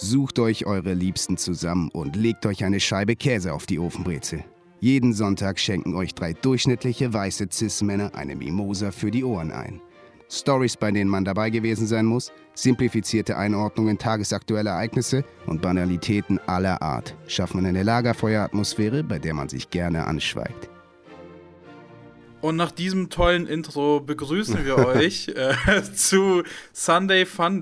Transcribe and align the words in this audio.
Sucht 0.00 0.38
euch 0.38 0.64
eure 0.64 0.94
Liebsten 0.94 1.36
zusammen 1.36 1.90
und 1.90 2.14
legt 2.14 2.46
euch 2.46 2.64
eine 2.64 2.78
Scheibe 2.78 3.16
Käse 3.16 3.52
auf 3.52 3.66
die 3.66 3.80
Ofenbrezel. 3.80 4.44
Jeden 4.78 5.12
Sonntag 5.12 5.58
schenken 5.58 5.96
euch 5.96 6.14
drei 6.14 6.34
durchschnittliche 6.34 7.12
weiße 7.12 7.48
Cis-Männer 7.50 8.14
eine 8.14 8.36
Mimosa 8.36 8.92
für 8.92 9.10
die 9.10 9.24
Ohren 9.24 9.50
ein. 9.50 9.80
Stories, 10.30 10.76
bei 10.76 10.92
denen 10.92 11.10
man 11.10 11.24
dabei 11.24 11.50
gewesen 11.50 11.88
sein 11.88 12.06
muss, 12.06 12.30
simplifizierte 12.54 13.36
Einordnungen 13.36 13.98
tagesaktueller 13.98 14.70
Ereignisse 14.70 15.24
und 15.46 15.62
Banalitäten 15.62 16.38
aller 16.46 16.80
Art 16.80 17.16
schaffen 17.26 17.66
eine 17.66 17.82
Lagerfeueratmosphäre, 17.82 19.02
bei 19.02 19.18
der 19.18 19.34
man 19.34 19.48
sich 19.48 19.68
gerne 19.68 20.06
anschweigt. 20.06 20.70
Und 22.40 22.54
nach 22.54 22.70
diesem 22.70 23.10
tollen 23.10 23.48
Intro 23.48 23.98
begrüßen 24.00 24.64
wir 24.64 24.78
euch 24.86 25.28
äh, 25.28 25.82
zu 25.92 26.44
Sunday 26.72 27.26
Fun 27.26 27.60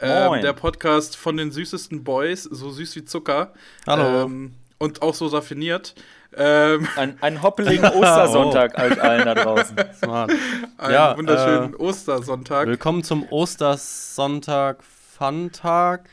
Day, 0.00 0.38
äh, 0.38 0.40
der 0.40 0.52
Podcast 0.52 1.16
von 1.16 1.36
den 1.36 1.50
süßesten 1.50 2.04
Boys, 2.04 2.44
so 2.44 2.70
süß 2.70 2.94
wie 2.96 3.04
Zucker. 3.04 3.52
Hallo. 3.86 4.22
Ähm, 4.24 4.54
und 4.78 5.02
auch 5.02 5.14
so 5.14 5.26
raffiniert. 5.26 5.94
Ähm, 6.36 6.86
ein, 6.94 7.18
ein 7.20 7.42
hoppeligen 7.42 7.84
Ostersonntag 7.94 8.74
oh. 8.76 8.82
euch 8.82 9.02
allen 9.02 9.24
da 9.24 9.34
draußen. 9.34 9.76
Smart. 10.00 10.30
Einen 10.76 10.92
ja, 10.92 11.16
wunderschönen 11.16 11.72
äh, 11.72 11.76
Ostersonntag. 11.76 12.68
Willkommen 12.68 13.02
zum 13.02 13.24
Ostersonntag 13.28 14.84
Fun-Tag 14.84 16.08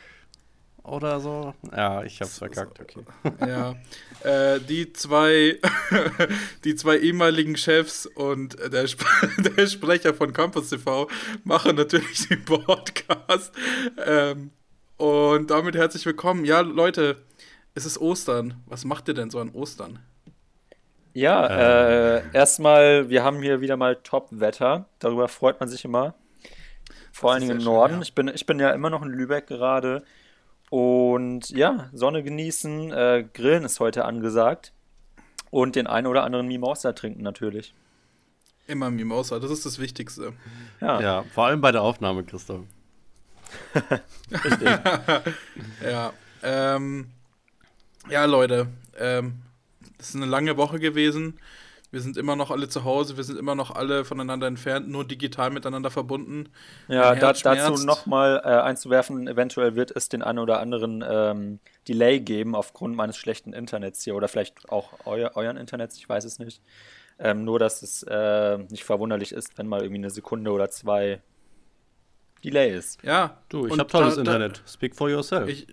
oder 0.87 1.19
so. 1.19 1.53
Ja, 1.75 2.03
ich 2.03 2.21
hab's 2.21 2.37
verkackt, 2.37 2.79
okay. 2.79 3.03
Ja. 3.47 3.75
Äh, 4.23 4.59
die 4.59 4.93
zwei, 4.93 5.59
die 6.63 6.75
zwei 6.75 6.97
ehemaligen 6.97 7.57
Chefs 7.57 8.05
und 8.05 8.57
der, 8.71 8.83
Sp 8.87 9.03
der 9.37 9.67
Sprecher 9.67 10.13
von 10.13 10.33
Campus 10.33 10.69
TV 10.69 11.07
machen 11.43 11.75
natürlich 11.75 12.27
den 12.27 12.43
Podcast. 12.45 13.53
Ähm, 14.05 14.51
und 14.97 15.51
damit 15.51 15.75
herzlich 15.75 16.05
willkommen. 16.05 16.45
Ja, 16.45 16.61
Leute, 16.61 17.17
es 17.73 17.85
ist 17.85 17.99
Ostern. 17.99 18.61
Was 18.65 18.85
macht 18.85 19.07
ihr 19.07 19.13
denn 19.13 19.29
so 19.29 19.39
an 19.39 19.49
Ostern? 19.49 19.99
Ja, 21.13 21.47
äh, 21.47 22.17
äh, 22.17 22.23
erstmal, 22.33 23.09
wir 23.09 23.23
haben 23.23 23.41
hier 23.41 23.61
wieder 23.61 23.77
mal 23.77 23.95
Top-Wetter. 23.95 24.85
Darüber 24.99 25.27
freut 25.29 25.59
man 25.59 25.69
sich 25.69 25.85
immer. 25.85 26.13
Vor 27.13 27.31
allen 27.31 27.41
Dingen 27.41 27.59
im 27.59 27.63
Norden. 27.63 27.93
Schön, 27.93 27.99
ja. 27.99 28.03
ich, 28.03 28.15
bin, 28.15 28.27
ich 28.27 28.45
bin 28.45 28.59
ja 28.59 28.71
immer 28.71 28.89
noch 28.89 29.01
in 29.01 29.09
Lübeck 29.09 29.47
gerade. 29.47 30.03
Und 30.75 31.51
ja, 31.51 31.89
Sonne 31.93 32.21
genießen, 32.21 32.91
äh, 32.91 33.25
Grillen 33.33 33.63
ist 33.63 33.79
heute 33.79 34.03
angesagt. 34.03 34.73
Und 35.49 35.77
den 35.77 35.87
einen 35.87 36.05
oder 36.05 36.25
anderen 36.25 36.47
Mimosa 36.47 36.91
trinken 36.91 37.23
natürlich. 37.23 37.73
Immer 38.67 38.91
Mimosa, 38.91 39.39
das 39.39 39.51
ist 39.51 39.65
das 39.65 39.79
Wichtigste. 39.79 40.33
Ja, 40.81 40.99
ja 40.99 41.23
vor 41.33 41.45
allem 41.45 41.61
bei 41.61 41.71
der 41.71 41.81
Aufnahme, 41.81 42.25
Christoph. 42.25 42.65
Richtig. 44.29 44.67
ja, 45.81 46.11
ähm, 46.43 47.09
ja, 48.09 48.25
Leute, 48.25 48.67
ähm, 48.99 49.43
das 49.97 50.09
ist 50.09 50.15
eine 50.17 50.25
lange 50.25 50.57
Woche 50.57 50.79
gewesen. 50.79 51.39
Wir 51.95 52.01
sind 52.01 52.17
immer 52.17 52.35
noch 52.35 52.51
alle 52.51 52.67
zu 52.67 52.83
Hause, 52.83 53.15
wir 53.15 53.23
sind 53.23 53.39
immer 53.39 53.55
noch 53.55 53.71
alle 53.71 54.03
voneinander 54.03 54.47
entfernt, 54.47 54.89
nur 54.89 55.07
digital 55.07 55.49
miteinander 55.49 55.89
verbunden. 55.89 56.49
Ja, 56.89 57.15
da, 57.15 57.31
dazu 57.31 57.85
nochmal 57.85 58.41
äh, 58.43 58.49
einzuwerfen, 58.49 59.29
eventuell 59.29 59.77
wird 59.77 59.95
es 59.95 60.09
den 60.09 60.21
einen 60.21 60.39
oder 60.39 60.59
anderen 60.59 61.01
ähm, 61.07 61.59
Delay 61.87 62.19
geben 62.19 62.53
aufgrund 62.53 62.97
meines 62.97 63.15
schlechten 63.15 63.53
Internets 63.53 64.03
hier 64.03 64.13
oder 64.13 64.27
vielleicht 64.27 64.69
auch 64.69 64.89
euer, 65.05 65.31
euren 65.35 65.55
Internets, 65.55 65.95
ich 65.95 66.09
weiß 66.09 66.25
es 66.25 66.37
nicht. 66.37 66.61
Ähm, 67.17 67.45
nur, 67.45 67.59
dass 67.59 67.81
es 67.81 68.03
äh, 68.03 68.57
nicht 68.57 68.83
verwunderlich 68.83 69.31
ist, 69.31 69.57
wenn 69.57 69.65
mal 69.65 69.79
irgendwie 69.79 69.99
eine 69.99 70.09
Sekunde 70.09 70.51
oder 70.51 70.69
zwei 70.69 71.21
Delay 72.43 72.75
ist. 72.75 73.01
Ja, 73.03 73.37
du, 73.47 73.67
ich 73.67 73.79
habe 73.79 73.87
tolles 73.87 74.15
da, 74.15 74.19
Internet. 74.19 74.61
Speak 74.67 74.97
for 74.97 75.09
yourself. 75.09 75.47
Ich, 75.47 75.65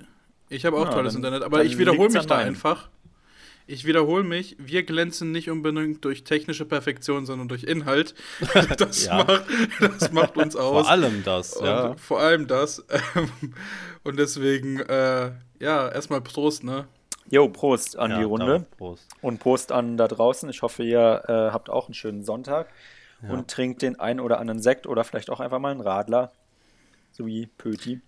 ich 0.49 0.65
habe 0.67 0.77
auch 0.77 0.85
ja, 0.85 0.93
tolles 0.93 1.15
dann, 1.15 1.25
Internet, 1.25 1.43
aber 1.43 1.65
ich 1.65 1.79
wiederhole 1.79 2.11
mich 2.11 2.27
da 2.27 2.37
einfach 2.37 2.91
ich 3.73 3.87
wiederhole 3.87 4.23
mich, 4.23 4.55
wir 4.59 4.83
glänzen 4.83 5.33
nicht 5.33 5.49
unbedingt 5.49 6.05
durch 6.05 6.25
technische 6.25 6.67
Perfektion, 6.67 7.25
sondern 7.25 7.49
durch 7.49 7.65
Inhalt. 7.65 8.15
Das, 8.77 9.07
ja. 9.07 9.25
macht, 9.25 9.45
das 9.81 10.13
macht 10.13 10.37
uns 10.37 10.57
aus. 10.57 10.87
Vor 10.87 10.91
allem 10.91 11.23
das, 11.25 11.59
ja. 11.61 11.95
vor 11.97 12.21
allem 12.21 12.47
das. 12.47 12.85
Und 14.05 14.19
deswegen, 14.19 14.81
äh, 14.81 15.33
ja, 15.59 15.89
erstmal 15.89 16.21
Prost, 16.21 16.65
ne? 16.65 16.87
Jo, 17.31 17.49
Prost 17.49 17.99
an 17.99 18.11
ja, 18.11 18.19
die 18.19 18.25
Runde. 18.25 18.67
Prost. 18.77 19.09
Und 19.21 19.41
Prost 19.41 19.73
an 19.73 19.97
da 19.97 20.09
draußen. 20.09 20.51
Ich 20.51 20.63
hoffe, 20.63 20.83
ihr 20.83 21.23
äh, 21.29 21.33
habt 21.53 21.71
auch 21.71 21.87
einen 21.87 21.95
schönen 21.95 22.25
Sonntag 22.25 22.69
ja. 23.23 23.31
und 23.31 23.49
trinkt 23.49 23.83
den 23.83 23.99
einen 23.99 24.21
oder 24.21 24.39
anderen 24.39 24.61
Sekt 24.61 24.87
oder 24.87 25.05
vielleicht 25.05 25.31
auch 25.31 25.41
einfach 25.41 25.59
mal 25.59 25.71
einen 25.71 25.81
Radler. 25.81 26.33
So 27.13 27.27
wie 27.27 27.47
Pöti. 27.47 28.01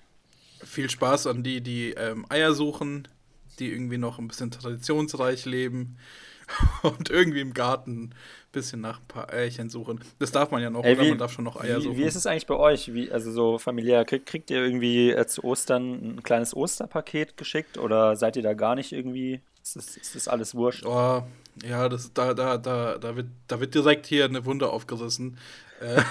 Viel 0.62 0.90
Spaß 0.90 1.26
an 1.26 1.42
die, 1.42 1.60
die 1.60 1.90
ähm, 1.90 2.26
Eier 2.28 2.52
suchen, 2.52 3.08
die 3.56 3.70
irgendwie 3.70 3.98
noch 3.98 4.18
ein 4.18 4.28
bisschen 4.28 4.50
traditionsreich 4.50 5.44
leben 5.44 5.96
und 6.82 7.10
irgendwie 7.10 7.40
im 7.40 7.54
Garten 7.54 8.04
ein 8.04 8.14
bisschen 8.52 8.80
nach 8.80 9.00
ein 9.00 9.06
paar 9.06 9.32
Eierchen 9.32 9.70
suchen. 9.70 10.00
Das 10.18 10.32
darf 10.32 10.50
man 10.50 10.62
ja 10.62 10.70
noch, 10.70 10.84
Ey, 10.84 10.98
wie, 11.00 11.08
man 11.10 11.18
darf 11.18 11.32
schon 11.32 11.44
noch 11.44 11.60
Eier 11.60 11.78
wie, 11.78 11.82
suchen. 11.82 11.96
Wie 11.96 12.04
ist 12.04 12.16
es 12.16 12.26
eigentlich 12.26 12.46
bei 12.46 12.56
euch? 12.56 12.92
Wie, 12.92 13.10
also 13.10 13.32
so 13.32 13.58
familiär, 13.58 14.04
kriegt, 14.04 14.26
kriegt 14.26 14.50
ihr 14.50 14.62
irgendwie 14.62 15.10
äh, 15.10 15.26
zu 15.26 15.44
Ostern 15.44 16.16
ein 16.16 16.22
kleines 16.22 16.54
Osterpaket 16.54 17.36
geschickt 17.36 17.78
oder 17.78 18.16
seid 18.16 18.36
ihr 18.36 18.42
da 18.42 18.54
gar 18.54 18.74
nicht 18.74 18.92
irgendwie? 18.92 19.40
Ist 19.62 19.76
das, 19.76 19.96
ist 19.96 20.14
das 20.14 20.28
alles 20.28 20.54
wurscht? 20.54 20.84
Oh, 20.84 21.22
ja, 21.66 21.88
das, 21.88 22.12
da, 22.12 22.34
da, 22.34 22.58
da, 22.58 22.98
da, 22.98 23.16
wird, 23.16 23.28
da 23.48 23.60
wird 23.60 23.74
direkt 23.74 24.06
hier 24.06 24.26
eine 24.26 24.44
Wunde 24.44 24.68
aufgerissen. 24.68 25.38
Äh, 25.80 26.02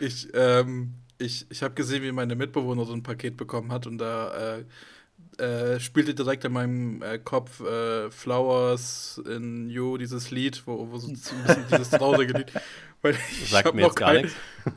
ich 0.00 0.28
ähm, 0.32 0.94
ich, 1.22 1.46
ich 1.48 1.62
habe 1.62 1.74
gesehen, 1.74 2.02
wie 2.02 2.12
meine 2.12 2.34
Mitbewohner 2.34 2.84
so 2.84 2.92
ein 2.92 3.02
Paket 3.02 3.36
bekommen 3.36 3.72
hat 3.72 3.86
und 3.86 3.98
da 3.98 4.56
äh, 4.56 4.64
äh, 5.38 5.80
spielte 5.80 6.14
direkt 6.14 6.44
in 6.44 6.52
meinem 6.52 7.02
äh, 7.02 7.18
Kopf 7.18 7.60
äh, 7.60 8.10
Flowers 8.10 9.20
in 9.26 9.68
You, 9.70 9.96
dieses 9.96 10.30
Lied, 10.30 10.62
wo, 10.66 10.90
wo 10.90 10.98
so 10.98 11.08
ein 11.08 11.14
bisschen 11.14 11.64
dieses 11.70 11.90
traurige 11.90 12.34
Lied. 12.34 12.52
Weil 13.02 13.14
ich 13.14 13.50
Sagt 13.50 13.74
mir 13.74 13.82
noch 13.82 13.94
kein, 13.96 14.30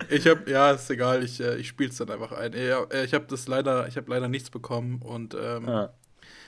Ich 0.09 0.25
habe, 0.25 0.49
ja, 0.49 0.71
ist 0.71 0.89
egal, 0.89 1.23
ich, 1.23 1.39
äh, 1.39 1.57
ich 1.57 1.67
spiele 1.67 1.89
es 1.89 1.97
dann 1.97 2.09
einfach 2.09 2.31
ein. 2.31 2.53
Äh, 2.53 3.03
ich 3.03 3.13
habe 3.13 3.25
das 3.27 3.47
leider, 3.47 3.87
ich 3.87 3.97
habe 3.97 4.09
leider 4.09 4.27
nichts 4.27 4.49
bekommen 4.49 4.99
und 5.03 5.35
ähm, 5.35 5.69
ah. 5.69 5.93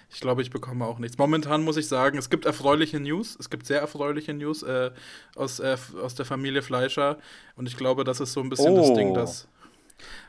ich 0.09 0.19
glaube, 0.19 0.41
ich 0.41 0.49
bekomme 0.49 0.85
auch 0.85 0.97
nichts. 0.97 1.19
Momentan 1.19 1.61
muss 1.61 1.77
ich 1.77 1.87
sagen, 1.87 2.17
es 2.17 2.31
gibt 2.31 2.45
erfreuliche 2.45 2.99
News, 2.99 3.37
es 3.39 3.51
gibt 3.51 3.67
sehr 3.67 3.79
erfreuliche 3.79 4.33
News 4.33 4.63
äh, 4.63 4.89
aus, 5.35 5.61
aus 5.61 6.15
der 6.15 6.25
Familie 6.25 6.63
Fleischer 6.63 7.19
und 7.55 7.67
ich 7.67 7.77
glaube, 7.77 8.03
das 8.03 8.21
ist 8.21 8.33
so 8.33 8.39
ein 8.39 8.49
bisschen 8.49 8.73
oh. 8.73 8.77
das 8.77 8.93
Ding, 8.95 9.13
dass 9.13 9.47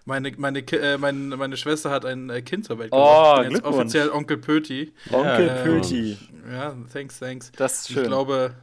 meine, 0.04 0.32
meine, 0.36 0.60
äh, 0.60 0.98
meine, 0.98 1.36
meine 1.36 1.56
Schwester 1.56 1.90
hat 1.90 2.04
ein 2.04 2.30
äh, 2.30 2.42
Kind 2.42 2.64
zur 2.64 2.78
Welt 2.78 2.90
gebracht. 2.90 3.40
Oh, 3.40 3.50
jetzt 3.50 3.64
offiziell 3.64 4.10
Onkel 4.10 4.38
Pöti. 4.38 4.92
Onkel 5.12 5.48
äh, 5.48 5.62
Pöti. 5.64 6.18
Ja, 6.50 6.74
thanks, 6.92 7.18
thanks. 7.18 7.52
Das 7.56 7.80
ist 7.80 7.92
schön. 7.92 8.04
Ich 8.04 8.08
glaube, 8.08 8.54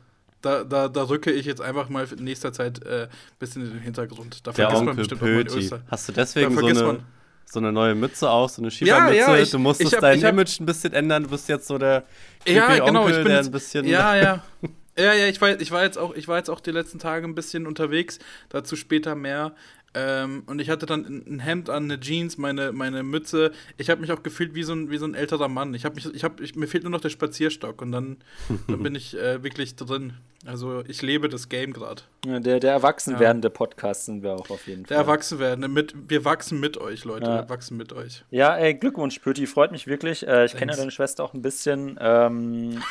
da, 0.42 0.64
da, 0.64 0.88
da 0.88 1.04
rücke 1.04 1.32
ich 1.32 1.46
jetzt 1.46 1.62
einfach 1.62 1.90
mal 1.90 2.08
in 2.12 2.24
nächster 2.24 2.54
Zeit 2.54 2.86
ein 2.86 2.92
äh, 2.92 3.08
bisschen 3.40 3.64
in 3.64 3.72
den 3.72 3.80
Hintergrund. 3.80 4.46
Da 4.46 4.52
Der 4.52 4.70
vergisst 4.70 4.80
Onkel 4.80 4.86
man 4.86 4.96
bestimmt 4.98 5.22
Pöti. 5.22 5.70
Hast 5.88 6.10
du 6.10 6.14
deswegen 6.14 6.56
so 6.56 6.66
eine, 6.66 7.00
so 7.46 7.60
eine 7.60 7.72
neue 7.72 7.96
Mütze 7.96 8.30
auch, 8.30 8.50
so 8.50 8.62
eine 8.62 8.72
Schiefermütze? 8.72 9.18
Ja, 9.18 9.36
ja, 9.36 9.42
ich, 9.42 9.52
du 9.52 9.60
musstest 9.60 9.94
hab, 9.94 10.02
dein 10.02 10.24
hab, 10.24 10.34
Image 10.34 10.60
ein 10.60 10.66
bisschen 10.66 10.94
ändern. 10.94 11.24
Du 11.24 11.30
bist 11.30 11.50
jetzt 11.50 11.68
so 11.68 11.78
der 11.78 12.04
ja, 12.48 12.76
genau, 12.86 13.02
Onkel, 13.02 13.18
ich 13.18 13.24
bin 13.24 13.28
der 13.30 13.40
ein 13.40 13.52
bisschen. 13.52 13.86
Ja, 13.86 14.16
ja. 14.16 14.44
Ja, 14.98 15.14
ja, 15.14 15.28
ich 15.28 15.42
war, 15.42 15.60
ich, 15.60 15.72
war 15.72 15.84
jetzt 15.84 15.98
auch, 15.98 16.16
ich 16.16 16.30
war 16.30 16.38
jetzt 16.38 16.50
auch 16.50 16.62
die 16.62 16.72
letzten 16.72 17.00
Tage 17.00 17.28
ein 17.28 17.36
bisschen 17.36 17.68
unterwegs, 17.68 18.18
dazu 18.48 18.78
später 18.78 19.14
mehr. 19.14 19.54
Ähm, 19.96 20.44
und 20.46 20.60
ich 20.60 20.70
hatte 20.70 20.86
dann 20.86 21.06
ein 21.06 21.40
Hemd 21.40 21.70
an, 21.70 21.86
eine 21.86 22.00
Jeans, 22.00 22.38
meine, 22.38 22.74
meine 22.74 23.02
Mütze. 23.02 23.52
Ich 23.78 23.90
habe 23.90 24.02
mich 24.02 24.12
auch 24.12 24.24
gefühlt 24.24 24.54
wie 24.54 24.64
so 24.64 24.74
ein, 24.74 24.92
wie 24.92 24.98
so 24.98 25.06
ein 25.06 25.16
älterer 25.16 25.48
Mann. 25.48 25.74
Ich 25.74 25.86
habe 25.86 25.96
mich, 25.96 26.14
ich 26.14 26.24
habe, 26.26 26.44
ich, 26.44 26.56
mir 26.56 26.68
fehlt 26.68 26.84
nur 26.84 26.92
noch 26.92 27.00
der 27.00 27.10
Spazierstock 27.10 27.82
und 27.82 27.94
dann, 27.94 28.18
dann 28.68 28.84
bin 28.84 28.94
ich 28.94 29.18
äh, 29.18 29.42
wirklich 29.42 29.78
drin. 29.78 30.14
Also 30.46 30.84
ich 30.88 31.02
lebe 31.02 31.30
das 31.30 31.50
Game 31.50 31.74
gerade. 31.74 32.04
Ja, 32.26 32.40
der, 32.40 32.60
der 32.60 32.74
erwachsen 32.74 33.20
werdende 33.20 33.48
ja. 33.48 33.54
Podcast 33.54 34.06
sind 34.06 34.22
wir 34.22 34.34
auch 34.34 34.50
auf 34.50 34.68
jeden 34.68 34.84
der 34.84 34.98
Fall. 34.98 35.06
Der 35.06 35.14
erwachsen 35.14 35.40
werdende, 35.40 35.68
mit, 35.70 35.96
wir 36.08 36.26
wachsen 36.26 36.60
mit 36.60 36.78
euch, 36.78 37.04
Leute. 37.06 37.26
Ja. 37.26 37.42
Wir 37.42 37.50
wachsen 37.50 37.78
mit 37.78 37.94
euch. 37.94 38.26
Ja, 38.30 38.56
ey, 38.56 38.76
Glückwunsch, 38.76 39.18
Pöti, 39.20 39.48
freut 39.48 39.72
mich 39.72 39.88
wirklich. 39.88 40.28
Äh, 40.28 40.46
ich 40.46 40.56
kenne 40.56 40.74
ja 40.74 40.78
deine 40.78 40.92
Schwester 40.92 41.24
auch 41.24 41.34
ein 41.34 41.42
bisschen. 41.42 41.98
Ähm, 42.00 42.82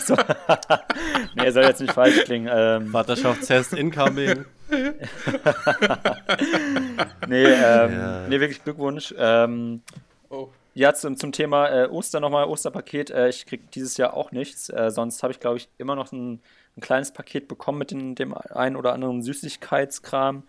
so. 0.00 0.16
nee, 1.36 1.50
soll 1.50 1.64
jetzt 1.64 1.80
nicht 1.80 1.92
falsch 1.92 2.24
klingen. 2.24 2.48
Ähm, 2.50 2.88
Vaterschaftstest 2.88 3.74
incoming. 3.74 4.44
nee, 7.28 7.44
ähm, 7.44 7.92
ja. 7.92 8.26
nee, 8.28 8.40
wirklich 8.40 8.64
Glückwunsch. 8.64 9.14
Ähm, 9.16 9.82
oh. 10.30 10.48
Ja, 10.74 10.92
zum, 10.92 11.16
zum 11.16 11.30
Thema 11.30 11.68
äh, 11.68 11.86
Oster 11.86 12.20
nochmal, 12.20 12.46
Osterpaket. 12.46 13.10
Äh, 13.10 13.28
ich 13.28 13.46
kriege 13.46 13.62
dieses 13.72 13.96
Jahr 13.96 14.14
auch 14.14 14.32
nichts. 14.32 14.68
Äh, 14.70 14.90
sonst 14.90 15.22
habe 15.22 15.32
ich, 15.32 15.40
glaube 15.40 15.56
ich, 15.56 15.68
immer 15.78 15.94
noch 15.94 16.10
ein, 16.10 16.40
ein, 16.76 16.80
kleines 16.80 17.12
Paket 17.12 17.46
bekommen 17.46 17.78
mit 17.78 17.92
den, 17.92 18.16
dem 18.16 18.34
einen 18.34 18.76
oder 18.76 18.92
anderen 18.92 19.22
Süßigkeitskram. 19.22 20.42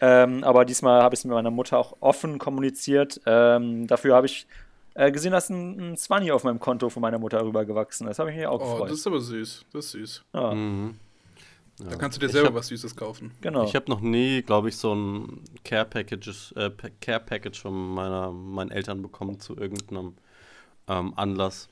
Ähm, 0.00 0.44
aber 0.44 0.64
diesmal 0.64 1.02
habe 1.02 1.14
ich 1.14 1.20
es 1.20 1.24
mit 1.24 1.34
meiner 1.34 1.50
Mutter 1.50 1.78
auch 1.78 1.96
offen 2.00 2.38
kommuniziert. 2.38 3.20
Ähm, 3.26 3.86
dafür 3.86 4.14
habe 4.14 4.26
ich 4.26 4.46
äh, 4.94 5.12
gesehen, 5.12 5.32
dass 5.32 5.50
ein, 5.50 5.92
ein 5.92 5.96
Zwanni 5.96 6.32
auf 6.32 6.44
meinem 6.44 6.60
Konto 6.60 6.88
von 6.88 7.02
meiner 7.02 7.18
Mutter 7.18 7.44
rübergewachsen 7.44 8.06
ist. 8.06 8.12
Das 8.12 8.18
habe 8.20 8.30
ich 8.30 8.36
mir 8.36 8.50
auch 8.50 8.60
oh, 8.60 8.72
gefreut. 8.72 8.90
Das 8.90 8.98
ist 8.98 9.06
aber 9.06 9.20
süß. 9.20 9.66
Das 9.72 9.86
ist 9.86 9.90
süß. 9.92 10.24
Ja. 10.34 10.54
Mhm. 10.54 10.98
Da 11.78 11.96
kannst 11.96 12.16
du 12.16 12.26
dir 12.26 12.32
selber 12.32 12.48
hab, 12.48 12.54
was 12.54 12.68
Süßes 12.68 12.96
kaufen. 12.96 13.32
Genau. 13.40 13.64
Ich 13.64 13.76
habe 13.76 13.88
noch 13.88 14.00
nie, 14.00 14.42
glaube 14.42 14.68
ich, 14.68 14.76
so 14.76 14.94
ein 14.94 15.42
Care 15.64 15.84
Package, 15.84 16.52
äh, 16.56 16.70
Care 17.00 17.20
Package 17.20 17.60
von 17.60 17.94
meiner, 17.94 18.32
meinen 18.32 18.70
Eltern 18.70 19.00
bekommen 19.00 19.38
zu 19.38 19.56
irgendeinem 19.56 20.14
ähm, 20.88 21.12
Anlass. 21.16 21.68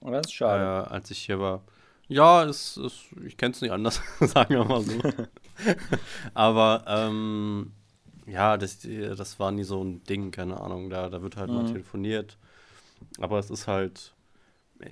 Oh, 0.00 0.10
das 0.10 0.26
ist 0.26 0.32
schade. 0.32 0.88
Äh, 0.88 0.92
als 0.92 1.10
ich 1.10 1.18
hier 1.18 1.38
war. 1.38 1.62
Ja, 2.08 2.44
es, 2.44 2.76
es, 2.78 3.04
ich 3.24 3.36
kenne 3.36 3.52
es 3.52 3.60
nicht 3.60 3.70
anders, 3.70 4.00
sagen 4.20 4.54
wir 4.54 4.64
mal 4.64 4.80
so. 4.80 4.98
Aber 6.34 6.84
ähm, 6.86 7.72
ja, 8.26 8.56
das, 8.56 8.78
das 8.80 9.38
war 9.38 9.52
nie 9.52 9.64
so 9.64 9.82
ein 9.84 10.02
Ding, 10.04 10.30
keine 10.30 10.58
Ahnung. 10.58 10.88
Da, 10.88 11.10
da 11.10 11.22
wird 11.22 11.36
halt 11.36 11.50
mhm. 11.50 11.56
mal 11.56 11.66
telefoniert. 11.66 12.38
Aber 13.18 13.38
es 13.38 13.50
ist 13.50 13.66
halt 13.66 14.14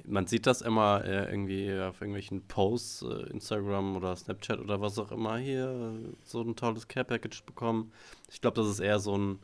man 0.07 0.27
sieht 0.27 0.47
das 0.47 0.63
immer 0.63 1.05
äh, 1.05 1.31
irgendwie 1.31 1.71
auf 1.81 2.01
irgendwelchen 2.01 2.47
Posts, 2.47 3.03
äh, 3.03 3.31
Instagram 3.31 3.97
oder 3.97 4.17
Snapchat 4.17 4.61
oder 4.61 4.81
was 4.81 4.99
auch 4.99 5.13
immer, 5.13 5.37
hier 5.39 5.95
so 6.25 6.43
ein 6.43 6.57
tolles 6.57 6.89
Care-Package 6.89 7.45
bekommen. 7.45 7.93
Ich 8.31 8.41
glaube, 8.41 8.61
das 8.61 8.69
ist 8.69 8.81
eher 8.81 8.99
so 8.99 9.17
ein, 9.17 9.39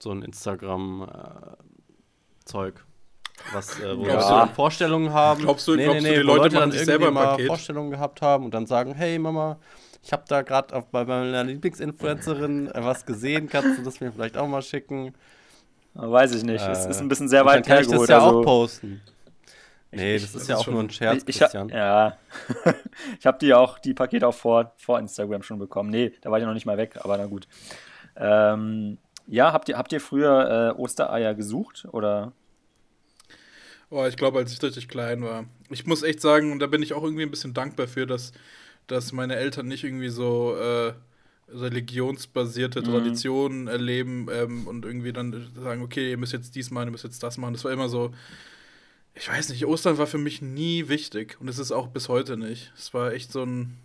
so 0.00 0.10
ein 0.10 0.22
Instagram-Zeug. 0.22 2.74
Äh, 2.74 2.80
was, 3.52 3.78
äh, 3.80 3.96
wo 3.96 4.06
ja. 4.06 4.40
Leute 4.40 4.54
Vorstellungen 4.54 5.12
haben. 5.12 5.42
Glaubst 5.42 5.68
du, 5.68 5.76
nee, 5.76 5.84
glaubst 5.84 6.02
nee, 6.02 6.08
nee, 6.08 6.14
du 6.16 6.22
die 6.22 6.26
Leute, 6.26 6.42
Leute 6.42 6.56
dann 6.56 6.72
irgendwie 6.72 7.10
mal 7.10 7.46
Vorstellungen 7.46 7.90
gehabt 7.90 8.22
haben 8.22 8.46
und 8.46 8.54
dann 8.54 8.66
sagen, 8.66 8.94
hey 8.94 9.18
Mama, 9.18 9.58
ich 10.02 10.12
habe 10.12 10.24
da 10.28 10.42
gerade 10.42 10.84
bei 10.90 11.04
meiner 11.04 11.44
Lieblingsinfluencerin 11.44 12.70
was 12.74 13.04
gesehen, 13.04 13.48
kannst 13.48 13.78
du 13.78 13.82
das 13.82 14.00
mir 14.00 14.12
vielleicht 14.12 14.36
auch 14.36 14.48
mal 14.48 14.62
schicken? 14.62 15.14
Weiß 15.94 16.34
ich 16.34 16.44
nicht, 16.44 16.66
es 16.66 16.86
ist 16.86 17.00
ein 17.00 17.08
bisschen 17.08 17.28
sehr 17.28 17.44
weit 17.44 17.68
hergeholt. 17.68 17.88
Kann 17.88 17.94
ich 17.94 18.00
das 18.00 18.08
ja 18.08 18.24
also. 18.24 18.40
auch 18.40 18.44
posten. 18.44 19.00
Nee, 19.96 20.16
ich, 20.16 20.22
das 20.22 20.30
ist 20.30 20.40
das 20.40 20.48
ja 20.48 20.54
ist 20.54 20.60
auch 20.60 20.64
schon, 20.64 20.74
nur 20.74 20.82
ein 20.82 20.90
Scherz, 20.90 21.24
ich, 21.26 21.38
Christian. 21.38 21.68
ja, 21.68 22.16
ich 23.18 23.26
habe 23.26 23.38
die 23.38 23.54
auch, 23.54 23.78
die 23.78 23.94
Pakete 23.94 24.26
auch 24.26 24.34
vor, 24.34 24.72
vor 24.76 24.98
Instagram 24.98 25.42
schon 25.42 25.58
bekommen. 25.58 25.90
Nee, 25.90 26.12
da 26.20 26.30
war 26.30 26.38
ich 26.38 26.44
noch 26.44 26.54
nicht 26.54 26.66
mal 26.66 26.76
weg, 26.76 26.98
aber 27.02 27.16
na 27.18 27.26
gut. 27.26 27.48
Ähm, 28.16 28.98
ja, 29.26 29.52
habt 29.52 29.68
ihr, 29.68 29.76
habt 29.76 29.92
ihr 29.92 30.00
früher 30.00 30.74
äh, 30.76 30.80
Ostereier 30.80 31.34
gesucht 31.34 31.86
oder? 31.90 32.32
Oh, 33.90 34.04
ich 34.06 34.16
glaube, 34.16 34.38
als 34.38 34.52
ich 34.52 34.62
richtig 34.62 34.88
klein 34.88 35.22
war. 35.22 35.44
Ich 35.70 35.86
muss 35.86 36.02
echt 36.02 36.20
sagen, 36.20 36.52
und 36.52 36.58
da 36.58 36.66
bin 36.66 36.82
ich 36.82 36.92
auch 36.92 37.04
irgendwie 37.04 37.22
ein 37.22 37.30
bisschen 37.30 37.54
dankbar 37.54 37.86
für, 37.86 38.06
dass, 38.06 38.32
dass 38.88 39.12
meine 39.12 39.36
Eltern 39.36 39.68
nicht 39.68 39.84
irgendwie 39.84 40.08
so 40.08 40.56
äh, 40.56 40.92
religionsbasierte 41.48 42.80
mhm. 42.80 42.84
Traditionen 42.84 43.68
erleben 43.68 44.26
ähm, 44.32 44.66
und 44.66 44.84
irgendwie 44.84 45.12
dann 45.12 45.50
sagen, 45.54 45.82
okay, 45.82 46.10
ihr 46.10 46.16
müsst 46.16 46.32
jetzt 46.32 46.56
dies 46.56 46.70
machen, 46.70 46.88
ihr 46.88 46.92
müsst 46.92 47.04
jetzt 47.04 47.22
das 47.22 47.38
machen. 47.38 47.54
Das 47.54 47.64
war 47.64 47.70
immer 47.70 47.88
so, 47.88 48.12
ich 49.16 49.28
weiß 49.30 49.48
nicht, 49.48 49.64
Ostern 49.66 49.96
war 49.96 50.06
für 50.06 50.18
mich 50.18 50.42
nie 50.42 50.88
wichtig 50.88 51.38
und 51.40 51.48
es 51.48 51.58
ist 51.58 51.72
auch 51.72 51.88
bis 51.88 52.08
heute 52.08 52.36
nicht. 52.36 52.72
Es 52.76 52.92
war 52.92 53.12
echt 53.12 53.32
so 53.32 53.42
ein. 53.42 53.78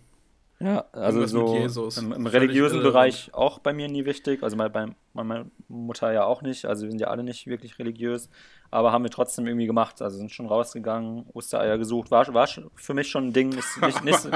Ja, 0.60 0.84
also 0.92 1.26
so 1.26 1.88
im, 1.98 2.12
im 2.12 2.26
religiösen 2.26 2.82
Bereich 2.82 3.34
auch 3.34 3.58
bei 3.58 3.72
mir 3.72 3.88
nie 3.88 4.04
wichtig. 4.04 4.44
Also 4.44 4.56
bei, 4.56 4.68
bei 4.68 4.86
meiner 5.12 5.46
Mutter 5.66 6.12
ja 6.12 6.24
auch 6.24 6.40
nicht. 6.42 6.66
Also 6.66 6.84
wir 6.84 6.90
sind 6.90 7.00
ja 7.00 7.08
alle 7.08 7.24
nicht 7.24 7.48
wirklich 7.48 7.80
religiös. 7.80 8.28
Aber 8.70 8.92
haben 8.92 9.02
wir 9.02 9.10
trotzdem 9.10 9.48
irgendwie 9.48 9.66
gemacht. 9.66 10.00
Also 10.00 10.18
sind 10.18 10.30
schon 10.30 10.46
rausgegangen, 10.46 11.26
Ostereier 11.32 11.78
gesucht. 11.78 12.12
War, 12.12 12.32
war 12.32 12.46
für 12.76 12.94
mich 12.94 13.08
schon 13.10 13.28
ein 13.28 13.32
Ding. 13.32 13.52
Ist 13.58 13.80
nicht, 13.82 14.04
nicht, 14.04 14.28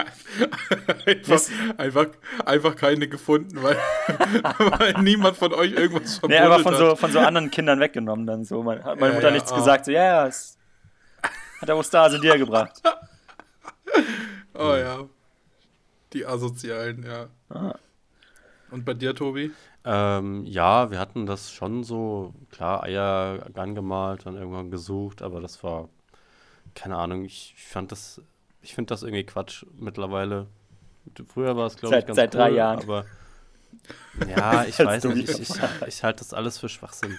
einfach, 1.06 1.40
einfach, 1.76 2.06
einfach 2.44 2.74
keine 2.74 3.06
gefunden, 3.06 3.62
weil, 3.62 3.76
weil 4.58 5.02
niemand 5.02 5.36
von 5.36 5.54
euch 5.54 5.74
irgendwas 5.74 6.18
verbunden 6.18 6.42
nee, 6.42 6.44
aber 6.44 6.58
von 6.58 6.72
hat. 6.72 6.80
so, 6.80 6.96
von 6.96 7.12
so 7.12 7.20
anderen 7.20 7.52
Kindern 7.52 7.78
weggenommen 7.78 8.26
dann 8.26 8.44
so. 8.44 8.64
Man, 8.64 8.82
hat 8.82 8.98
meine 8.98 9.12
ja, 9.12 9.14
Mutter 9.14 9.28
ja, 9.28 9.34
nichts 9.34 9.52
ah. 9.52 9.56
gesagt. 9.58 9.84
So, 9.84 9.92
ja, 9.92 10.02
ja, 10.02 10.26
ist 10.26 10.56
hat 11.60 11.68
der 11.68 11.76
Ostase 11.76 12.20
dir 12.20 12.38
gebracht. 12.38 12.82
oh 14.54 14.74
ja. 14.74 15.04
Die 16.12 16.24
Asozialen, 16.24 17.04
ja. 17.04 17.26
Ah. 17.48 17.74
Und 18.70 18.84
bei 18.84 18.94
dir, 18.94 19.14
Tobi? 19.14 19.52
Ähm, 19.84 20.44
ja, 20.44 20.90
wir 20.90 20.98
hatten 20.98 21.26
das 21.26 21.52
schon 21.52 21.84
so, 21.84 22.34
klar, 22.50 22.82
Eier 22.82 23.46
angemalt, 23.54 24.26
dann 24.26 24.36
irgendwann 24.36 24.70
gesucht, 24.70 25.22
aber 25.22 25.40
das 25.40 25.62
war, 25.62 25.88
keine 26.74 26.96
Ahnung, 26.96 27.24
ich, 27.24 27.54
ich 27.56 27.64
fand 27.64 27.92
das, 27.92 28.20
ich 28.62 28.74
finde 28.74 28.88
das 28.88 29.02
irgendwie 29.02 29.24
Quatsch 29.24 29.64
mittlerweile. 29.78 30.48
Früher 31.28 31.56
war 31.56 31.66
es, 31.66 31.76
glaube 31.76 31.98
ich, 31.98 32.06
ganz 32.06 32.16
Seit 32.16 32.34
cool, 32.34 32.40
drei 32.40 32.50
Jahren. 32.50 32.82
Aber 32.82 33.04
ja, 34.28 34.64
ich 34.64 34.78
weiß 34.78 35.04
nicht, 35.04 35.30
ich, 35.30 35.40
ich, 35.40 35.56
ich 35.86 36.02
halte 36.02 36.18
das 36.18 36.34
alles 36.34 36.58
für 36.58 36.68
Schwachsinn. 36.68 37.16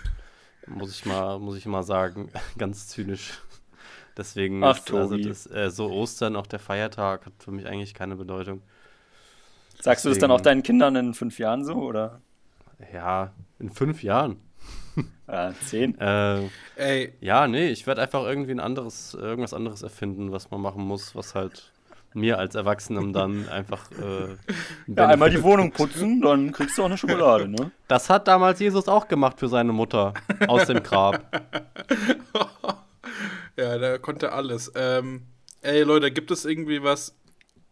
Muss 0.68 0.92
ich 0.92 1.06
mal, 1.06 1.40
muss 1.40 1.56
ich 1.56 1.66
mal 1.66 1.83
sagen, 1.83 2.30
ganz 2.57 2.88
zynisch. 2.88 3.40
Deswegen 4.18 4.64
Ach, 4.64 4.78
ist, 4.78 4.92
also 4.92 5.18
das, 5.18 5.46
äh, 5.52 5.69
so 5.69 5.92
Ostern, 5.92 6.36
auch 6.36 6.48
der 6.48 6.60
Feiertag, 6.60 7.25
hat 7.25 7.34
für 7.40 7.52
mich 7.52 7.68
eigentlich 7.68 7.94
keine 7.94 8.16
Bedeutung. 8.16 8.62
Sagst 9.80 10.04
Deswegen, 10.04 10.04
du 10.04 10.10
das 10.10 10.19
dann 10.19 10.31
auch 10.31 10.42
deinen 10.42 10.64
Kindern 10.64 10.96
in 10.96 11.14
fünf 11.14 11.38
Jahren 11.38 11.64
so, 11.64 11.75
oder? 11.75 12.22
Ja, 12.92 13.31
in 13.60 13.69
fünf 13.69 14.04
Jahren. 14.04 14.38
Ja, 15.30 15.54
zehn. 15.66 16.00
äh, 16.00 16.48
Ey. 16.78 17.14
Ja, 17.19 17.48
nee, 17.48 17.68
ich 17.68 17.86
werde 17.86 18.02
einfach 18.02 18.24
irgendwie 18.24 18.52
ein 18.52 18.62
anderes, 18.62 19.14
irgendwas 19.14 19.54
anderes 19.54 19.81
erfinden, 19.81 20.31
was 20.31 20.52
man 20.52 20.62
machen 20.62 20.81
muss, 20.81 21.16
was 21.16 21.36
halt 21.36 21.74
mir 22.14 22.40
als 22.40 22.56
Erwachsenem 22.56 23.12
dann 23.12 23.48
einfach. 23.50 23.92
Äh, 23.92 24.38
ja, 24.88 25.08
einmal 25.08 25.30
die 25.30 25.44
Wohnung 25.44 25.72
putzen, 25.72 26.22
dann 26.22 26.54
kriegst 26.54 26.78
du 26.78 26.84
auch 26.84 26.86
eine 26.88 26.98
Schokolade, 26.98 27.50
ne? 27.50 27.72
Das 27.90 28.10
hat 28.10 28.30
damals 28.30 28.62
Jesus 28.62 28.88
auch 28.88 29.10
gemacht 29.10 29.38
für 29.38 29.50
seine 29.50 29.74
Mutter 29.74 30.14
aus 30.48 30.66
dem 30.68 30.81
Grab. 30.81 31.30
Ja, 33.57 33.77
der 33.80 33.98
konnte 33.98 34.33
alles. 34.33 34.71
Ähm, 34.75 35.24
ey, 35.62 35.81
Leute, 35.81 36.12
gibt 36.12 36.30
es 36.30 36.45
irgendwie 36.45 36.83
was? 36.83 37.15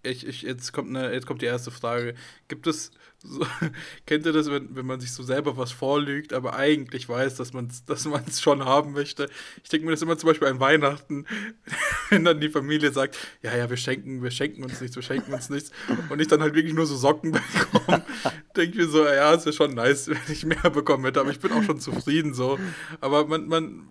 Ich, 0.02 0.26
ich, 0.26 0.42
jetzt, 0.42 0.74
kommt 0.74 0.90
eine, 0.90 1.14
jetzt 1.14 1.26
kommt 1.28 1.42
die 1.42 1.48
erste 1.48 1.72
Frage. 1.72 2.16
Gibt 2.48 2.68
es, 2.68 2.92
so, 3.20 3.46
kennt 4.06 4.26
ihr 4.26 4.34
das, 4.34 4.50
wenn, 4.50 4.76
wenn 4.76 4.86
man 4.86 5.00
sich 5.00 5.14
so 5.14 5.22
selber 5.22 5.58
was 5.58 5.72
vorlügt, 5.72 6.34
aber 6.34 6.56
eigentlich 6.56 7.08
weiß, 7.08 7.36
dass 7.36 7.54
man 7.54 7.68
es 7.68 7.86
dass 7.86 8.42
schon 8.42 8.66
haben 8.66 8.94
möchte? 8.94 9.30
Ich 9.64 9.70
denke 9.70 9.86
mir 9.86 9.92
das 9.92 10.02
immer 10.02 10.18
zum 10.18 10.28
Beispiel 10.28 10.48
an 10.48 10.60
Weihnachten, 10.60 11.26
wenn 12.10 12.26
dann 12.26 12.40
die 12.40 12.50
Familie 12.50 12.92
sagt, 12.92 13.18
ja, 13.44 13.56
ja, 13.56 13.70
wir 13.70 13.78
schenken, 13.78 14.24
wir 14.24 14.32
schenken 14.32 14.64
uns 14.64 14.82
nichts, 14.82 14.96
wir 14.96 15.04
schenken 15.04 15.34
uns 15.34 15.50
nichts. 15.50 15.72
Und 16.10 16.20
ich 16.20 16.28
dann 16.28 16.42
halt 16.42 16.56
wirklich 16.56 16.74
nur 16.74 16.88
so 16.88 16.96
Socken 16.96 17.32
bekomme. 17.74 18.04
denke 18.56 18.78
mir 18.78 18.88
so, 18.88 19.06
ja, 19.06 19.34
es 19.36 19.46
wäre 19.46 19.54
schon 19.54 19.76
nice, 19.76 20.08
wenn 20.08 20.18
ich 20.30 20.46
mehr 20.46 20.70
bekommen 20.72 21.06
hätte, 21.06 21.20
aber 21.20 21.30
ich 21.30 21.40
bin 21.40 21.52
auch 21.52 21.64
schon 21.64 21.80
zufrieden 21.80 22.34
so. 22.34 22.60
Aber 23.02 23.28
man, 23.28 23.48
man, 23.48 23.88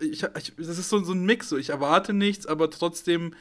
ich, 0.00 0.22
ich, 0.22 0.52
das 0.56 0.78
ist 0.78 0.88
so, 0.88 1.02
so 1.02 1.12
ein 1.12 1.24
Mix. 1.24 1.48
So. 1.48 1.56
Ich 1.56 1.70
erwarte 1.70 2.12
nichts, 2.12 2.46
aber 2.46 2.70
trotzdem 2.70 3.34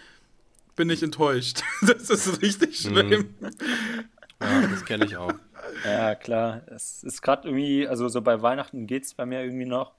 bin 0.76 0.90
ich 0.90 1.04
enttäuscht. 1.04 1.64
Das 1.82 2.10
ist 2.10 2.42
richtig 2.42 2.86
mhm. 2.86 2.90
schlimm. 2.90 3.36
Ja, 4.42 4.68
das 4.68 4.86
kenne 4.86 5.06
ich 5.06 5.18
auch. 5.18 5.34
Ja, 5.86 6.16
klar. 6.16 6.62
Es 6.68 7.04
ist 7.04 7.22
gerade 7.22 7.48
irgendwie, 7.48 7.88
also 7.88 8.08
so 8.08 8.22
bei 8.22 8.42
Weihnachten 8.42 8.88
geht 8.88 9.04
es 9.04 9.14
bei 9.14 9.26
mir 9.26 9.44
irgendwie 9.44 9.66
noch. 9.66 9.94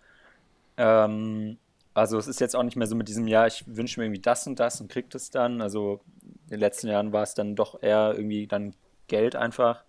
Ähm, 0.77 1.59
also 1.95 2.19
es 2.19 2.27
ist 2.27 2.41
jetzt 2.41 2.57
auch 2.57 2.63
nicht 2.63 2.77
mehr 2.77 2.87
so 2.87 2.97
mit 2.97 3.09
diesem 3.09 3.27
Jahr, 3.27 3.47
ich 3.47 3.65
wünsche 3.67 4.01
mir 4.01 4.07
irgendwie 4.07 4.23
das 4.23 4.47
und 4.47 4.59
das 4.59 4.81
und 4.81 4.91
krieg 4.91 5.11
das 5.11 5.31
dann. 5.31 5.61
Also 5.61 6.01
in 6.45 6.51
den 6.51 6.61
letzten 6.61 6.89
Jahren 6.89 7.13
war 7.13 7.23
es 7.23 7.35
dann 7.35 7.55
doch 7.55 7.83
eher 7.83 8.15
irgendwie 8.17 8.47
dann 8.47 8.75
Geld 9.09 9.37
einfach. 9.37 9.85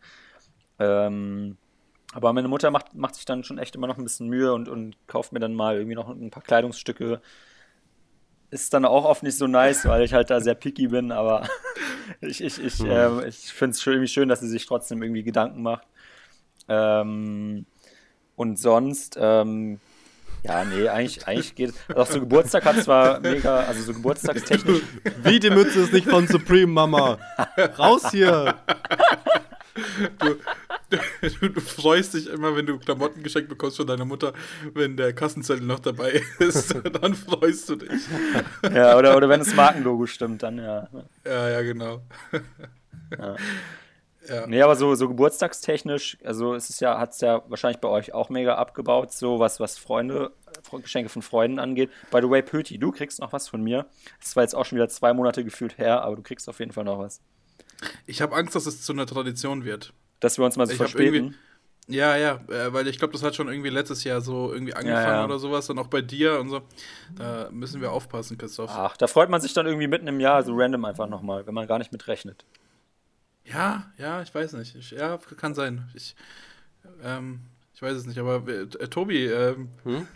Ähm, 0.79 1.57
aber 2.13 2.31
meine 2.33 2.47
Mutter 2.47 2.71
macht, 2.71 2.93
macht 2.93 3.15
sich 3.15 3.25
dann 3.25 3.43
schon 3.43 3.57
echt 3.57 3.75
immer 3.75 3.87
noch 3.87 3.97
ein 3.97 4.03
bisschen 4.03 4.27
Mühe 4.27 4.53
und, 4.53 4.69
und 4.69 4.95
kauft 5.07 5.33
mir 5.33 5.39
dann 5.39 5.53
mal 5.53 5.75
irgendwie 5.75 5.95
noch 5.95 6.09
ein 6.09 6.29
paar 6.29 6.43
Kleidungsstücke. 6.43 7.21
Ist 8.51 8.73
dann 8.73 8.85
auch 8.85 9.05
oft 9.05 9.23
nicht 9.23 9.37
so 9.37 9.47
nice, 9.47 9.85
weil 9.85 10.03
ich 10.03 10.13
halt 10.13 10.29
da 10.29 10.39
sehr 10.39 10.53
picky 10.53 10.87
bin, 10.89 11.11
aber 11.11 11.47
ich, 12.21 12.41
ich, 12.41 12.63
ich, 12.63 12.83
äh, 12.83 13.27
ich 13.27 13.51
finde 13.51 13.75
es 13.75 13.85
irgendwie 13.85 14.07
schön, 14.07 14.29
dass 14.29 14.41
sie 14.41 14.47
sich 14.47 14.65
trotzdem 14.65 15.01
irgendwie 15.01 15.23
Gedanken 15.23 15.63
macht. 15.63 15.87
Ähm, 16.67 17.65
und 18.35 18.59
sonst, 18.59 19.17
ähm, 19.19 19.79
ja, 20.43 20.65
nee, 20.65 20.87
eigentlich, 20.89 21.27
eigentlich 21.27 21.55
geht 21.55 21.71
es. 21.71 21.95
Auch 21.95 22.05
so 22.05 22.19
Geburtstag 22.19 22.65
hat 22.65 22.83
zwar 22.83 23.19
mega, 23.21 23.61
also 23.61 23.81
so 23.81 23.93
geburtstagstechnisch. 23.93 24.81
Wie 25.23 25.39
die 25.39 25.49
Mütze 25.49 25.81
ist 25.81 25.93
nicht 25.93 26.07
von 26.07 26.27
Supreme, 26.27 26.71
Mama. 26.71 27.17
Raus 27.79 28.11
hier! 28.11 28.55
Du, 30.19 30.35
du, 31.41 31.61
freust 31.61 32.13
dich 32.13 32.29
immer, 32.29 32.55
wenn 32.55 32.65
du 32.65 32.77
Klamotten 32.77 33.23
geschenkt 33.23 33.49
bekommst 33.49 33.77
von 33.77 33.87
deiner 33.87 34.05
Mutter, 34.05 34.33
wenn 34.73 34.97
der 34.97 35.13
Kassenzettel 35.13 35.65
noch 35.65 35.79
dabei 35.79 36.21
ist, 36.39 36.75
dann 37.01 37.15
freust 37.15 37.69
du 37.69 37.75
dich. 37.75 38.01
Ja, 38.73 38.97
oder, 38.97 39.15
oder 39.15 39.29
wenn 39.29 39.39
das 39.39 39.53
Markenlogo 39.53 40.05
stimmt, 40.05 40.43
dann 40.43 40.57
ja. 40.57 40.87
Ja, 41.25 41.49
ja, 41.49 41.61
genau. 41.61 42.01
Ja. 43.17 43.35
Ja. 44.27 44.47
Nee, 44.47 44.61
aber 44.61 44.75
so, 44.75 44.95
so 44.95 45.07
geburtstagstechnisch, 45.09 46.17
also 46.23 46.53
es 46.53 46.69
ist 46.69 46.79
ja, 46.79 46.97
hat 46.97 47.11
es 47.11 47.21
ja 47.21 47.43
wahrscheinlich 47.49 47.81
bei 47.81 47.89
euch 47.89 48.13
auch 48.13 48.29
mega 48.29 48.55
abgebaut, 48.55 49.11
so 49.11 49.39
was, 49.39 49.59
was 49.59 49.77
Freunde, 49.77 50.31
Geschenke 50.81 51.09
von 51.09 51.21
Freunden 51.21 51.59
angeht. 51.59 51.89
By 52.09 52.21
the 52.21 52.29
way, 52.29 52.41
Pöti, 52.41 52.77
du 52.77 52.91
kriegst 52.91 53.19
noch 53.19 53.33
was 53.33 53.49
von 53.49 53.61
mir. 53.61 53.85
Es 54.21 54.35
war 54.35 54.43
jetzt 54.43 54.55
auch 54.55 54.65
schon 54.65 54.77
wieder 54.77 54.87
zwei 54.87 55.13
Monate 55.13 55.43
gefühlt 55.43 55.77
her, 55.77 56.03
aber 56.03 56.15
du 56.15 56.21
kriegst 56.21 56.47
auf 56.47 56.59
jeden 56.59 56.71
Fall 56.71 56.85
noch 56.85 56.99
was. 56.99 57.21
Ich 58.05 58.21
habe 58.21 58.35
Angst, 58.35 58.55
dass 58.55 58.65
es 58.65 58.81
zu 58.81 58.93
einer 58.93 59.05
Tradition 59.05 59.65
wird. 59.65 59.93
Dass 60.23 60.37
wir 60.37 60.45
uns 60.45 60.55
mal 60.55 60.65
so 60.65 60.71
ich 60.71 60.77
verspäten. 60.77 61.35
Ja, 61.89 62.15
ja, 62.15 62.39
äh, 62.47 62.71
weil 62.71 62.87
ich 62.87 62.97
glaube, 62.97 63.11
das 63.11 63.23
hat 63.23 63.35
schon 63.35 63.49
irgendwie 63.49 63.69
letztes 63.69 64.05
Jahr 64.05 64.21
so 64.21 64.53
irgendwie 64.53 64.73
angefangen 64.73 65.05
ja, 65.05 65.15
ja. 65.15 65.25
oder 65.25 65.37
sowas 65.37 65.69
und 65.69 65.77
auch 65.79 65.87
bei 65.87 66.01
dir 66.01 66.39
und 66.39 66.49
so. 66.49 66.61
Da 67.17 67.49
müssen 67.51 67.81
wir 67.81 67.91
aufpassen, 67.91 68.37
Christoph. 68.37 68.71
Ach, 68.73 68.95
da 68.95 69.07
freut 69.07 69.29
man 69.29 69.41
sich 69.41 69.53
dann 69.53 69.65
irgendwie 69.65 69.87
mitten 69.87 70.07
im 70.07 70.21
Jahr 70.21 70.41
so 70.43 70.53
random 70.55 70.85
einfach 70.85 71.09
nochmal, 71.09 71.45
wenn 71.45 71.53
man 71.53 71.67
gar 71.67 71.79
nicht 71.79 71.91
mit 71.91 72.07
rechnet. 72.07 72.45
Ja, 73.43 73.91
ja, 73.97 74.21
ich 74.21 74.33
weiß 74.33 74.53
nicht. 74.53 74.75
Ich, 74.75 74.91
ja, 74.91 75.17
kann 75.17 75.55
sein. 75.55 75.89
Ich, 75.93 76.15
ähm, 77.03 77.41
ich 77.73 77.81
weiß 77.81 77.97
es 77.97 78.05
nicht, 78.05 78.17
aber 78.17 78.47
äh, 78.47 78.87
Tobi, 78.87 79.25
ähm, 79.25 79.67
hm? 79.83 80.07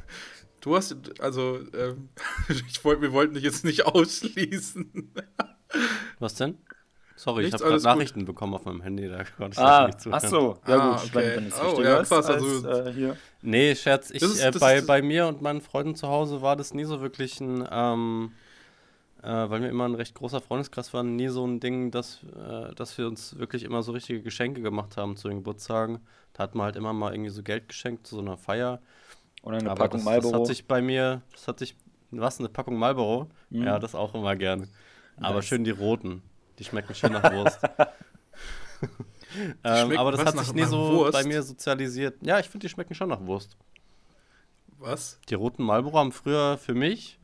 du 0.62 0.78
hast, 0.78 0.96
also, 1.20 1.60
ähm, 1.74 2.08
ich 2.48 2.82
wollt, 2.86 3.02
wir 3.02 3.12
wollten 3.12 3.34
dich 3.34 3.44
jetzt 3.44 3.66
nicht 3.66 3.86
ausschließen. 3.86 5.12
Was 6.20 6.36
denn? 6.36 6.60
Sorry, 7.18 7.46
Nichts, 7.46 7.60
ich 7.60 7.66
habe 7.66 7.80
gerade 7.80 7.84
Nachrichten 7.84 8.20
gut. 8.20 8.28
bekommen 8.28 8.54
auf 8.54 8.66
meinem 8.66 8.82
Handy, 8.82 9.10
da 9.10 9.24
konnte 9.24 9.60
ich 9.60 9.66
ah, 9.66 9.88
nicht 9.88 10.02
zuhören. 10.02 10.22
Ach 10.24 10.30
so, 10.30 10.58
ja 10.68 10.78
ah, 10.78 10.92
gut, 10.92 11.10
okay. 11.10 11.36
wenn 11.36 11.48
es 11.48 11.60
oh, 11.60 11.82
ja, 11.82 12.04
krass, 12.04 12.28
als, 12.28 12.44
also, 12.44 12.70
äh, 12.70 12.94
hier. 12.94 13.18
Nee, 13.42 13.74
Scherz, 13.74 14.12
ich, 14.12 14.22
ist, 14.22 14.40
äh, 14.40 14.52
bei, 14.60 14.82
bei 14.82 15.02
mir 15.02 15.26
und 15.26 15.42
meinen 15.42 15.62
Freunden 15.62 15.96
zu 15.96 16.08
Hause 16.08 16.44
war 16.44 16.56
das 16.56 16.76
nie 16.76 16.84
so 16.84 17.02
wirklich 17.02 17.42
ein, 17.42 17.68
ähm, 17.72 18.34
äh, 19.24 19.30
weil 19.30 19.62
wir 19.62 19.70
immer 19.70 19.86
ein 19.86 19.96
recht 19.96 20.14
großer 20.14 20.42
Freundeskreis 20.42 20.94
waren, 20.94 21.16
nie 21.16 21.30
so 21.30 21.44
ein 21.44 21.60
Ding, 21.60 21.90
dass, 21.90 22.20
äh, 22.24 22.76
dass 22.76 22.96
wir 23.00 23.08
uns 23.08 23.40
wirklich 23.40 23.64
immer 23.64 23.82
so 23.82 23.94
richtige 23.94 24.22
Geschenke 24.22 24.62
gemacht 24.62 24.96
haben 24.96 25.18
zu 25.18 25.28
den 25.28 25.38
Geburtstagen. 25.38 26.00
Da 26.34 26.44
hat 26.44 26.54
man 26.54 26.66
halt 26.66 26.76
immer 26.76 26.94
mal 26.94 27.14
irgendwie 27.14 27.32
so 27.32 27.42
Geld 27.42 27.68
geschenkt 27.68 28.06
zu 28.06 28.14
so 28.14 28.22
einer 28.22 28.38
Feier. 28.38 28.80
Oder 29.42 29.58
eine 29.58 29.72
Aber 29.72 29.86
Packung 29.86 30.02
das, 30.02 30.06
Marlboro. 30.06 30.32
Das 30.34 30.42
hat 30.42 30.48
sich 30.48 30.68
bei 30.68 30.84
mir, 30.84 31.24
das 31.32 31.48
hat 31.48 31.58
sich, 31.58 31.76
was, 32.12 32.38
eine 32.38 32.50
Packung 32.50 32.78
Marlboro? 32.78 33.28
Mhm. 33.50 33.64
Ja, 33.64 33.80
das 33.80 33.96
auch 33.96 34.14
immer 34.14 34.36
gerne. 34.36 34.68
Aber 35.20 35.36
nice. 35.38 35.46
schön 35.46 35.64
die 35.64 35.72
roten. 35.72 36.22
Die 36.60 36.64
schmecken 36.64 36.96
schön 36.96 37.14
nach 37.14 37.32
Wurst. 37.32 37.60
ähm, 39.64 39.98
aber 39.98 40.12
das 40.12 40.26
hat 40.26 40.38
sich 40.38 40.54
nie 40.54 40.64
so 40.64 40.78
Wurst? 40.78 41.14
bei 41.14 41.24
mir 41.24 41.44
sozialisiert. 41.44 42.16
Ja, 42.22 42.40
ich 42.40 42.50
finde, 42.50 42.68
die 42.68 42.70
schmecken 42.70 42.96
schon 42.96 43.10
nach 43.10 43.22
Wurst. 43.22 43.56
Was? 44.80 45.20
Die 45.30 45.36
roten 45.36 45.64
Marlboro 45.64 45.98
haben 45.98 46.12
früher 46.12 46.58
für 46.58 46.74
mich 46.74 47.20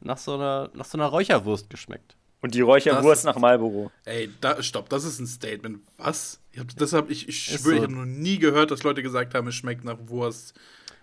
nach 0.00 0.18
so 0.18 0.34
einer, 0.34 0.70
nach 0.74 0.84
so 0.84 0.98
einer 0.98 1.06
Räucherwurst 1.06 1.70
geschmeckt. 1.70 2.16
Und 2.40 2.54
die 2.54 2.60
Räucherwurst 2.60 3.24
nach 3.24 3.36
Marlboro. 3.36 3.90
Ey, 4.04 4.30
da, 4.40 4.62
stopp, 4.62 4.88
das 4.88 5.04
ist 5.04 5.18
ein 5.18 5.26
Statement. 5.26 5.80
Was? 5.96 6.40
Ich 6.52 6.60
hab, 6.60 6.68
das 6.76 6.92
hab, 6.92 7.10
ich, 7.10 7.28
ich 7.28 7.42
schwöre, 7.42 7.62
so. 7.62 7.72
ich 7.72 7.82
habe 7.82 7.94
noch 7.94 8.04
nie 8.04 8.38
gehört, 8.38 8.70
dass 8.70 8.84
Leute 8.84 9.02
gesagt 9.02 9.34
haben, 9.34 9.48
es 9.48 9.56
schmeckt 9.56 9.84
nach 9.84 9.98
Wurst. 10.06 10.54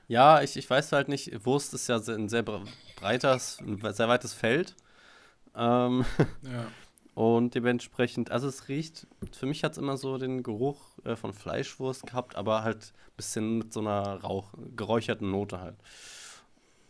Ja, 0.08 0.42
ich, 0.42 0.56
ich 0.56 0.70
weiß 0.70 0.94
halt 0.94 1.10
nicht, 1.10 1.46
Wurst 1.46 1.74
ist 1.74 1.88
ja 1.88 1.98
ein 1.98 2.30
sehr 2.30 2.44
breites, 2.44 3.58
ein 3.60 3.82
sehr 3.94 4.08
weites 4.08 4.34
Feld. 4.34 4.76
Ähm, 5.56 6.06
ja. 6.44 6.68
Und 7.16 7.56
dementsprechend, 7.56 8.30
also 8.30 8.50
es 8.50 8.68
riecht, 8.68 9.08
für 9.32 9.46
mich 9.46 9.64
hat 9.64 9.72
es 9.72 9.78
immer 9.78 9.96
so 9.96 10.18
den 10.18 10.44
Geruch 10.44 10.82
äh, 11.06 11.16
von 11.16 11.32
Fleischwurst 11.32 12.06
gehabt, 12.08 12.36
aber 12.36 12.64
halt 12.64 12.94
ein 13.08 13.16
bisschen 13.16 13.58
mit 13.60 13.74
so 13.74 13.80
einer 13.80 14.22
Rauch, 14.22 14.54
geräucherten 14.76 15.32
Note 15.32 15.62
halt. 15.62 15.76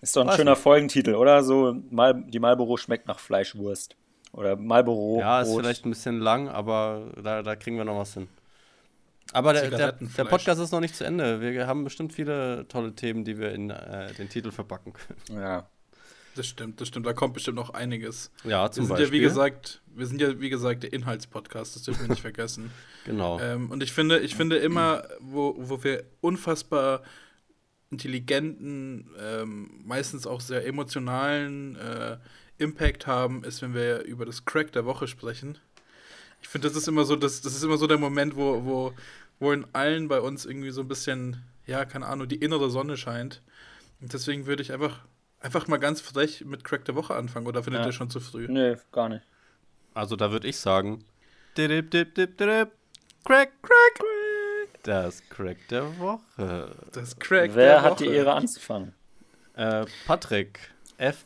Ist 0.02 0.16
doch 0.16 0.22
ein 0.22 0.28
Weiß 0.30 0.36
schöner 0.36 0.52
nicht. 0.52 0.62
Folgentitel, 0.62 1.14
oder? 1.14 1.44
So, 1.44 1.76
Mal, 1.92 2.24
die 2.28 2.40
Marlboro 2.40 2.76
schmeckt 2.78 3.08
nach 3.08 3.20
Fleischwurst. 3.20 3.96
Oder 4.34 4.56
Marlboro. 4.56 5.20
Ja, 5.20 5.42
ist 5.42 5.56
vielleicht 5.56 5.86
ein 5.86 5.92
bisschen 5.92 6.20
lang, 6.20 6.50
aber 6.50 7.12
da, 7.24 7.44
da 7.44 7.56
kriegen 7.56 7.78
wir 7.78 7.86
noch 7.86 8.00
was 8.00 8.16
hin. 8.16 8.28
Aber 9.32 9.54
der, 9.54 9.70
der, 9.70 9.92
der, 9.92 10.26
Podcast 10.26 10.60
ist 10.60 10.72
noch 10.72 10.80
nicht 10.80 10.96
zu 10.96 11.04
Ende. 11.04 11.40
Wir 11.40 11.68
haben 11.68 11.84
bestimmt 11.84 12.14
viele 12.14 12.68
tolle 12.68 12.94
Themen, 12.94 13.24
die 13.24 13.38
wir 13.38 13.52
in 13.52 13.70
äh, 13.70 14.12
den 14.14 14.30
Titel 14.30 14.52
verpacken 14.52 14.94
können. 14.94 15.42
Ja, 15.42 15.68
das 16.36 16.48
stimmt, 16.48 16.82
das 16.82 16.88
stimmt. 16.88 17.06
Da 17.06 17.14
kommt 17.14 17.34
bestimmt 17.34 17.56
noch 17.56 17.72
einiges. 17.72 18.32
Ja, 18.44 18.70
zum 18.70 18.84
wir 18.84 18.88
sind 18.88 18.98
Beispiel. 18.98 19.06
Ja, 19.06 19.12
wie 19.12 19.28
gesagt, 19.28 19.82
wir 19.96 20.06
sind 20.06 20.22
ja, 20.22 20.40
wie 20.40 20.50
gesagt, 20.50 20.84
der 20.84 20.94
Inhaltspodcast, 20.94 21.76
das 21.76 21.84
dürfen 21.84 22.02
wir 22.02 22.10
nicht 22.10 22.22
vergessen. 22.22 22.72
Genau. 23.06 23.40
Ähm, 23.40 23.70
und 23.70 23.84
ich 23.84 23.94
finde, 23.94 24.18
ich 24.22 24.34
finde 24.34 24.58
immer, 24.58 25.04
wo, 25.20 25.54
wo 25.60 25.84
wir 25.84 26.06
unfassbar 26.22 27.04
intelligenten, 27.92 29.12
ähm, 29.20 29.70
meistens 29.86 30.26
auch 30.26 30.42
sehr 30.42 30.66
emotionalen 30.66 31.76
äh, 31.76 32.18
Impact 32.58 33.06
haben, 33.06 33.44
ist, 33.44 33.62
wenn 33.62 33.76
wir 33.76 34.02
über 34.06 34.26
das 34.26 34.44
Crack 34.46 34.72
der 34.72 34.86
Woche 34.86 35.08
sprechen. 35.08 35.60
Ich 36.42 36.48
finde, 36.48 36.68
das 36.68 36.76
ist 36.76 36.88
immer 36.88 37.06
so, 37.06 37.16
das, 37.16 37.42
das 37.42 37.56
ist 37.56 37.64
immer 37.64 37.78
so 37.78 37.86
der 37.86 38.00
Moment, 38.00 38.36
wo, 38.36 38.66
wo, 38.66 38.94
wo 39.40 39.52
in 39.52 39.68
allen 39.74 40.08
bei 40.08 40.20
uns 40.20 40.46
irgendwie 40.46 40.72
so 40.72 40.82
ein 40.82 40.88
bisschen, 40.88 41.44
ja, 41.68 41.86
keine 41.86 42.08
Ahnung, 42.08 42.28
die 42.28 42.38
innere 42.38 42.72
Sonne 42.72 42.98
scheint. 42.98 43.44
Und 44.02 44.14
deswegen 44.14 44.48
würde 44.48 44.64
ich 44.64 44.74
einfach 44.74 45.06
einfach 45.46 45.68
mal 45.68 45.78
ganz 45.78 46.02
frech 46.02 46.44
mit 46.44 46.64
Crack 46.64 46.86
der 46.86 46.96
Woche 46.96 47.16
anfangen 47.16 47.46
oder 47.46 47.64
findet 47.64 47.82
ja. 47.82 47.88
ihr 47.88 47.94
schon 47.94 48.10
zu 48.10 48.20
früh? 48.20 48.48
Nee, 48.50 48.78
gar 48.92 49.10
nicht. 49.10 49.24
Also 49.94 50.16
da 50.16 50.32
würde 50.32 50.48
ich 50.48 50.58
sagen, 50.58 51.06
dip, 51.56 51.92
dip, 51.92 52.16
dip, 52.16 52.38
dip, 52.38 52.72
Crack, 53.24 53.52
Crack, 53.62 54.08
Das 54.84 55.22
Crack 55.30 55.68
der 55.70 55.98
Woche. 56.00 56.76
Das 56.92 57.18
Crack 57.18 57.52
Wer 57.54 57.76
der 57.76 57.78
Woche. 57.78 57.84
hat 57.84 58.00
die 58.00 58.08
Ehre 58.08 58.34
anzufangen? 58.34 58.94
Äh, 59.56 59.86
Patrick 60.06 60.60
F. 60.98 61.26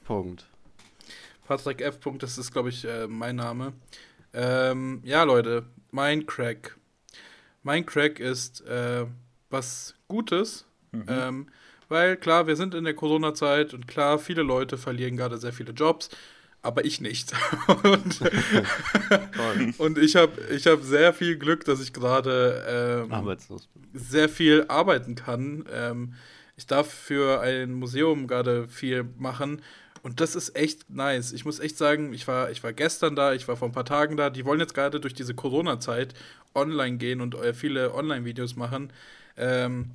Patrick 1.48 1.82
F. 1.82 2.00
das 2.20 2.38
ist, 2.38 2.52
glaube 2.52 2.70
ich, 2.70 2.86
äh, 2.86 3.08
mein 3.08 3.38
Name. 3.38 3.74
Ähm, 4.34 5.02
ja, 5.04 5.24
Leute, 5.24 5.66
mein 5.92 6.26
Crack. 6.26 6.78
Mein 7.64 7.86
Crack 7.86 8.20
ist 8.20 8.62
äh, 8.62 9.06
was 9.50 9.96
Gutes. 10.08 10.66
Mhm. 10.92 11.06
Ähm, 11.08 11.48
weil 11.90 12.16
klar, 12.16 12.48
wir 12.48 12.56
sind 12.56 12.74
in 12.74 12.84
der 12.84 12.94
Corona-Zeit 12.94 13.74
und 13.74 13.88
klar, 13.88 14.20
viele 14.20 14.44
Leute 14.44 14.78
verlieren 14.78 15.18
gerade 15.18 15.38
sehr 15.38 15.54
viele 15.54 15.74
Jobs, 15.74 16.10
aber 16.62 16.86
ich 16.86 17.02
nicht. 17.02 17.34
und, 17.84 19.80
und, 19.80 19.98
ich 19.98 20.16
habe 20.16 20.34
ich 20.52 20.68
hab 20.68 20.82
sehr 20.84 21.14
viel 21.14 21.38
Glück, 21.38 21.66
dass 21.66 21.82
ich 21.82 21.94
gerade 21.94 23.08
ähm, 23.12 23.38
sehr 23.94 24.30
viel 24.30 24.66
arbeiten 24.68 25.16
kann. 25.16 25.66
Ähm, 25.74 26.14
ich 26.58 26.68
darf 26.68 26.92
für 26.92 27.42
ein 27.42 27.74
Museum 27.74 28.28
gerade 28.28 28.68
viel 28.68 29.06
machen. 29.18 29.62
Und 30.02 30.22
das 30.22 30.36
ist 30.36 30.56
echt 30.56 30.90
nice. 30.90 31.32
Ich 31.32 31.46
muss 31.46 31.60
echt 31.60 31.78
sagen, 31.78 32.14
ich 32.14 32.28
war, 32.28 32.52
ich 32.52 32.64
war 32.64 32.74
gestern 32.74 33.16
da, 33.16 33.34
ich 33.34 33.48
war 33.48 33.58
vor 33.58 33.68
ein 33.68 33.74
paar 33.74 33.86
Tagen 33.86 34.18
da. 34.18 34.30
Die 34.30 34.46
wollen 34.46 34.60
jetzt 34.60 34.74
gerade 34.74 35.00
durch 35.00 35.14
diese 35.14 35.34
Corona-Zeit 35.34 36.14
online 36.54 36.98
gehen 36.98 37.22
und 37.22 37.36
äh, 37.36 37.54
viele 37.54 37.94
Online-Videos 37.94 38.56
machen. 38.56 38.92
Ähm, 39.38 39.92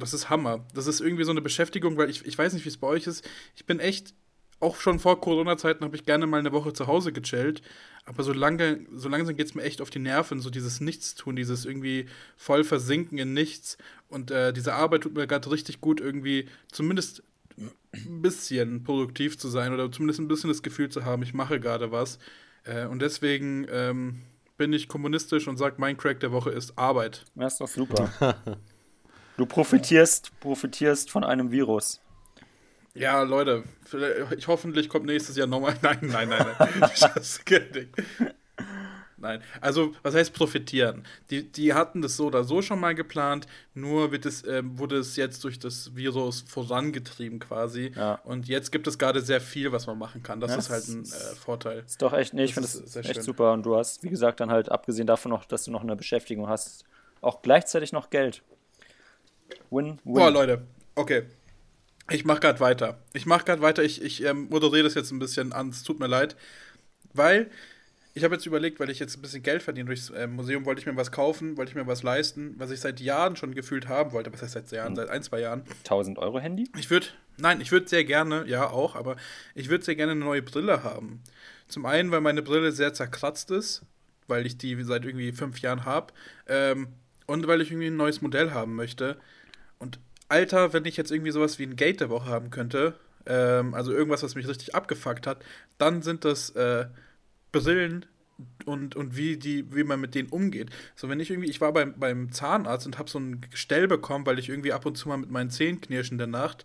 das 0.00 0.14
ist 0.14 0.30
Hammer. 0.30 0.64
Das 0.74 0.86
ist 0.86 1.00
irgendwie 1.00 1.24
so 1.24 1.30
eine 1.30 1.42
Beschäftigung, 1.42 1.96
weil 1.96 2.10
ich, 2.10 2.24
ich 2.26 2.36
weiß 2.36 2.52
nicht, 2.52 2.64
wie 2.64 2.70
es 2.70 2.76
bei 2.76 2.86
euch 2.86 3.06
ist. 3.06 3.28
Ich 3.56 3.66
bin 3.66 3.80
echt, 3.80 4.14
auch 4.60 4.76
schon 4.76 4.98
vor 4.98 5.20
Corona-Zeiten 5.20 5.84
habe 5.84 5.96
ich 5.96 6.04
gerne 6.04 6.26
mal 6.26 6.40
eine 6.40 6.52
Woche 6.52 6.72
zu 6.72 6.86
Hause 6.86 7.12
gechillt. 7.12 7.62
Aber 8.04 8.22
so, 8.22 8.32
lange, 8.32 8.86
so 8.92 9.08
langsam 9.08 9.36
geht 9.36 9.46
es 9.46 9.54
mir 9.54 9.62
echt 9.62 9.80
auf 9.80 9.90
die 9.90 9.98
Nerven, 9.98 10.40
so 10.40 10.50
dieses 10.50 10.80
Nichtstun, 10.80 11.36
dieses 11.36 11.64
irgendwie 11.64 12.06
voll 12.36 12.64
versinken 12.64 13.18
in 13.18 13.34
nichts. 13.34 13.78
Und 14.08 14.30
äh, 14.30 14.52
diese 14.52 14.74
Arbeit 14.74 15.02
tut 15.02 15.14
mir 15.14 15.26
gerade 15.26 15.50
richtig 15.50 15.80
gut, 15.80 16.00
irgendwie 16.00 16.48
zumindest 16.72 17.22
ein 17.92 18.22
bisschen 18.22 18.84
produktiv 18.84 19.38
zu 19.38 19.48
sein 19.48 19.72
oder 19.72 19.90
zumindest 19.90 20.20
ein 20.20 20.28
bisschen 20.28 20.48
das 20.48 20.62
Gefühl 20.62 20.88
zu 20.88 21.04
haben, 21.04 21.22
ich 21.22 21.34
mache 21.34 21.60
gerade 21.60 21.92
was. 21.92 22.18
Äh, 22.64 22.86
und 22.86 23.00
deswegen 23.00 23.66
ähm, 23.70 24.22
bin 24.56 24.72
ich 24.72 24.88
kommunistisch 24.88 25.48
und 25.48 25.56
sage, 25.56 25.76
mein 25.78 25.96
Crack 25.96 26.20
der 26.20 26.32
Woche 26.32 26.50
ist 26.50 26.78
Arbeit. 26.78 27.24
Das 27.34 27.54
ist 27.54 27.60
doch 27.60 27.68
super. 27.68 28.10
Du 29.38 29.46
profitierst, 29.46 30.32
profitierst 30.40 31.12
von 31.12 31.22
einem 31.22 31.52
Virus. 31.52 32.00
Ja, 32.92 33.22
Leute, 33.22 33.62
ich, 34.36 34.48
hoffentlich 34.48 34.88
kommt 34.88 35.06
nächstes 35.06 35.36
Jahr 35.36 35.46
nochmal. 35.46 35.76
Nein, 35.82 35.98
nein, 36.02 36.28
nein, 36.28 36.46
nein. 36.58 37.88
nein. 39.16 39.42
Also, 39.60 39.94
was 40.02 40.16
heißt 40.16 40.34
profitieren? 40.34 41.04
Die, 41.30 41.44
die 41.52 41.72
hatten 41.72 42.02
das 42.02 42.16
so 42.16 42.26
oder 42.26 42.42
so 42.42 42.62
schon 42.62 42.80
mal 42.80 42.96
geplant, 42.96 43.46
nur 43.74 44.10
wird 44.10 44.26
es, 44.26 44.42
äh, 44.42 44.62
wurde 44.64 44.96
es 44.96 45.14
jetzt 45.14 45.44
durch 45.44 45.60
das 45.60 45.94
Virus 45.94 46.40
vorangetrieben 46.40 47.38
quasi. 47.38 47.92
Ja. 47.94 48.14
Und 48.24 48.48
jetzt 48.48 48.72
gibt 48.72 48.88
es 48.88 48.98
gerade 48.98 49.20
sehr 49.20 49.40
viel, 49.40 49.70
was 49.70 49.86
man 49.86 49.98
machen 49.98 50.24
kann. 50.24 50.40
Das 50.40 50.50
ja, 50.50 50.58
ist 50.58 50.70
halt 50.70 50.88
ein 50.88 51.04
äh, 51.04 51.36
Vorteil. 51.36 51.84
Ist 51.86 52.02
doch 52.02 52.12
echt, 52.12 52.34
nee, 52.34 52.42
ich 52.42 52.54
finde 52.54 52.68
es 52.68 52.96
echt 52.96 53.14
schön. 53.14 53.22
super. 53.22 53.52
Und 53.52 53.62
du 53.62 53.76
hast, 53.76 54.02
wie 54.02 54.10
gesagt, 54.10 54.40
dann 54.40 54.50
halt, 54.50 54.68
abgesehen 54.68 55.06
davon 55.06 55.30
noch, 55.30 55.44
dass 55.44 55.62
du 55.62 55.70
noch 55.70 55.82
eine 55.82 55.94
Beschäftigung 55.94 56.48
hast, 56.48 56.84
auch 57.20 57.40
gleichzeitig 57.42 57.92
noch 57.92 58.10
Geld. 58.10 58.42
Win, 59.70 59.98
win. 60.04 60.14
Boah, 60.14 60.30
Leute, 60.30 60.62
okay. 60.94 61.24
Ich 62.10 62.24
mach 62.24 62.40
grad 62.40 62.60
weiter. 62.60 62.98
Ich 63.12 63.26
mach 63.26 63.44
grad 63.44 63.60
weiter. 63.60 63.82
Ich, 63.82 64.02
ich 64.02 64.24
ähm, 64.24 64.48
moderiere 64.48 64.84
das 64.84 64.94
jetzt 64.94 65.10
ein 65.10 65.18
bisschen 65.18 65.52
an. 65.52 65.68
Es 65.68 65.82
tut 65.82 66.00
mir 66.00 66.06
leid. 66.06 66.36
Weil 67.12 67.50
ich 68.14 68.24
habe 68.24 68.34
jetzt 68.34 68.46
überlegt, 68.46 68.80
weil 68.80 68.90
ich 68.90 68.98
jetzt 68.98 69.16
ein 69.16 69.22
bisschen 69.22 69.42
Geld 69.42 69.62
verdiene 69.62 69.86
durchs 69.86 70.10
äh, 70.10 70.26
Museum, 70.26 70.64
wollte 70.64 70.80
ich 70.80 70.86
mir 70.86 70.96
was 70.96 71.12
kaufen, 71.12 71.56
wollte 71.56 71.70
ich 71.70 71.76
mir 71.76 71.86
was 71.86 72.02
leisten, 72.02 72.54
was 72.58 72.70
ich 72.70 72.80
seit 72.80 73.00
Jahren 73.00 73.36
schon 73.36 73.54
gefühlt 73.54 73.88
haben 73.88 74.12
wollte. 74.12 74.32
Was 74.32 74.42
heißt 74.42 74.54
seit 74.54 74.70
Jahren? 74.72 74.96
Seit 74.96 75.08
ein, 75.08 75.22
zwei 75.22 75.40
Jahren. 75.40 75.62
1000 75.84 76.18
Euro 76.18 76.40
Handy? 76.40 76.68
Ich 76.76 76.90
würde, 76.90 77.06
nein, 77.36 77.60
ich 77.60 77.70
würde 77.70 77.88
sehr 77.88 78.04
gerne, 78.04 78.44
ja 78.46 78.68
auch, 78.70 78.96
aber 78.96 79.16
ich 79.54 79.68
würde 79.68 79.84
sehr 79.84 79.94
gerne 79.94 80.12
eine 80.12 80.24
neue 80.24 80.42
Brille 80.42 80.82
haben. 80.82 81.22
Zum 81.68 81.86
einen, 81.86 82.10
weil 82.10 82.20
meine 82.20 82.42
Brille 82.42 82.72
sehr 82.72 82.94
zerkratzt 82.94 83.50
ist, 83.50 83.82
weil 84.26 84.46
ich 84.46 84.58
die 84.58 84.82
seit 84.82 85.04
irgendwie 85.04 85.32
fünf 85.32 85.60
Jahren 85.60 85.84
habe. 85.84 86.12
Ähm, 86.48 86.88
und 87.26 87.46
weil 87.46 87.60
ich 87.60 87.70
irgendwie 87.70 87.88
ein 87.88 87.96
neues 87.96 88.22
Modell 88.22 88.52
haben 88.52 88.74
möchte. 88.74 89.18
Alter, 90.28 90.72
wenn 90.72 90.84
ich 90.84 90.96
jetzt 90.96 91.10
irgendwie 91.10 91.30
sowas 91.30 91.58
wie 91.58 91.64
ein 91.64 91.76
Gate 91.76 92.00
der 92.00 92.10
Woche 92.10 92.26
haben 92.26 92.50
könnte, 92.50 92.94
ähm, 93.26 93.74
also 93.74 93.92
irgendwas, 93.92 94.22
was 94.22 94.34
mich 94.34 94.48
richtig 94.48 94.74
abgefuckt 94.74 95.26
hat, 95.26 95.44
dann 95.78 96.02
sind 96.02 96.24
das 96.24 96.50
äh, 96.50 96.86
Brillen 97.52 98.06
und, 98.66 98.94
und 98.94 99.16
wie, 99.16 99.36
die, 99.36 99.74
wie 99.74 99.84
man 99.84 100.00
mit 100.00 100.14
denen 100.14 100.28
umgeht. 100.28 100.70
So, 100.94 101.08
wenn 101.08 101.20
ich 101.20 101.30
irgendwie, 101.30 101.50
ich 101.50 101.60
war 101.60 101.72
beim, 101.72 101.94
beim 101.98 102.30
Zahnarzt 102.32 102.86
und 102.86 102.98
habe 102.98 103.10
so 103.10 103.18
ein 103.18 103.40
Gestell 103.50 103.88
bekommen, 103.88 104.26
weil 104.26 104.38
ich 104.38 104.48
irgendwie 104.48 104.72
ab 104.72 104.86
und 104.86 104.96
zu 104.96 105.08
mal 105.08 105.16
mit 105.16 105.30
meinen 105.30 105.50
Zähnen 105.50 105.80
knirsch 105.80 106.12
in 106.12 106.18
der 106.18 106.26
Nacht. 106.26 106.64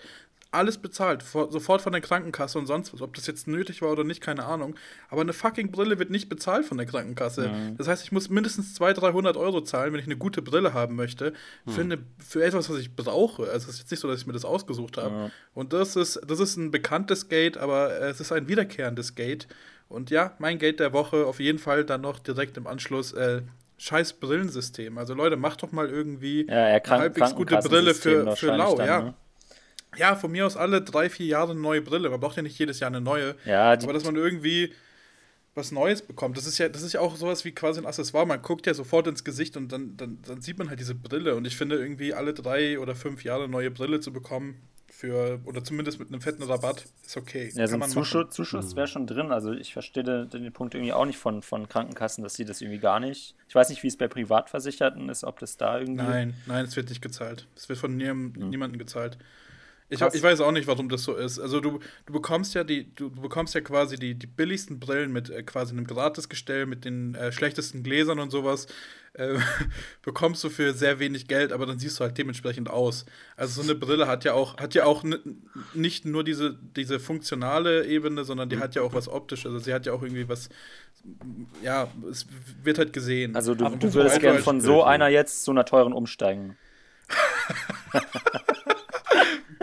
Alles 0.54 0.78
bezahlt, 0.78 1.24
vor, 1.24 1.52
sofort 1.52 1.82
von 1.82 1.92
der 1.92 2.02
Krankenkasse 2.02 2.60
und 2.60 2.68
sonst 2.68 2.94
was. 2.94 3.02
Ob 3.02 3.14
das 3.16 3.28
jetzt 3.28 3.48
nötig 3.48 3.82
war 3.82 3.92
oder 3.92 4.04
nicht, 4.04 4.22
keine 4.22 4.46
Ahnung. 4.46 4.76
Aber 5.10 5.22
eine 5.22 5.34
fucking 5.34 5.72
Brille 5.72 6.00
wird 6.00 6.10
nicht 6.10 6.30
bezahlt 6.30 6.66
von 6.66 6.78
der 6.78 6.86
Krankenkasse. 6.86 7.50
Mhm. 7.50 7.78
Das 7.78 7.88
heißt, 7.88 8.04
ich 8.04 8.12
muss 8.12 8.30
mindestens 8.30 8.74
200, 8.76 9.04
300 9.04 9.38
Euro 9.38 9.62
zahlen, 9.62 9.94
wenn 9.94 10.00
ich 10.00 10.06
eine 10.06 10.18
gute 10.18 10.42
Brille 10.42 10.74
haben 10.74 10.96
möchte, 10.96 11.34
mhm. 11.66 11.72
für, 11.72 11.82
eine, 11.82 11.98
für 12.20 12.44
etwas, 12.44 12.70
was 12.70 12.78
ich 12.78 12.96
brauche. 12.96 13.44
Also 13.44 13.70
es 13.70 13.76
ist 13.76 13.80
jetzt 13.80 13.92
nicht 13.92 14.00
so, 14.00 14.08
dass 14.08 14.22
ich 14.22 14.28
mir 14.28 14.34
das 14.34 14.46
ausgesucht 14.46 14.98
habe. 14.98 15.16
Ja. 15.16 15.32
Und 15.54 15.74
das 15.74 15.96
ist, 15.96 16.22
das 16.28 16.40
ist 16.40 16.58
ein 16.58 16.72
bekanntes 16.72 17.30
Gate, 17.30 17.58
aber 17.58 18.00
es 18.02 18.20
ist 18.20 18.32
ein 18.32 18.48
wiederkehrendes 18.48 19.16
Gate. 19.16 19.48
Und 19.90 20.10
ja, 20.10 20.34
mein 20.40 20.60
Gate 20.60 20.80
der 20.80 20.94
Woche 20.94 21.26
auf 21.26 21.40
jeden 21.40 21.60
Fall 21.60 21.84
dann 21.84 22.02
noch 22.02 22.20
direkt 22.20 22.58
im 22.58 22.68
Anschluss 22.68 23.14
äh, 23.14 23.42
scheiß 23.78 24.14
Brillensystem. 24.14 24.98
Also 24.98 25.14
Leute, 25.14 25.36
macht 25.36 25.64
doch 25.64 25.72
mal 25.72 25.90
irgendwie 25.90 26.46
ja, 26.48 26.66
eine 26.66 26.82
halbwegs 26.88 27.36
gute 27.36 27.58
Brille 27.58 27.94
für, 27.94 28.36
für 28.36 28.56
Lau, 28.56 28.76
dann, 28.76 28.88
ja. 28.88 29.02
Ne? 29.02 29.14
Ja, 29.98 30.16
von 30.16 30.32
mir 30.32 30.46
aus 30.46 30.58
alle 30.58 30.82
drei, 30.82 31.10
vier 31.10 31.26
Jahre 31.26 31.52
eine 31.52 31.60
neue 31.60 31.82
Brille. 31.82 32.10
Man 32.10 32.20
braucht 32.20 32.38
ja 32.38 32.44
nicht 32.44 32.58
jedes 32.58 32.80
Jahr 32.80 32.90
eine 32.90 33.02
neue. 33.02 33.36
Ja, 33.46 33.72
aber 33.72 33.94
dass 33.94 34.06
man 34.06 34.16
irgendwie 34.16 34.74
was 35.56 35.72
Neues 35.72 36.02
bekommt. 36.02 36.36
Das 36.36 36.48
ist 36.48 36.58
ja, 36.58 36.68
das 36.68 36.82
ist 36.82 36.94
ja 36.94 37.00
auch 37.00 37.16
sowas 37.16 37.46
wie 37.46 37.52
quasi 37.52 37.80
ein 37.80 37.86
Accessoire. 37.86 38.26
Man 38.26 38.42
guckt 38.42 38.66
ja 38.66 38.74
sofort 38.74 39.08
ins 39.08 39.24
Gesicht 39.24 39.56
und 39.56 39.72
dann, 39.72 39.96
dann, 39.98 40.20
dann 40.26 40.42
sieht 40.42 40.58
man 40.58 40.70
halt 40.70 40.80
diese 40.80 40.96
Brille. 40.96 41.36
Und 41.36 41.46
ich 41.46 41.56
finde 41.56 41.76
irgendwie 41.76 42.14
alle 42.14 42.34
drei 42.34 42.80
oder 42.80 42.96
fünf 42.96 43.24
Jahre 43.24 43.44
eine 43.44 43.52
neue 43.52 43.70
Brille 43.70 44.00
zu 44.00 44.12
bekommen, 44.12 44.62
für, 44.94 45.42
oder 45.46 45.64
zumindest 45.64 46.00
mit 46.00 46.10
einem 46.10 46.22
fetten 46.22 46.44
Rabatt, 46.44 46.86
ist 47.04 47.18
okay. 47.18 47.52
Ja, 47.56 47.68
so 47.68 47.76
ein 47.76 47.90
Zuschuss, 47.90 48.30
Zuschuss 48.30 48.76
wäre 48.76 48.88
schon 48.88 49.08
drin. 49.08 49.32
Also 49.32 49.52
ich 49.52 49.74
verstehe 49.74 50.04
den, 50.04 50.30
den, 50.30 50.54
Punkt 50.54 50.76
irgendwie 50.76 50.94
auch 50.94 51.06
nicht 51.06 51.18
von, 51.18 51.42
von 51.42 51.68
Krankenkassen, 51.68 52.24
dass 52.24 52.36
sie 52.36 52.46
das 52.46 52.62
irgendwie 52.62 52.80
gar 52.80 53.00
nicht. 53.00 53.36
Ich 53.50 53.56
weiß 53.56 53.70
nicht, 53.70 53.82
wie 53.82 53.88
es 53.88 53.98
bei 53.98 54.08
Privatversicherten 54.08 55.10
ist, 55.10 55.24
ob 55.24 55.40
das 55.40 55.58
da 55.58 55.80
irgendwie. 55.80 56.04
Nein, 56.04 56.36
nein, 56.46 56.64
es 56.64 56.76
wird 56.76 56.90
nicht 56.90 57.02
gezahlt. 57.02 57.48
Es 57.56 57.68
wird 57.68 57.80
von 57.80 57.98
niemandem, 57.98 58.44
hm. 58.44 58.50
niemandem 58.50 58.80
gezahlt. 58.80 59.18
Ich, 59.94 60.02
ich, 60.02 60.24
weiß 60.24 60.42
auch 60.42 60.52
nicht, 60.52 60.68
warum 60.68 60.90
das 60.90 61.04
so 61.04 61.16
ist. 61.16 61.40
Also 61.40 61.60
du, 61.60 61.80
du 62.06 62.14
bekommst 62.14 62.56
ja 62.56 62.64
die, 62.64 62.94
du, 62.96 63.12
bekommst 63.12 63.54
ja 63.54 63.62
quasi 63.62 63.98
die, 63.98 64.16
die 64.16 64.28
billigsten 64.28 64.80
Brillen 64.80 65.12
mit 65.12 65.30
äh, 65.30 65.44
quasi 65.44 65.72
einem 65.74 65.86
Gratisgestell, 65.86 66.66
mit 66.66 66.84
den 66.84 67.14
äh, 67.16 67.32
schlechtesten 67.32 67.84
Gläsern 67.84 68.20
und 68.20 68.32
sowas, 68.32 68.66
äh, 69.14 69.38
bekommst 70.02 70.44
du 70.44 70.50
für 70.50 70.74
sehr 70.74 70.98
wenig 70.98 71.28
Geld, 71.28 71.52
aber 71.52 71.68
dann 71.68 71.78
siehst 71.78 72.00
du 72.00 72.04
halt 72.04 72.18
dementsprechend 72.18 72.70
aus. 72.70 73.06
Also 73.38 73.62
so 73.62 73.70
eine 73.70 73.80
Brille 73.80 74.08
hat 74.08 74.24
ja 74.24 74.34
auch, 74.34 74.58
hat 74.58 74.74
ja 74.74 74.86
auch 74.86 75.04
nicht 75.74 76.06
nur 76.06 76.24
diese, 76.24 76.58
diese 76.76 77.00
funktionale 77.00 77.86
Ebene, 77.86 78.24
sondern 78.24 78.50
die 78.50 78.58
hat 78.58 78.74
ja 78.74 78.82
auch 78.82 78.94
was 78.94 79.08
optisches. 79.08 79.46
Also 79.46 79.60
sie 79.60 79.74
hat 79.74 79.86
ja 79.86 79.94
auch 79.94 80.02
irgendwie 80.02 80.28
was, 80.28 80.50
ja, 81.62 81.88
es 82.10 82.26
wird 82.64 82.80
halt 82.80 82.94
gesehen. 82.94 83.36
Also 83.36 83.54
du, 83.54 83.70
du 83.70 83.94
würdest 83.94 84.20
gerne 84.20 84.40
von 84.40 84.60
so 84.60 84.84
einer 84.84 85.10
jetzt 85.10 85.44
zu 85.44 85.52
einer 85.52 85.66
teuren 85.66 85.94
umsteigen. 85.94 86.58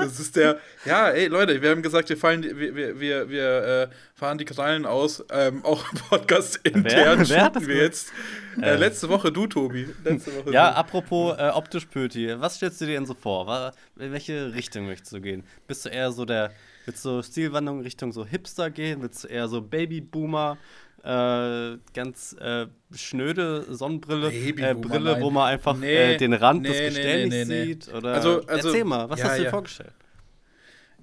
Das 0.01 0.19
ist 0.19 0.37
der, 0.37 0.59
ja, 0.85 1.09
ey 1.11 1.27
Leute, 1.27 1.61
wir 1.61 1.71
haben 1.71 1.83
gesagt, 1.83 2.09
wir, 2.09 2.17
fallen, 2.17 2.43
wir, 2.43 2.75
wir, 2.75 3.01
wir, 3.01 3.29
wir 3.29 3.65
äh, 3.65 3.89
fahren 4.15 4.39
die 4.39 4.45
Krallen 4.45 4.87
aus. 4.87 5.25
Ähm, 5.31 5.65
auch 5.65 5.85
Podcast 6.09 6.57
intern 6.65 7.29
wer, 7.29 7.53
wer 7.55 7.67
wir 7.67 7.77
jetzt. 7.77 8.13
Äh, 8.61 8.71
äh, 8.71 8.77
letzte 8.77 9.09
Woche 9.09 9.31
du, 9.31 9.47
Tobi. 9.47 9.89
Letzte 10.05 10.35
Woche 10.37 10.53
ja, 10.53 10.71
du. 10.71 10.77
apropos 10.77 11.37
äh, 11.39 11.51
optisch 11.51 11.87
Pöti, 11.87 12.41
was 12.41 12.57
stellst 12.57 12.81
du 12.81 12.87
dir 12.87 12.95
denn 12.95 13.07
so 13.07 13.15
vor? 13.15 13.73
In 13.99 14.13
welche 14.13 14.55
Richtung 14.55 14.87
möchtest 14.87 15.13
du 15.13 15.21
gehen? 15.21 15.45
Bist 15.67 15.85
du 15.85 15.89
eher 15.89 16.11
so 16.13 16.25
der, 16.25 16.53
willst 16.87 17.05
du 17.05 17.23
Stilwandlung 17.23 17.81
Richtung 17.81 18.13
so 18.13 18.25
Hipster 18.25 18.71
gehen? 18.71 19.03
Willst 19.03 19.25
du 19.25 19.29
eher 19.29 19.49
so 19.49 19.61
Babyboomer? 19.61 20.59
Äh, 21.03 21.79
ganz 21.95 22.37
äh, 22.39 22.67
schnöde 22.95 23.65
Sonnenbrille, 23.75 24.31
äh, 24.31 24.75
Brille, 24.75 25.19
wo 25.21 25.31
man 25.31 25.49
einfach 25.49 25.75
nee, 25.75 26.15
äh, 26.15 26.17
den 26.19 26.35
Rand 26.35 26.63
nee, 26.63 26.69
des 26.69 26.95
Gestells 26.95 27.31
nee, 27.31 27.45
nee, 27.47 27.65
sieht. 27.65 27.89
Oder 27.95 28.15
also, 28.15 28.43
also, 28.47 28.69
Erzähl 28.69 28.85
mal, 28.85 29.09
was 29.09 29.19
ja, 29.21 29.27
hast 29.27 29.33
du 29.33 29.39
dir 29.39 29.45
ja. 29.45 29.51
vorgestellt? 29.51 29.93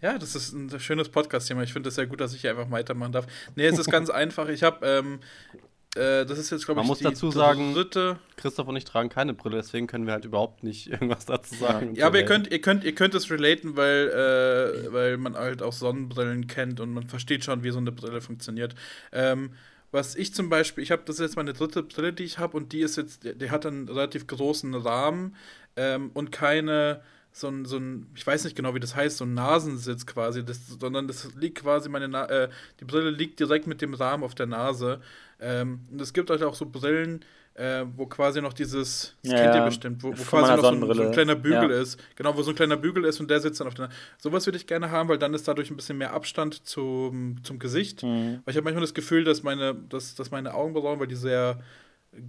Ja, 0.01 0.17
das 0.19 0.35
ist 0.35 0.53
ein 0.53 0.79
schönes 0.79 1.09
Podcast-Thema. 1.09 1.63
Ich 1.63 1.73
finde 1.73 1.89
es 1.89 1.95
sehr 1.95 2.05
gut, 2.05 2.21
dass 2.21 2.33
ich 2.35 2.41
hier 2.41 2.51
einfach 2.51 2.69
weitermachen 2.69 3.11
darf. 3.11 3.25
Nee, 3.55 3.65
es 3.65 3.79
ist 3.79 3.89
ganz 3.89 4.09
einfach. 4.11 4.47
Ich 4.49 4.61
habe, 4.61 4.85
ähm, 4.85 5.19
äh, 5.95 6.25
das 6.25 6.37
ist 6.37 6.51
jetzt, 6.51 6.65
glaube 6.65 6.81
ich, 6.81 6.83
Man 6.83 6.87
muss 6.87 6.99
dazu 6.99 7.31
sagen, 7.31 7.73
dritte. 7.73 8.19
Christoph 8.35 8.67
und 8.67 8.75
ich 8.75 8.85
tragen 8.85 9.09
keine 9.09 9.33
Brille, 9.33 9.57
deswegen 9.57 9.87
können 9.87 10.05
wir 10.05 10.13
halt 10.13 10.25
überhaupt 10.25 10.63
nicht 10.63 10.87
irgendwas 10.91 11.25
dazu 11.25 11.55
sagen. 11.55 11.95
Ja, 11.95 12.05
aber 12.05 12.19
ihr 12.19 12.25
könnt, 12.25 12.51
ihr, 12.51 12.61
könnt, 12.61 12.83
ihr 12.83 12.93
könnt 12.93 13.15
es 13.15 13.31
relaten, 13.31 13.75
weil, 13.75 14.09
äh, 14.09 14.93
weil 14.93 15.17
man 15.17 15.35
halt 15.35 15.63
auch 15.63 15.73
Sonnenbrillen 15.73 16.45
kennt 16.45 16.79
und 16.79 16.93
man 16.93 17.07
versteht 17.07 17.43
schon, 17.43 17.63
wie 17.63 17.71
so 17.71 17.79
eine 17.79 17.91
Brille 17.91 18.21
funktioniert. 18.21 18.75
Ähm, 19.11 19.51
was 19.91 20.15
ich 20.15 20.33
zum 20.33 20.49
Beispiel, 20.49 20.83
ich 20.83 20.91
habe 20.91 21.03
das 21.05 21.15
ist 21.15 21.21
jetzt 21.21 21.35
meine 21.37 21.53
dritte 21.53 21.83
Brille, 21.83 22.13
die 22.13 22.23
ich 22.23 22.39
habe, 22.39 22.57
und 22.57 22.73
die 22.73 22.81
ist 22.81 22.97
jetzt, 22.97 23.23
die 23.23 23.51
hat 23.51 23.65
einen 23.65 23.87
relativ 23.87 24.27
großen 24.27 24.73
Rahmen 24.75 25.35
ähm, 25.75 26.11
und 26.13 26.31
keine 26.31 27.01
so 27.31 27.47
ein, 27.49 27.65
so 27.65 27.77
ein, 27.77 28.07
ich 28.15 28.25
weiß 28.25 28.43
nicht 28.43 28.55
genau, 28.55 28.73
wie 28.73 28.79
das 28.79 28.95
heißt, 28.95 29.17
so 29.17 29.25
ein 29.25 29.33
Nasensitz 29.33 30.05
quasi, 30.05 30.43
das, 30.43 30.67
sondern 30.79 31.07
das 31.07 31.33
liegt 31.35 31.59
quasi, 31.59 31.89
meine 31.89 32.07
Na 32.07 32.25
äh, 32.25 32.49
die 32.79 32.85
Brille 32.85 33.11
liegt 33.11 33.39
direkt 33.39 33.67
mit 33.67 33.81
dem 33.81 33.93
Rahmen 33.93 34.23
auf 34.23 34.35
der 34.35 34.47
Nase. 34.47 35.01
Ähm, 35.39 35.81
und 35.91 36.01
es 36.01 36.13
gibt 36.13 36.29
halt 36.29 36.41
auch 36.43 36.55
so 36.55 36.65
Brillen, 36.65 37.23
äh, 37.57 37.85
wo 37.95 38.05
quasi 38.05 38.39
noch 38.41 38.53
dieses, 38.53 39.15
das 39.23 39.31
ja, 39.31 39.39
kennt 39.39 39.55
ihr 39.55 39.65
bestimmt, 39.65 40.03
wo, 40.03 40.09
wo 40.09 40.23
quasi 40.23 40.53
noch 40.53 40.61
so 40.61 40.67
ein, 40.67 40.93
so 40.93 41.01
ein, 41.01 41.11
kleiner 41.11 41.35
Bügel 41.35 41.71
ja. 41.71 41.81
ist. 41.81 41.99
Genau, 42.15 42.37
wo 42.37 42.43
so 42.43 42.51
ein 42.51 42.55
kleiner 42.55 42.77
Bügel 42.77 43.03
ist 43.03 43.19
und 43.19 43.29
der 43.31 43.39
sitzt 43.39 43.59
dann 43.59 43.67
auf 43.67 43.73
der. 43.73 43.89
Sowas 44.19 44.45
würde 44.45 44.57
ich 44.57 44.67
gerne 44.67 44.91
haben, 44.91 45.09
weil 45.09 45.17
dann 45.17 45.33
ist 45.33 45.47
dadurch 45.47 45.71
ein 45.71 45.75
bisschen 45.75 45.97
mehr 45.97 46.13
Abstand 46.13 46.67
zum, 46.67 47.43
zum 47.43 47.57
Gesicht. 47.57 48.03
Mhm. 48.03 48.41
Weil 48.45 48.51
ich 48.51 48.57
habe 48.57 48.63
manchmal 48.63 48.81
das 48.81 48.93
Gefühl, 48.93 49.23
dass 49.23 49.41
meine, 49.41 49.73
dass, 49.73 50.13
dass 50.13 50.29
meine 50.29 50.53
Augenbrauen, 50.53 50.99
weil 50.99 51.07
die 51.07 51.15
sehr 51.15 51.59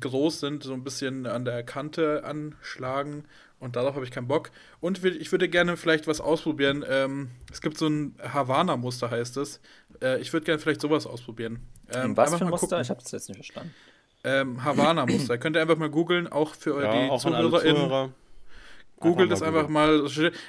groß 0.01 0.41
sind, 0.41 0.65
so 0.65 0.73
ein 0.73 0.83
bisschen 0.83 1.27
an 1.27 1.45
der 1.45 1.63
Kante 1.63 2.25
anschlagen 2.25 3.25
und 3.61 3.77
darauf 3.77 3.95
habe 3.95 4.05
ich 4.05 4.11
keinen 4.11 4.29
Bock. 4.29 4.51
Und 4.81 5.05
ich 5.05 5.33
würde 5.33 5.49
gerne 5.49 5.77
vielleicht 5.77 6.07
was 6.07 6.21
ausprobieren. 6.21 6.85
Ähm, 6.89 7.31
es 7.51 7.61
gibt 7.61 7.77
so 7.77 7.89
ein 7.89 8.15
Havana-Muster, 8.23 9.11
heißt 9.11 9.37
es. 9.37 9.61
Äh, 10.01 10.21
ich 10.21 10.33
würde 10.33 10.45
gerne 10.45 10.61
vielleicht 10.61 10.81
sowas 10.81 11.07
ausprobieren. 11.07 11.61
Ähm, 11.93 12.17
was 12.17 12.35
für 12.35 12.45
ein 12.45 12.51
Muster? 12.51 12.69
Gucken. 12.69 12.83
Ich 12.83 12.91
habe 12.91 13.03
das 13.03 13.11
jetzt 13.13 13.29
nicht 13.29 13.39
verstanden. 13.39 13.75
Ähm, 14.29 14.65
Havana-Muster. 14.65 15.39
Könnt 15.39 15.57
ihr 15.57 15.63
einfach 15.63 15.77
mal 15.77 15.91
googeln, 15.91 16.27
auch 16.27 16.55
für 16.55 16.83
ja, 16.83 16.93
die 16.93 17.11
auch 17.11 17.21
ZuhörerInnen. 17.21 18.13
Googelt 19.01 19.31
es 19.31 19.43
einfach 19.43 19.69
mal. 19.69 20.05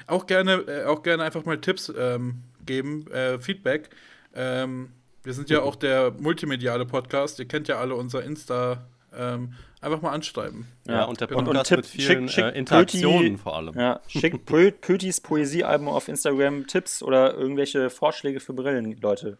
Auch 0.07 0.25
gerne, 0.25 0.53
äh, 0.67 0.85
auch 0.85 1.03
gerne 1.03 1.23
einfach 1.23 1.45
mal 1.45 1.59
Tipps 1.59 1.91
ähm, 1.97 2.43
geben, 2.65 3.05
äh, 3.11 3.39
Feedback. 3.39 3.89
Ähm, 4.35 4.91
wir 5.23 5.33
sind 5.33 5.49
ja 5.49 5.61
auch 5.61 5.75
der 5.75 6.11
multimediale 6.19 6.85
Podcast. 6.85 7.39
Ihr 7.39 7.47
kennt 7.47 7.67
ja 7.67 7.77
alle 7.77 7.95
unser 7.95 8.19
Insta- 8.19 8.79
ähm, 9.17 9.53
einfach 9.81 10.01
mal 10.01 10.11
anschreiben. 10.11 10.67
Ja, 10.87 11.05
und 11.05 11.19
der 11.19 11.27
Podcast 11.27 11.49
und, 11.49 11.57
und 11.57 11.67
Tipp, 11.67 11.77
mit 11.77 11.85
vielen 11.85 12.29
schick, 12.29 12.45
schick 12.45 12.55
äh, 12.55 12.57
Interaktionen 12.57 13.19
Pöti, 13.19 13.37
vor 13.37 13.55
allem. 13.55 13.75
Ja, 13.75 13.99
schick 14.07 14.45
Pötis 14.81 15.21
Poesiealbum 15.21 15.87
auf 15.87 16.07
Instagram 16.07 16.67
Tipps 16.67 17.01
oder 17.01 17.35
irgendwelche 17.35 17.89
Vorschläge 17.89 18.39
für 18.39 18.53
Brillen, 18.53 18.99
Leute. 19.01 19.37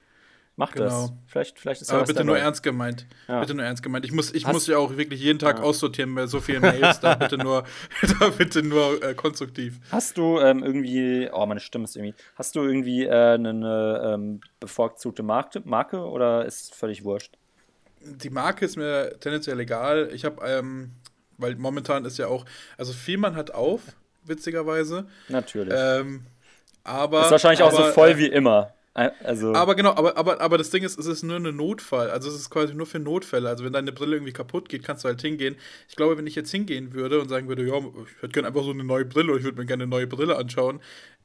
Macht 0.60 0.74
genau. 0.74 0.89
das. 0.89 1.13
Vielleicht, 1.28 1.58
vielleicht 1.58 1.82
ist 1.82 1.89
Aber 1.89 2.04
bitte 2.04 2.26
nur 2.26 2.38
ernst 2.38 2.63
gemeint. 2.63 3.08
Ja. 3.30 3.39
Bitte 3.39 3.54
nur 3.54 3.63
ernst 3.63 3.82
gemeint. 3.82 4.04
Ich 4.04 4.12
muss, 4.12 4.34
ich 4.34 4.45
muss 4.45 4.67
ja 4.67 4.78
auch 4.78 4.98
wirklich 4.98 5.22
jeden 5.22 5.39
Tag 5.39 5.60
ja. 5.60 5.63
aussortieren 5.63 6.13
bei 6.13 6.28
so 6.28 6.41
vielen 6.41 6.62
Mails. 6.62 7.00
da 7.00 7.15
bitte 7.15 7.38
nur, 7.38 7.63
da 8.19 8.28
bitte 8.28 8.62
nur 8.62 9.02
äh, 9.02 9.13
konstruktiv. 9.13 9.80
Hast 9.89 10.17
du 10.17 10.38
ähm, 10.39 10.62
irgendwie, 10.62 11.30
oh, 11.32 11.45
meine 11.45 11.62
Stimme 11.62 11.86
ist 11.86 11.95
irgendwie, 11.95 12.13
hast 12.36 12.58
du 12.58 12.62
irgendwie 12.62 13.06
äh, 13.06 13.36
eine 13.36 14.02
ähm, 14.15 14.41
bevorzugte 14.60 15.24
Marke, 15.24 15.62
Marke 15.63 16.02
oder 16.02 16.43
ist 16.43 16.76
völlig 16.76 17.06
wurscht? 17.06 17.38
die 18.02 18.30
Marke 18.30 18.65
ist 18.65 18.78
mir 18.78 19.17
tendenziell 19.19 19.60
egal. 19.60 20.10
Ich 20.13 20.26
habe, 20.26 20.45
ähm, 20.45 20.91
weil 21.38 21.56
momentan 21.56 22.06
ist 22.06 22.17
ja 22.17 22.28
auch, 22.28 22.45
also 22.78 22.93
Vielmann 22.93 23.36
hat 23.36 23.52
auf, 23.52 23.82
witzigerweise. 24.24 25.08
Natürlich. 25.28 25.74
Ähm, 25.76 26.26
aber. 26.84 27.24
Ist 27.24 27.32
wahrscheinlich 27.32 27.62
aber, 27.62 27.74
auch 27.74 27.86
so 27.88 27.91
voll 27.91 28.12
äh, 28.12 28.17
wie 28.17 28.28
immer. 28.28 28.74
Also 28.93 29.54
aber 29.54 29.75
genau, 29.75 29.91
aber, 29.91 30.17
aber, 30.17 30.41
aber 30.41 30.58
das 30.58 30.71
Ding 30.71 30.84
ist, 30.84 30.99
es 30.99 31.06
ist 31.06 31.23
nur 31.23 31.38
ein 31.38 31.56
Notfall. 31.56 32.10
Also 32.10 32.30
es 32.30 32.36
ist 32.36 32.49
quasi 32.49 32.73
nur 32.73 32.86
für 32.86 32.99
Notfälle. 32.99 33.47
Also 33.47 33.63
wenn 33.63 33.73
deine 33.73 33.91
Brille 33.91 34.15
irgendwie 34.17 34.34
kaputt 34.34 34.67
geht, 34.67 34.84
kannst 34.84 35.04
du 35.04 35.08
halt 35.08 35.21
hingehen. 35.21 35.56
Ich 35.88 35.95
glaube, 35.95 36.17
wenn 36.17 36.28
ich 36.28 36.36
jetzt 36.36 36.52
hingehen 36.52 36.93
würde 36.93 37.21
und 37.21 37.30
sagen 37.30 37.47
würde, 37.47 37.65
ja, 37.65 37.78
ich 37.78 38.21
hätte 38.21 38.30
gerne 38.30 38.47
einfach 38.47 38.63
so 38.63 38.71
eine 38.71 38.84
neue 38.84 39.06
Brille 39.06 39.30
oder 39.32 39.39
ich 39.39 39.45
würde 39.45 39.60
mir 39.60 39.65
gerne 39.65 39.84
eine 39.84 39.89
neue 39.89 40.08
Brille 40.08 40.36
anschauen, 40.36 40.82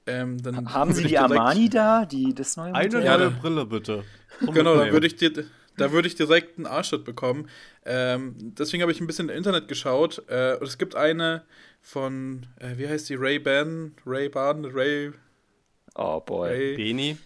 ähm, 0.07 0.41
dann. 0.43 0.73
Haben 0.73 0.93
Sie 0.95 1.05
die 1.05 1.19
Armani 1.19 1.69
da? 1.69 2.05
Die, 2.05 2.35
das 2.35 2.57
neue 2.57 2.75
Eine 2.75 3.01
neue 3.01 3.31
Brille, 3.31 3.67
bitte. 3.67 4.05
Genau, 4.53 4.75
dann 4.77 4.91
würde 4.91 5.07
ich 5.07 5.15
dir 5.15 5.31
da 5.77 5.93
würde 5.93 6.09
ich 6.09 6.15
direkt 6.15 6.57
einen 6.57 6.67
Arschtritt 6.67 7.05
bekommen. 7.05 7.49
Ähm, 7.85 8.37
deswegen 8.39 8.83
habe 8.83 8.93
ich 8.93 9.01
ein 9.01 9.07
bisschen 9.07 9.29
im 9.29 9.37
Internet 9.37 9.69
geschaut. 9.69 10.23
Äh, 10.29 10.63
es 10.63 10.79
gibt 10.79 10.95
eine 10.95 11.45
von, 11.81 12.47
äh, 12.61 12.77
wie 12.79 12.89
heißt 12.89 13.09
die? 13.09 13.15
Ray-Ban? 13.15 13.93
Ray-Ban? 14.07 14.65
Ray. 14.67 15.13
Oh 15.97 16.21
boy. 16.21 16.49
Ray, 16.49 16.77
Beni. 16.77 17.19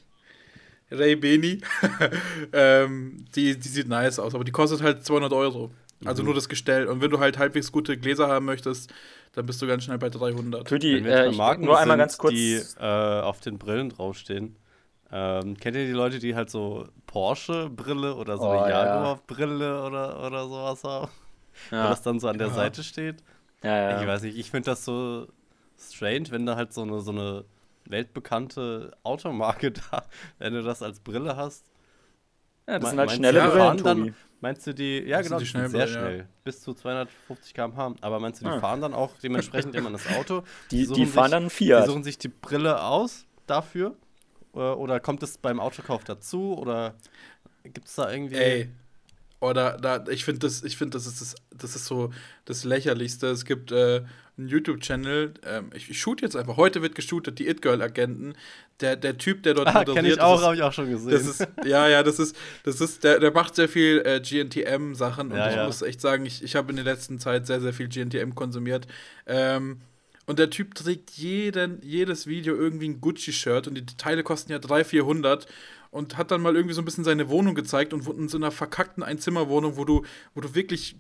Ray 0.91 1.17
Beni. 1.17 1.61
ähm, 2.53 3.25
die, 3.35 3.59
die 3.59 3.69
sieht 3.69 3.89
nice 3.89 4.19
aus, 4.19 4.35
aber 4.35 4.45
die 4.45 4.53
kostet 4.53 4.83
halt 4.83 5.05
200 5.05 5.33
Euro. 5.33 5.71
Also 6.05 6.23
mhm. 6.23 6.27
nur 6.27 6.35
das 6.35 6.49
Gestell. 6.49 6.87
Und 6.87 7.01
wenn 7.01 7.11
du 7.11 7.19
halt 7.19 7.39
halbwegs 7.39 7.73
gute 7.73 7.97
Gläser 7.97 8.29
haben 8.29 8.47
möchtest, 8.47 8.93
dann 9.33 9.47
bist 9.47 9.61
du 9.61 9.67
ganz 9.67 9.85
schnell 9.85 9.99
bei 9.99 10.11
300. 10.11 10.69
Für 10.69 10.79
die, 10.79 10.99
äh, 10.99 11.33
Marken 11.33 11.65
nur 11.65 11.79
einmal 11.79 11.97
ganz 11.97 12.19
kurz. 12.19 12.35
Die 12.35 12.63
äh, 12.79 13.21
auf 13.21 13.41
den 13.41 13.59
Brillen 13.59 13.91
draufstehen. 13.91 14.57
Ähm, 15.11 15.57
kennt 15.57 15.77
ihr 15.77 15.87
die 15.87 15.93
Leute, 15.93 16.19
die 16.19 16.35
halt 16.35 16.51
so 16.51 16.87
Porsche-Brille 17.07 18.15
oder 18.15 18.37
so 18.37 18.45
oh, 18.45 18.51
eine 18.51 18.71
Jaguar-Brille 18.71 19.65
ja. 19.65 19.87
oder, 19.87 20.27
oder 20.27 20.49
sowas 20.49 20.85
haben? 20.85 21.11
Ja. 21.71 21.85
Wo 21.85 21.89
das 21.89 22.03
dann 22.03 22.21
so 22.21 22.29
an 22.29 22.39
der 22.39 22.49
ja. 22.49 22.55
Seite 22.55 22.83
steht? 22.83 23.17
Ja, 23.63 23.77
ja. 23.77 24.01
Ich 24.01 24.07
weiß 24.07 24.23
nicht, 24.23 24.39
ich 24.39 24.51
finde 24.51 24.71
das 24.71 24.85
so 24.85 25.27
strange, 25.79 26.27
wenn 26.31 26.47
da 26.47 26.57
halt 26.57 26.73
so 26.73 26.83
eine, 26.83 27.01
so 27.01 27.11
eine 27.11 27.45
weltbekannte 27.91 28.97
Automarke 29.03 29.73
da, 29.91 30.05
wenn 30.39 30.53
du 30.53 30.63
das 30.63 30.83
als 30.83 31.01
Brille 31.01 31.37
hast. 31.37 31.65
Ja, 32.67 32.79
das 32.79 32.91
sind 32.91 32.99
halt 32.99 33.11
schnelle 33.13 33.49
Brillen, 33.49 33.83
dann, 33.83 34.15
Meinst 34.41 34.67
du 34.69 34.73
die, 34.73 35.01
ja 35.01 35.19
das 35.19 35.27
genau, 35.27 35.39
die 35.41 35.47
schnell 35.47 35.69
sehr 35.69 35.89
schnell, 35.89 36.19
ja. 36.19 36.25
bis 36.45 36.61
zu 36.61 36.73
250 36.73 37.55
km/h. 37.55 37.95
Aber 38.01 38.21
meinst 38.21 38.41
du, 38.41 38.45
die 38.45 38.53
ah. 38.53 38.61
fahren 38.61 38.81
dann 38.81 38.95
auch 38.95 39.17
dementsprechend 39.21 39.75
immer 39.75 39.91
das 39.91 40.07
Auto? 40.09 40.45
Die, 40.71 40.87
die, 40.87 40.93
die 40.93 41.07
fahren 41.07 41.25
sich, 41.25 41.33
dann 41.33 41.51
Fiat. 41.51 41.85
Die 41.85 41.91
suchen 41.91 42.05
sich 42.05 42.19
die 42.19 42.29
Brille 42.29 42.81
aus 42.83 43.27
dafür? 43.47 43.97
Oder 44.53 45.01
kommt 45.01 45.23
es 45.23 45.39
beim 45.39 45.61
Autokauf 45.61 46.05
dazu? 46.05 46.57
Oder 46.57 46.95
gibt 47.65 47.89
es 47.89 47.95
da 47.97 48.11
irgendwie... 48.11 48.37
Ey, 48.37 48.69
oder 49.41 49.77
da, 49.77 50.05
ich 50.09 50.25
finde 50.25 50.41
das, 50.41 50.65
ich 50.65 50.77
finde, 50.77 50.99
das 50.99 51.07
ist 51.07 51.21
das, 51.21 51.35
das 51.51 51.77
ist 51.77 51.87
so 51.87 52.11
das 52.45 52.65
Lächerlichste. 52.65 53.29
Es 53.29 53.45
gibt 53.45 53.71
äh, 53.71 54.05
einen 54.39 54.49
YouTube-Channel, 54.49 55.35
ähm, 55.45 55.71
ich, 55.75 55.91
ich 55.91 56.01
shoot 56.01 56.23
jetzt 56.23 56.37
einfach, 56.37 56.57
heute 56.57 56.83
wird 56.83 56.95
geshootet, 56.95 57.39
die 57.39 57.49
It-Girl-Agenten. 57.49 58.35
Der, 58.81 58.95
der 58.95 59.19
Typ, 59.19 59.43
der 59.43 59.55
dort 59.55 59.69
ah, 59.69 59.81
moderiert. 59.81 60.05
Kenn 60.05 60.13
ich 60.13 60.21
auch, 60.21 60.41
habe 60.41 60.55
ich 60.55 60.63
auch 60.63 60.73
schon 60.73 60.89
gesehen. 60.89 61.11
Das 61.11 61.27
ist, 61.27 61.49
ja, 61.65 61.89
ja, 61.89 62.05
das 62.05 62.21
ist, 62.21 62.37
das 62.63 62.81
ist, 62.81 63.03
der, 63.03 63.19
der 63.19 63.33
macht 63.33 63.57
sehr 63.57 63.69
viel 63.69 64.03
äh, 64.05 64.21
GNTM-Sachen 64.21 65.33
und 65.33 65.37
ja, 65.37 65.51
ich 65.51 65.57
ja. 65.57 65.67
muss 65.67 65.83
echt 65.83 66.01
sagen, 66.01 66.25
ich, 66.25 66.45
ich 66.45 66.55
habe 66.55 66.71
in 66.71 66.77
der 66.77 66.85
letzten 66.85 67.19
Zeit 67.19 67.47
sehr, 67.47 67.61
sehr 67.61 67.73
viel 67.73 67.89
GNTM 67.89 68.35
konsumiert. 68.37 68.87
Ähm, 69.27 69.81
und 70.27 70.39
der 70.39 70.51
Typ 70.51 70.75
trägt 70.75 71.11
jeden, 71.13 71.81
jedes 71.83 72.27
Video 72.27 72.55
irgendwie 72.55 72.89
ein 72.89 73.01
Gucci-Shirt 73.01 73.67
und 73.67 73.75
die 73.75 73.85
Teile 73.85 74.23
kosten 74.23 74.53
ja 74.53 74.59
300, 74.59 74.87
400 74.87 75.47
und 75.91 76.17
hat 76.17 76.31
dann 76.31 76.43
mal 76.43 76.55
irgendwie 76.55 76.75
so 76.75 76.83
ein 76.83 76.85
bisschen 76.85 77.05
seine 77.05 77.29
Wohnung 77.29 77.55
gezeigt 77.55 77.93
und 77.93 78.07
in 78.07 78.29
so 78.29 78.37
einer 78.37 78.51
verkackten 78.51 79.03
Einzimmerwohnung, 79.03 79.77
wo 79.77 79.85
du, 79.85 80.05
wo 80.35 80.41
du 80.41 80.55
wirklich 80.55 80.97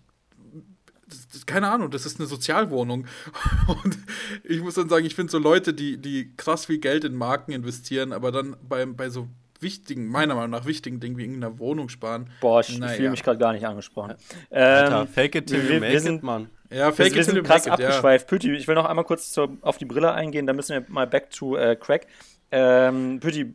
keine 1.46 1.70
Ahnung, 1.70 1.90
das 1.90 2.06
ist 2.06 2.18
eine 2.18 2.26
Sozialwohnung. 2.26 3.06
Und 3.66 3.98
ich 4.44 4.60
muss 4.60 4.74
dann 4.74 4.88
sagen, 4.88 5.04
ich 5.06 5.14
finde 5.14 5.30
so 5.30 5.38
Leute, 5.38 5.74
die, 5.74 5.98
die 5.98 6.34
krass 6.36 6.66
viel 6.66 6.78
Geld 6.78 7.04
in 7.04 7.14
Marken 7.14 7.52
investieren, 7.52 8.12
aber 8.12 8.32
dann 8.32 8.56
bei, 8.66 8.84
bei 8.86 9.08
so 9.10 9.28
wichtigen, 9.60 10.06
meiner 10.06 10.34
Meinung 10.34 10.50
nach 10.50 10.66
wichtigen 10.66 11.00
Dingen 11.00 11.16
wie 11.16 11.22
irgendeiner 11.22 11.58
Wohnung 11.58 11.88
sparen. 11.88 12.30
Boah, 12.40 12.60
ich 12.60 12.78
naja. 12.78 12.94
fühle 12.94 13.10
mich 13.10 13.22
gerade 13.22 13.38
gar 13.38 13.52
nicht 13.52 13.66
angesprochen. 13.66 14.14
Ähm, 14.50 15.08
fake 15.08 15.34
it 15.34 15.46
till 15.46 15.64
you 15.64 15.80
make 15.80 15.92
wir 15.92 16.00
sind, 16.00 16.16
it, 16.18 16.22
Mann. 16.22 16.48
Ja, 16.70 16.92
fake 16.92 17.14
wir, 17.14 17.22
it 17.22 17.26
till 17.26 17.36
you 17.36 17.42
krass 17.42 17.66
make 17.66 17.80
it, 17.80 17.86
abgeschweift. 17.86 18.26
Ja. 18.26 18.28
Pütti, 18.28 18.52
ich 18.54 18.68
will 18.68 18.74
noch 18.74 18.84
einmal 18.84 19.04
kurz 19.04 19.32
zur, 19.32 19.56
auf 19.62 19.78
die 19.78 19.84
Brille 19.84 20.12
eingehen, 20.12 20.46
da 20.46 20.52
müssen 20.52 20.74
wir 20.74 20.84
mal 20.88 21.06
back 21.06 21.30
to 21.30 21.56
äh, 21.56 21.76
Crack. 21.76 22.06
Ähm, 22.50 23.20
Pütti, 23.20 23.52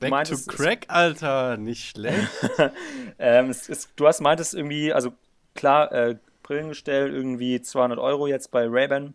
Back 0.00 0.10
meint, 0.10 0.28
to 0.28 0.36
Crack, 0.46 0.84
Alter, 0.88 1.56
nicht 1.56 1.90
schlecht. 1.90 2.28
ähm, 3.18 3.50
es, 3.50 3.68
es, 3.68 3.88
du 3.96 4.06
hast 4.06 4.20
meintest 4.20 4.54
irgendwie, 4.54 4.92
also 4.92 5.12
klar, 5.54 5.90
äh, 5.92 6.16
Brillengestell 6.46 7.12
irgendwie 7.12 7.60
200 7.60 7.98
Euro 7.98 8.26
jetzt 8.26 8.50
bei 8.50 8.66
Ray-Ban. 8.66 9.14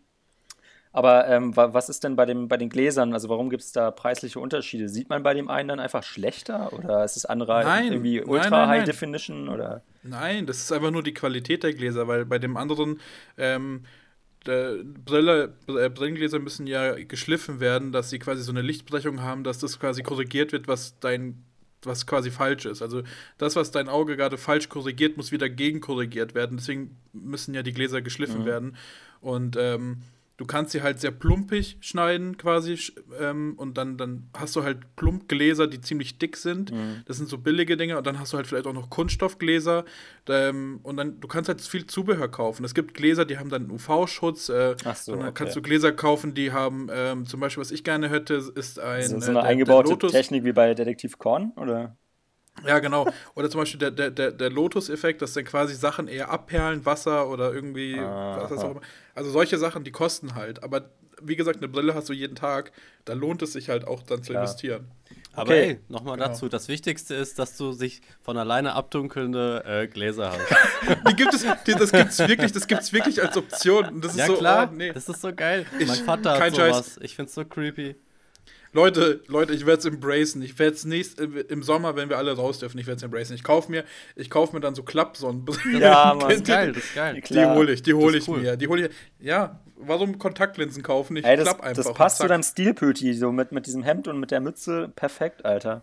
Aber 0.93 1.27
ähm, 1.29 1.55
was 1.55 1.87
ist 1.87 2.03
denn 2.03 2.17
bei, 2.17 2.25
dem, 2.25 2.49
bei 2.49 2.57
den 2.57 2.67
Gläsern? 2.67 3.13
Also 3.13 3.29
warum 3.29 3.49
gibt 3.49 3.63
es 3.63 3.71
da 3.71 3.91
preisliche 3.91 4.41
Unterschiede? 4.41 4.89
Sieht 4.89 5.09
man 5.09 5.23
bei 5.23 5.33
dem 5.33 5.49
einen 5.49 5.69
dann 5.69 5.79
einfach 5.79 6.03
schlechter 6.03 6.73
oder 6.73 7.05
ist 7.05 7.15
es 7.15 7.25
andere 7.25 7.63
nein, 7.63 7.93
irgendwie 7.93 8.21
Ultra 8.21 8.49
nein, 8.49 8.59
nein, 8.59 8.69
High 8.69 8.83
Definition 8.83 9.47
oder? 9.47 9.83
Nein, 10.03 10.45
das 10.45 10.57
ist 10.57 10.71
einfach 10.73 10.91
nur 10.91 11.01
die 11.01 11.13
Qualität 11.13 11.63
der 11.63 11.73
Gläser, 11.73 12.09
weil 12.09 12.25
bei 12.25 12.39
dem 12.39 12.57
anderen 12.57 12.99
ähm, 13.37 13.85
Brille, 14.43 15.53
äh, 15.67 15.89
Brillengläser 15.89 16.39
müssen 16.39 16.67
ja 16.67 16.95
geschliffen 16.95 17.61
werden, 17.61 17.93
dass 17.93 18.09
sie 18.09 18.19
quasi 18.19 18.41
so 18.43 18.51
eine 18.51 18.61
Lichtbrechung 18.61 19.21
haben, 19.21 19.45
dass 19.45 19.59
das 19.59 19.79
quasi 19.79 20.03
korrigiert 20.03 20.51
wird, 20.51 20.67
was 20.67 20.99
dein 20.99 21.45
was 21.85 22.05
quasi 22.05 22.31
falsch 22.31 22.65
ist. 22.65 22.81
Also 22.81 23.03
das, 23.37 23.55
was 23.55 23.71
dein 23.71 23.89
Auge 23.89 24.17
gerade 24.17 24.37
falsch 24.37 24.69
korrigiert, 24.69 25.17
muss 25.17 25.31
wieder 25.31 25.49
gegenkorrigiert 25.49 26.35
werden. 26.35 26.57
Deswegen 26.57 26.97
müssen 27.13 27.53
ja 27.53 27.63
die 27.63 27.73
Gläser 27.73 28.01
geschliffen 28.01 28.41
mhm. 28.41 28.45
werden. 28.45 28.77
Und 29.19 29.55
ähm, 29.59 30.01
du 30.41 30.47
kannst 30.47 30.71
sie 30.71 30.81
halt 30.81 30.99
sehr 30.99 31.11
plumpig 31.11 31.77
schneiden 31.81 32.35
quasi 32.35 32.75
ähm, 33.19 33.53
und 33.57 33.77
dann, 33.77 33.95
dann 33.97 34.27
hast 34.35 34.55
du 34.55 34.63
halt 34.63 34.95
Plumpgläser, 34.95 35.67
die 35.67 35.81
ziemlich 35.81 36.17
dick 36.17 36.35
sind. 36.35 36.71
Mhm. 36.71 37.03
Das 37.05 37.17
sind 37.17 37.29
so 37.29 37.37
billige 37.37 37.77
Dinge 37.77 37.95
und 37.95 38.07
dann 38.07 38.19
hast 38.19 38.33
du 38.33 38.37
halt 38.37 38.47
vielleicht 38.47 38.65
auch 38.65 38.73
noch 38.73 38.89
Kunststoffgläser 38.89 39.85
ähm, 40.27 40.79
und 40.81 40.97
dann 40.97 41.19
du 41.21 41.27
kannst 41.27 41.47
halt 41.47 41.61
viel 41.61 41.85
Zubehör 41.85 42.27
kaufen. 42.27 42.65
Es 42.65 42.73
gibt 42.73 42.95
Gläser, 42.95 43.23
die 43.23 43.37
haben 43.37 43.49
dann 43.51 43.69
UV-Schutz. 43.69 44.49
Äh, 44.49 44.75
so, 44.95 45.11
und 45.11 45.19
dann 45.19 45.27
okay. 45.27 45.31
kannst 45.35 45.55
du 45.55 45.61
Gläser 45.61 45.91
kaufen, 45.91 46.33
die 46.33 46.51
haben 46.51 46.87
ähm, 46.91 47.27
zum 47.27 47.39
Beispiel, 47.39 47.61
was 47.61 47.69
ich 47.69 47.83
gerne 47.83 48.09
hätte, 48.09 48.33
ist 48.33 48.79
ein 48.79 49.03
so, 49.03 49.19
so 49.19 49.29
eine 49.29 49.41
äh, 49.41 49.43
eingebaute 49.43 49.95
Technik 50.07 50.43
wie 50.43 50.53
bei 50.53 50.73
Detektiv 50.73 51.19
Korn 51.19 51.51
oder? 51.55 51.95
Ja, 52.65 52.79
genau. 52.79 53.07
Oder 53.35 53.49
zum 53.49 53.61
Beispiel 53.61 53.79
der, 53.79 53.91
der, 53.91 54.11
der, 54.11 54.31
der 54.31 54.49
Lotus-Effekt, 54.49 55.21
dass 55.21 55.33
dann 55.33 55.45
quasi 55.45 55.73
Sachen 55.73 56.07
eher 56.07 56.29
abperlen, 56.29 56.85
Wasser 56.85 57.29
oder 57.29 57.53
irgendwie, 57.53 57.95
was 57.97 58.51
auch 58.51 58.71
immer. 58.71 58.81
Also 59.15 59.29
solche 59.31 59.57
Sachen, 59.57 59.83
die 59.83 59.91
kosten 59.91 60.35
halt. 60.35 60.63
Aber 60.63 60.89
wie 61.21 61.35
gesagt, 61.35 61.57
eine 61.57 61.67
Brille 61.67 61.93
hast 61.93 62.09
du 62.09 62.13
jeden 62.13 62.35
Tag, 62.35 62.71
da 63.05 63.13
lohnt 63.13 63.41
es 63.41 63.53
sich 63.53 63.69
halt 63.69 63.85
auch 63.85 64.01
dann 64.03 64.23
zu 64.23 64.31
Klar. 64.31 64.43
investieren. 64.43 64.91
Aber 65.33 65.51
okay. 65.51 65.79
nochmal 65.87 66.17
genau. 66.17 66.27
dazu, 66.27 66.49
das 66.49 66.67
Wichtigste 66.67 67.15
ist, 67.15 67.39
dass 67.39 67.55
du 67.57 67.71
sich 67.71 68.01
von 68.21 68.37
alleine 68.37 68.73
abdunkelnde 68.73 69.63
äh, 69.65 69.87
Gläser 69.87 70.31
hast. 70.31 70.99
die 71.09 71.15
gibt 71.15 71.33
es, 71.33 71.45
die, 71.65 71.71
das 71.73 71.91
gibt's 71.91 72.19
wirklich, 72.19 72.51
das 72.51 72.67
gibt's 72.67 72.91
wirklich 72.91 73.21
als 73.21 73.37
Option. 73.37 74.01
Das 74.01 74.11
ist 74.11 74.17
ja 74.17 74.27
so, 74.27 74.35
klar, 74.35 74.69
oh, 74.71 74.75
nee. 74.75 74.91
das 74.91 75.07
ist 75.07 75.21
so 75.21 75.33
geil. 75.33 75.65
Ich, 75.79 75.87
mein 75.87 75.97
Vater 75.97 76.37
hat 76.37 76.55
sowas, 76.55 76.95
Scheiß. 76.95 76.99
ich 77.01 77.15
find's 77.15 77.33
so 77.33 77.45
creepy. 77.45 77.95
Leute, 78.73 79.21
Leute, 79.27 79.53
ich 79.53 79.65
werde 79.65 79.79
es 79.79 79.85
embracen. 79.85 80.41
Ich 80.41 80.57
werde 80.57 80.75
es 80.75 80.85
nächst 80.85 81.19
im 81.19 81.61
Sommer, 81.61 81.95
wenn 81.97 82.09
wir 82.09 82.17
alle 82.17 82.35
raus 82.35 82.59
dürfen, 82.59 82.77
ich 82.77 82.87
werde 82.87 82.97
es 82.97 83.03
embracen. 83.03 83.35
Ich 83.35 83.43
kaufe 83.43 83.69
mir, 83.69 83.83
ich 84.15 84.29
kaufe 84.29 84.55
mir 84.55 84.61
dann 84.61 84.75
so 84.75 84.83
Klappsonnenbrillen. 84.83 85.81
Ja, 85.81 86.13
Mann, 86.13 86.29
das 86.29 86.37
ist 86.37 86.45
geil, 86.45 86.71
das 86.71 86.83
ist 86.83 86.95
geil. 86.95 87.21
Die 87.21 87.45
hole 87.45 87.73
ich, 87.73 87.83
die 87.83 87.93
hole 87.93 88.17
ich 88.17 88.27
cool. 88.27 88.39
mir. 88.39 88.55
Die 88.55 88.67
hole 88.67 88.87
ich. 88.87 88.93
Ja, 89.19 89.59
warum 89.75 90.17
Kontaktlinsen 90.19 90.83
kaufen? 90.83 91.17
Ich 91.17 91.25
Ey, 91.25 91.35
das, 91.35 91.45
klapp 91.45 91.61
einfach. 91.61 91.83
Das 91.83 91.93
passt 91.93 92.17
zu 92.19 92.27
deinem 92.27 92.43
Stilpöti, 92.43 93.13
so 93.13 93.31
mit, 93.31 93.51
mit 93.51 93.65
diesem 93.65 93.83
Hemd 93.83 94.07
und 94.07 94.19
mit 94.19 94.31
der 94.31 94.39
Mütze. 94.39 94.91
Perfekt, 94.95 95.43
Alter. 95.43 95.81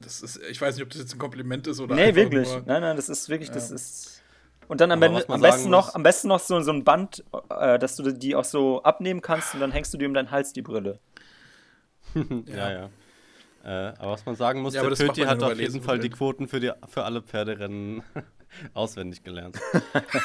Das 0.00 0.20
ist, 0.20 0.40
ich 0.50 0.60
weiß 0.60 0.74
nicht, 0.76 0.84
ob 0.84 0.90
das 0.90 1.00
jetzt 1.00 1.14
ein 1.14 1.18
Kompliment 1.18 1.66
ist 1.66 1.80
oder 1.80 1.94
Nee, 1.94 2.14
wirklich. 2.14 2.48
Nur, 2.48 2.62
nein, 2.66 2.82
nein, 2.82 2.96
das 2.96 3.08
ist 3.08 3.28
wirklich, 3.30 3.48
ja. 3.48 3.54
das 3.54 3.70
ist. 3.70 4.22
Und 4.68 4.80
dann 4.80 4.90
am, 4.92 5.02
Ende, 5.02 5.26
am 5.28 5.40
besten 5.40 5.70
noch, 5.70 5.94
am 5.94 6.02
besten 6.02 6.28
noch 6.28 6.40
so, 6.40 6.58
so 6.60 6.72
ein 6.72 6.84
Band, 6.84 7.22
äh, 7.50 7.78
dass 7.78 7.96
du 7.96 8.10
die 8.12 8.34
auch 8.34 8.44
so 8.44 8.82
abnehmen 8.82 9.20
kannst 9.20 9.54
und 9.54 9.60
dann 9.60 9.72
hängst 9.72 9.92
du 9.92 9.98
dir 9.98 10.08
um 10.08 10.14
deinen 10.14 10.30
Hals 10.30 10.52
die 10.52 10.62
Brille. 10.62 10.98
ja, 12.46 12.70
ja. 12.72 12.90
Äh, 13.64 13.94
aber 13.98 14.12
was 14.12 14.26
man 14.26 14.36
sagen 14.36 14.60
muss, 14.60 14.74
ja, 14.74 14.82
der 14.82 14.94
Pöti 14.94 15.22
hat 15.22 15.42
auf 15.42 15.58
jeden 15.58 15.80
Fall 15.80 15.98
die 15.98 16.10
Quoten 16.10 16.48
für, 16.48 16.60
die, 16.60 16.70
für 16.86 17.04
alle 17.04 17.22
Pferderennen 17.22 18.02
auswendig 18.74 19.24
gelernt. 19.24 19.58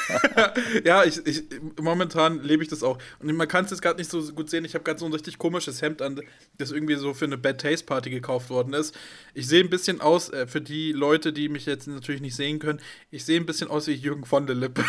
ja, 0.84 1.04
ich, 1.04 1.26
ich, 1.26 1.44
momentan 1.80 2.42
lebe 2.42 2.62
ich 2.62 2.68
das 2.68 2.82
auch. 2.82 2.98
Und 3.18 3.34
man 3.34 3.48
kann 3.48 3.64
es 3.64 3.70
jetzt 3.70 3.80
gerade 3.80 3.98
nicht 3.98 4.10
so 4.10 4.22
gut 4.34 4.50
sehen. 4.50 4.66
Ich 4.66 4.74
habe 4.74 4.84
gerade 4.84 5.00
so 5.00 5.06
ein 5.06 5.12
richtig 5.12 5.38
komisches 5.38 5.80
Hemd 5.80 6.02
an, 6.02 6.20
das 6.58 6.70
irgendwie 6.70 6.96
so 6.96 7.14
für 7.14 7.24
eine 7.24 7.38
Bad 7.38 7.62
Taste 7.62 7.86
Party 7.86 8.10
gekauft 8.10 8.50
worden 8.50 8.74
ist. 8.74 8.94
Ich 9.32 9.48
sehe 9.48 9.64
ein 9.64 9.70
bisschen 9.70 10.02
aus, 10.02 10.28
äh, 10.28 10.46
für 10.46 10.60
die 10.60 10.92
Leute, 10.92 11.32
die 11.32 11.48
mich 11.48 11.64
jetzt 11.64 11.86
natürlich 11.88 12.20
nicht 12.20 12.36
sehen 12.36 12.58
können, 12.58 12.80
ich 13.10 13.24
sehe 13.24 13.40
ein 13.40 13.46
bisschen 13.46 13.68
aus 13.68 13.86
wie 13.86 13.94
Jürgen 13.94 14.26
von 14.26 14.46
der 14.46 14.56
Lippe. 14.56 14.84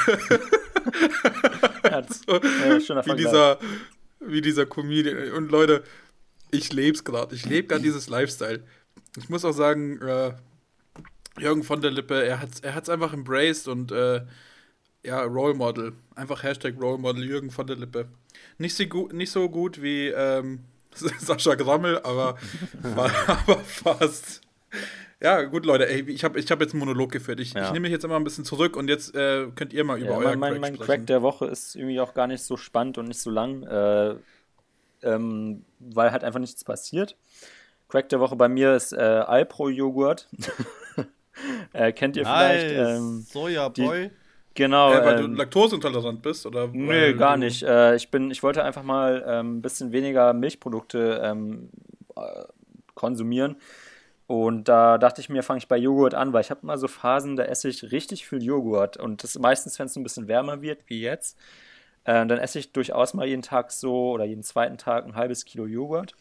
ja, 1.86 2.04
so, 2.04 2.34
ja, 2.34 3.06
wie 3.06 3.16
dieser, 3.16 3.60
wie 4.20 4.42
dieser 4.42 4.66
Comedian. 4.66 5.32
Und 5.32 5.52
Leute, 5.52 5.84
ich 6.52 6.72
lebe 6.74 6.96
es 6.96 7.04
gerade. 7.04 7.36
Ich 7.36 7.46
lebe 7.46 7.68
gerade 7.68 7.82
dieses 7.82 8.08
Lifestyle. 8.10 8.64
Ich 9.18 9.30
muss 9.30 9.46
auch 9.46 9.54
sagen, 9.54 10.02
äh, 10.02 10.34
Jürgen 11.40 11.64
von 11.64 11.82
der 11.82 11.92
Lippe, 11.92 12.24
er 12.24 12.42
hat 12.42 12.50
es 12.54 12.60
er 12.60 12.76
hat's 12.76 12.90
einfach 12.90 13.14
embraced 13.14 13.68
und 13.68 13.92
äh, 13.92 14.22
ja, 15.04 15.24
Role 15.24 15.54
Model. 15.54 15.94
Einfach 16.16 16.44
Hashtag 16.44 16.76
Role 16.80 16.98
Model 16.98 17.24
Jürgen 17.24 17.52
von 17.52 17.68
der 17.68 17.78
Lippe. 17.78 18.08
Nicht 18.58 18.76
so 18.76 18.86
gut, 18.86 19.14
nicht 19.14 19.32
so 19.32 19.50
gut 19.50 19.82
wie 19.82 20.08
ähm, 20.08 20.60
Sascha 20.94 21.56
Grammel, 21.56 22.00
aber, 22.04 22.38
aber 22.84 23.60
fast. 23.60 24.42
Ja, 25.22 25.44
gut, 25.44 25.66
Leute, 25.66 25.88
ey, 25.88 26.02
ich 26.10 26.24
habe 26.24 26.40
ich 26.40 26.50
hab 26.52 26.62
jetzt 26.62 26.74
einen 26.74 26.80
Monolog 26.80 27.12
geführt. 27.12 27.40
Ich, 27.40 27.54
ja. 27.54 27.66
ich 27.66 27.72
nehme 27.72 27.84
mich 27.84 27.92
jetzt 27.92 28.04
immer 28.04 28.16
ein 28.16 28.24
bisschen 28.24 28.44
zurück 28.44 28.76
und 28.76 28.88
jetzt 28.88 29.16
äh, 29.16 29.48
könnt 29.56 29.72
ihr 29.72 29.84
mal 29.84 30.00
über 30.00 30.12
ja, 30.12 30.18
euer 30.18 30.36
mein, 30.36 30.54
Crack 30.54 30.62
Mein. 30.62 30.80
Crack 30.80 31.06
der 31.06 31.22
Woche 31.22 31.46
ist 31.46 31.76
irgendwie 31.76 32.00
auch 32.00 32.14
gar 32.14 32.28
nicht 32.28 32.44
so 32.44 32.58
spannend 32.58 32.98
und 32.98 33.08
nicht 33.08 33.20
so 33.20 33.30
lang. 33.30 33.64
Äh, 33.64 34.16
ähm, 35.04 35.66
weil 35.80 36.12
halt 36.12 36.24
einfach 36.24 36.40
nichts 36.40 36.64
passiert. 36.64 37.16
Crack 37.88 38.10
der 38.10 38.20
Woche 38.20 38.36
bei 38.36 38.48
mir 38.48 38.76
ist 38.76 38.94
äh, 38.94 38.98
Alpro-Joghurt. 38.98 40.30
äh, 41.74 41.92
kennt 41.92 42.16
ihr 42.16 42.24
nice. 42.24 42.64
vielleicht? 42.64 42.98
Ähm, 42.98 43.26
Soja-Boy? 43.28 44.12
Genau. 44.54 44.94
Äh, 44.94 45.06
weil 45.06 45.20
ähm, 45.20 45.32
du 45.32 45.38
laktoseintolerant 45.38 46.22
bist? 46.22 46.46
Oder 46.46 46.68
nö, 46.68 47.16
gar 47.16 47.38
nicht. 47.38 47.64
Äh, 47.64 47.96
ich, 47.96 48.10
bin, 48.10 48.32
ich 48.32 48.44
wollte 48.44 48.64
einfach 48.64 48.84
mal 48.84 49.24
ähm, 49.28 49.58
ein 49.58 49.62
bisschen 49.62 49.92
weniger 49.92 50.34
Milchprodukte 50.34 51.22
ähm, 51.24 51.70
äh, 52.16 52.44
konsumieren. 52.96 53.58
Und 54.28 54.70
da 54.70 54.98
dachte 54.98 55.20
ich 55.20 55.28
mir, 55.28 55.44
fange 55.44 55.58
ich 55.58 55.68
bei 55.68 55.78
Joghurt 55.78 56.14
an, 56.14 56.32
weil 56.32 56.42
ich 56.42 56.52
habe 56.52 56.62
immer 56.64 56.78
so 56.78 56.88
Phasen, 56.88 57.36
da 57.36 57.44
esse 57.44 57.68
ich 57.68 57.92
richtig 57.92 58.26
viel 58.26 58.42
Joghurt. 58.42 58.96
Und 58.96 59.24
das 59.24 59.38
meistens, 59.38 59.78
wenn 59.78 59.88
es 59.88 59.96
ein 59.98 60.04
bisschen 60.04 60.30
wärmer 60.30 60.62
wird, 60.62 60.84
wie 60.88 61.02
jetzt, 61.02 61.38
äh, 62.04 62.26
dann 62.26 62.38
esse 62.38 62.60
ich 62.60 62.72
durchaus 62.72 63.14
mal 63.14 63.28
jeden 63.28 63.42
Tag 63.42 63.72
so 63.72 64.12
oder 64.12 64.26
jeden 64.26 64.44
zweiten 64.44 64.78
Tag 64.78 65.06
ein 65.06 65.16
halbes 65.16 65.46
Kilo 65.46 65.66
Joghurt. 65.66 66.16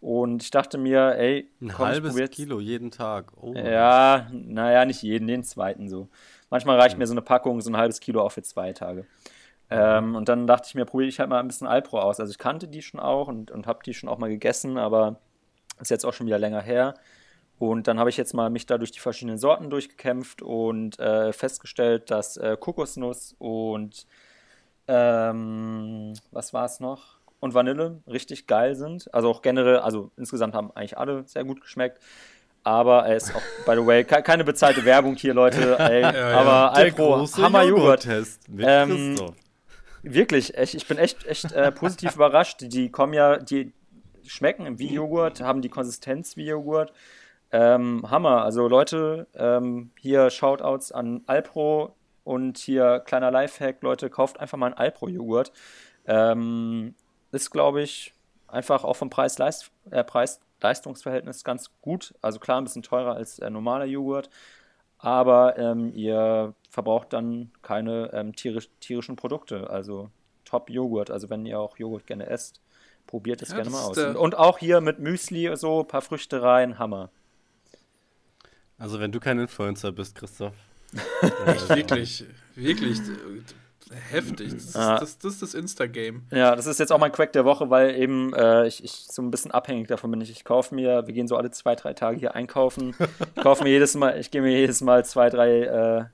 Und 0.00 0.44
ich 0.44 0.50
dachte 0.50 0.78
mir, 0.78 1.16
ey, 1.16 1.50
ein 1.60 1.68
komm, 1.68 1.86
halbes 1.86 2.30
Kilo 2.30 2.60
jeden 2.60 2.90
Tag. 2.90 3.32
Oh, 3.36 3.52
ja, 3.52 4.28
naja, 4.30 4.84
nicht 4.84 5.02
jeden, 5.02 5.26
den 5.26 5.42
zweiten 5.42 5.88
so. 5.88 6.08
Manchmal 6.50 6.78
reicht 6.78 6.94
mhm. 6.94 7.00
mir 7.00 7.06
so 7.06 7.14
eine 7.14 7.22
Packung, 7.22 7.60
so 7.60 7.70
ein 7.70 7.76
halbes 7.76 7.98
Kilo 7.98 8.22
auch 8.22 8.32
für 8.32 8.42
zwei 8.42 8.72
Tage. 8.72 9.06
Ähm, 9.70 10.14
und 10.14 10.28
dann 10.28 10.46
dachte 10.46 10.68
ich 10.68 10.74
mir, 10.74 10.84
probiere 10.84 11.08
ich 11.08 11.20
halt 11.20 11.28
mal 11.28 11.40
ein 11.40 11.48
bisschen 11.48 11.66
Alpro 11.66 12.00
aus. 12.00 12.20
Also 12.20 12.30
ich 12.30 12.38
kannte 12.38 12.68
die 12.68 12.80
schon 12.80 13.00
auch 13.00 13.28
und, 13.28 13.50
und 13.50 13.66
habe 13.66 13.80
die 13.84 13.92
schon 13.92 14.08
auch 14.08 14.18
mal 14.18 14.30
gegessen, 14.30 14.78
aber 14.78 15.20
ist 15.80 15.90
jetzt 15.90 16.06
auch 16.06 16.14
schon 16.14 16.26
wieder 16.26 16.38
länger 16.38 16.62
her. 16.62 16.94
Und 17.58 17.88
dann 17.88 17.98
habe 17.98 18.08
ich 18.08 18.16
jetzt 18.16 18.34
mal 18.34 18.50
mich 18.50 18.66
da 18.66 18.78
durch 18.78 18.92
die 18.92 19.00
verschiedenen 19.00 19.36
Sorten 19.36 19.68
durchgekämpft 19.68 20.42
und 20.42 20.98
äh, 21.00 21.32
festgestellt, 21.32 22.10
dass 22.10 22.36
äh, 22.36 22.56
Kokosnuss 22.58 23.34
und 23.38 24.06
ähm, 24.88 26.14
was 26.32 26.52
war 26.52 26.64
es 26.64 26.80
noch? 26.80 27.18
Und 27.40 27.54
Vanille 27.54 28.00
richtig 28.06 28.46
geil 28.46 28.74
sind. 28.74 29.12
Also 29.14 29.28
auch 29.28 29.42
generell, 29.42 29.78
also 29.78 30.10
insgesamt 30.16 30.54
haben 30.54 30.72
eigentlich 30.72 30.98
alle 30.98 31.22
sehr 31.26 31.44
gut 31.44 31.60
geschmeckt. 31.60 32.00
Aber 32.64 33.06
er 33.06 33.16
ist 33.16 33.34
auch, 33.34 33.42
by 33.64 33.76
the 33.76 33.86
way, 33.86 34.04
keine 34.04 34.44
bezahlte 34.44 34.84
Werbung 34.84 35.14
hier, 35.14 35.34
Leute. 35.34 35.78
Ey, 35.78 36.02
ja, 36.02 36.08
aber 36.08 36.50
ja. 36.50 36.68
Alpro, 36.70 37.26
Hammer 37.36 37.62
Joghurt. 37.62 38.06
Ähm, 38.58 39.16
wirklich, 40.02 40.56
echt, 40.56 40.74
ich 40.74 40.86
bin 40.86 40.98
echt, 40.98 41.24
echt 41.26 41.52
äh, 41.52 41.70
positiv 41.70 42.16
überrascht. 42.16 42.56
Die 42.60 42.90
kommen 42.90 43.14
ja, 43.14 43.38
die 43.38 43.72
schmecken 44.26 44.78
wie 44.78 44.92
Joghurt, 44.92 45.40
haben 45.40 45.62
die 45.62 45.68
Konsistenz 45.68 46.36
wie 46.36 46.46
Joghurt. 46.46 46.92
Ähm, 47.52 48.04
Hammer. 48.10 48.42
Also 48.42 48.68
Leute, 48.68 49.28
ähm, 49.34 49.90
hier 49.98 50.28
Shoutouts 50.28 50.92
an 50.92 51.22
Alpro 51.26 51.94
und 52.28 52.58
hier 52.58 53.00
kleiner 53.00 53.30
Lifehack, 53.30 53.82
Leute, 53.82 54.10
kauft 54.10 54.38
einfach 54.38 54.58
mal 54.58 54.66
einen 54.66 54.74
Alpro-Joghurt. 54.74 55.50
Ähm, 56.04 56.94
ist, 57.32 57.50
glaube 57.50 57.80
ich, 57.80 58.12
einfach 58.46 58.84
auch 58.84 58.96
vom 58.96 59.08
Preis-Leist 59.08 59.70
äh, 59.90 60.04
Preis 60.04 60.38
Leistungsverhältnis 60.60 61.42
ganz 61.42 61.70
gut. 61.80 62.14
Also 62.20 62.38
klar, 62.38 62.60
ein 62.60 62.64
bisschen 62.64 62.82
teurer 62.82 63.14
als 63.14 63.38
äh, 63.38 63.48
normaler 63.48 63.86
Joghurt, 63.86 64.28
aber 64.98 65.56
ähm, 65.56 65.94
ihr 65.94 66.52
verbraucht 66.68 67.14
dann 67.14 67.50
keine 67.62 68.10
ähm, 68.12 68.36
tierisch, 68.36 68.68
tierischen 68.80 69.16
Produkte. 69.16 69.70
Also 69.70 70.10
Top-Joghurt. 70.44 71.10
Also 71.10 71.30
wenn 71.30 71.46
ihr 71.46 71.58
auch 71.58 71.78
Joghurt 71.78 72.06
gerne 72.06 72.26
esst, 72.26 72.60
probiert 73.06 73.40
es 73.40 73.50
ja, 73.50 73.56
gerne 73.56 73.70
mal 73.70 73.84
aus. 73.84 73.96
Und 73.96 74.36
auch 74.36 74.58
hier 74.58 74.82
mit 74.82 74.98
Müsli, 74.98 75.56
so 75.56 75.80
ein 75.80 75.88
paar 75.88 76.02
Früchte 76.02 76.42
rein, 76.42 76.78
Hammer. 76.78 77.08
Also 78.76 79.00
wenn 79.00 79.12
du 79.12 79.18
kein 79.18 79.38
Influencer 79.38 79.92
bist, 79.92 80.14
Christoph. 80.14 80.52
Äh, 80.92 81.76
wirklich, 81.76 82.24
wirklich 82.54 82.98
heftig. 84.10 84.54
Das, 84.54 84.76
ah. 84.76 84.94
ist, 84.94 85.00
das, 85.00 85.18
das, 85.18 85.32
ist 85.34 85.42
das 85.42 85.54
Insta-Game. 85.54 86.26
Ja, 86.30 86.54
das 86.56 86.66
ist 86.66 86.78
jetzt 86.78 86.92
auch 86.92 86.98
mein 86.98 87.12
Crack 87.12 87.32
der 87.32 87.44
Woche, 87.44 87.70
weil 87.70 87.94
eben 87.94 88.34
äh, 88.34 88.66
ich, 88.66 88.82
ich, 88.84 88.92
so 88.92 89.22
ein 89.22 89.30
bisschen 89.30 89.50
abhängig 89.50 89.88
davon 89.88 90.10
bin. 90.10 90.20
Ich, 90.20 90.30
ich 90.30 90.44
kaufe 90.44 90.74
mir, 90.74 91.06
wir 91.06 91.14
gehen 91.14 91.28
so 91.28 91.36
alle 91.36 91.50
zwei, 91.50 91.74
drei 91.74 91.94
Tage 91.94 92.18
hier 92.18 92.34
einkaufen. 92.34 92.94
Ich 93.36 93.42
kaufe 93.42 93.64
mir 93.64 93.70
jedes 93.70 93.94
Mal, 93.94 94.18
ich 94.18 94.30
gehe 94.30 94.42
mir 94.42 94.50
jedes 94.50 94.80
Mal 94.80 95.04
zwei, 95.04 95.30
drei 95.30 95.62
äh, 95.62 96.04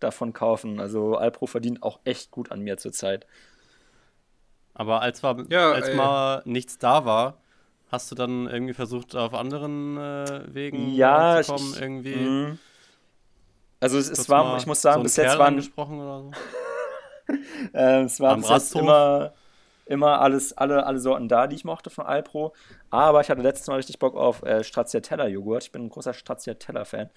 davon 0.00 0.32
kaufen. 0.32 0.80
Also 0.80 1.16
Alpro 1.16 1.46
verdient 1.46 1.82
auch 1.82 2.00
echt 2.04 2.30
gut 2.30 2.52
an 2.52 2.60
mir 2.60 2.76
zurzeit. 2.76 3.26
Aber 4.74 5.02
als, 5.02 5.22
war, 5.22 5.38
ja, 5.50 5.72
als 5.72 5.94
mal 5.94 6.42
nichts 6.44 6.78
da 6.78 7.04
war, 7.04 7.38
Hast 7.94 8.10
du 8.10 8.16
dann 8.16 8.48
irgendwie 8.48 8.74
versucht, 8.74 9.14
auf 9.14 9.34
anderen 9.34 9.96
äh, 9.96 10.40
Wegen 10.52 10.92
ja, 10.96 11.40
zu 11.40 11.52
kommen? 11.52 11.72
Ich, 11.74 11.80
irgendwie? 11.80 12.58
Also 13.80 13.98
es, 13.98 14.10
es 14.10 14.28
war, 14.28 14.56
ich 14.56 14.66
muss 14.66 14.80
sagen, 14.80 14.98
so 14.98 15.02
bis 15.02 15.16
jetzt 15.16 15.38
waren 15.38 15.56
gesprochen 15.56 16.00
oder 16.00 16.22
so. 16.22 16.30
äh, 17.74 18.02
es 18.02 18.20
war 18.20 18.36
bis 18.36 18.48
jetzt 18.48 18.74
immer, 18.74 19.32
immer 19.86 20.20
alles, 20.20 20.56
alle, 20.56 20.86
alle 20.86 20.98
Sorten 20.98 21.28
da, 21.28 21.46
die 21.46 21.56
ich 21.56 21.64
mochte 21.64 21.90
von 21.90 22.06
Alpro. 22.06 22.54
Aber 22.90 23.20
ich 23.20 23.30
hatte 23.30 23.42
letztes 23.42 23.66
Mal 23.66 23.76
richtig 23.76 23.98
Bock 23.98 24.16
auf 24.16 24.42
äh, 24.42 24.64
Stracciatella 24.64 25.26
Joghurt. 25.26 25.64
Ich 25.64 25.72
bin 25.72 25.84
ein 25.84 25.88
großer 25.90 26.14
Stracciatella 26.14 26.84
Fan. 26.84 27.10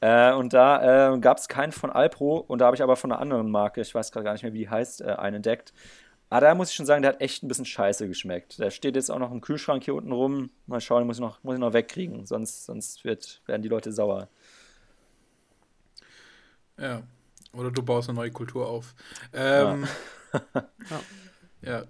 Äh, 0.00 0.32
und 0.34 0.52
da 0.52 1.14
äh, 1.14 1.18
gab 1.18 1.38
es 1.38 1.48
keinen 1.48 1.72
von 1.72 1.90
Alpro 1.90 2.36
und 2.36 2.60
da 2.60 2.66
habe 2.66 2.76
ich 2.76 2.82
aber 2.82 2.96
von 2.96 3.12
einer 3.12 3.20
anderen 3.20 3.50
Marke, 3.50 3.80
ich 3.80 3.94
weiß 3.94 4.12
gerade 4.12 4.24
gar 4.24 4.32
nicht 4.32 4.42
mehr, 4.42 4.52
wie 4.52 4.58
die 4.58 4.68
heißt, 4.68 5.00
äh, 5.00 5.12
einen 5.12 5.36
entdeckt. 5.36 5.72
Aber 6.28 6.40
da 6.40 6.54
muss 6.54 6.70
ich 6.70 6.74
schon 6.74 6.86
sagen, 6.86 7.02
der 7.02 7.12
hat 7.12 7.20
echt 7.20 7.42
ein 7.42 7.48
bisschen 7.48 7.64
scheiße 7.64 8.08
geschmeckt. 8.08 8.58
Der 8.58 8.70
steht 8.70 8.96
jetzt 8.96 9.10
auch 9.10 9.18
noch 9.18 9.30
im 9.30 9.40
Kühlschrank 9.40 9.84
hier 9.84 9.94
unten 9.94 10.10
rum. 10.12 10.50
Mal 10.66 10.80
schauen, 10.80 11.06
muss 11.06 11.16
ich 11.16 11.20
noch, 11.20 11.42
muss 11.44 11.54
ich 11.54 11.60
noch 11.60 11.72
wegkriegen, 11.72 12.26
sonst, 12.26 12.66
sonst 12.66 13.04
wird, 13.04 13.42
werden 13.46 13.62
die 13.62 13.68
Leute 13.68 13.92
sauer. 13.92 14.28
Ja. 16.78 17.02
Oder 17.52 17.70
du 17.70 17.82
baust 17.82 18.08
eine 18.08 18.16
neue 18.16 18.30
Kultur 18.30 18.68
auf. 18.68 18.94
Ähm, 19.32 19.86
ja. 20.54 20.62
ja. 21.62 21.82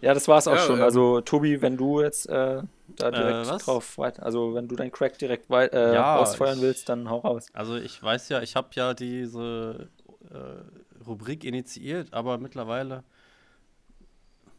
ja. 0.00 0.14
das 0.14 0.28
war 0.28 0.38
es 0.38 0.46
auch 0.46 0.54
ja, 0.54 0.62
schon. 0.62 0.78
Ähm, 0.78 0.84
also, 0.84 1.20
Tobi, 1.20 1.60
wenn 1.60 1.76
du 1.76 2.00
jetzt 2.00 2.28
äh, 2.28 2.62
da 2.96 3.08
äh, 3.08 3.12
direkt 3.12 3.50
äh, 3.50 3.64
drauf, 3.64 3.98
also 3.98 4.54
wenn 4.54 4.68
du 4.68 4.76
deinen 4.76 4.92
Crack 4.92 5.18
direkt 5.18 5.50
äh, 5.50 5.94
ja, 5.94 6.16
ausfeuern 6.16 6.60
willst, 6.60 6.88
dann 6.88 7.10
hau 7.10 7.18
raus. 7.18 7.46
Also, 7.52 7.76
ich 7.76 8.00
weiß 8.00 8.28
ja, 8.28 8.42
ich 8.42 8.54
habe 8.54 8.68
ja 8.74 8.94
diese 8.94 9.88
äh, 10.30 11.04
Rubrik 11.04 11.44
initiiert, 11.44 12.12
aber 12.12 12.38
mittlerweile 12.38 13.02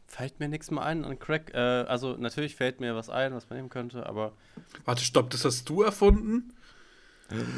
fällt 0.10 0.40
mir 0.40 0.50
nichts 0.50 0.72
mehr 0.72 0.84
ein 0.84 1.06
an 1.06 1.20
Crack. 1.20 1.54
Äh, 1.54 1.58
also 1.58 2.18
natürlich 2.18 2.56
fällt 2.56 2.80
mir 2.80 2.96
was 2.96 3.10
ein, 3.10 3.34
was 3.34 3.50
man 3.50 3.58
nehmen 3.58 3.70
könnte, 3.70 4.08
aber. 4.08 4.34
Warte, 4.86 5.04
stopp, 5.04 5.30
das 5.30 5.46
hast 5.46 5.70
du 5.70 5.84
erfunden? 5.84 6.54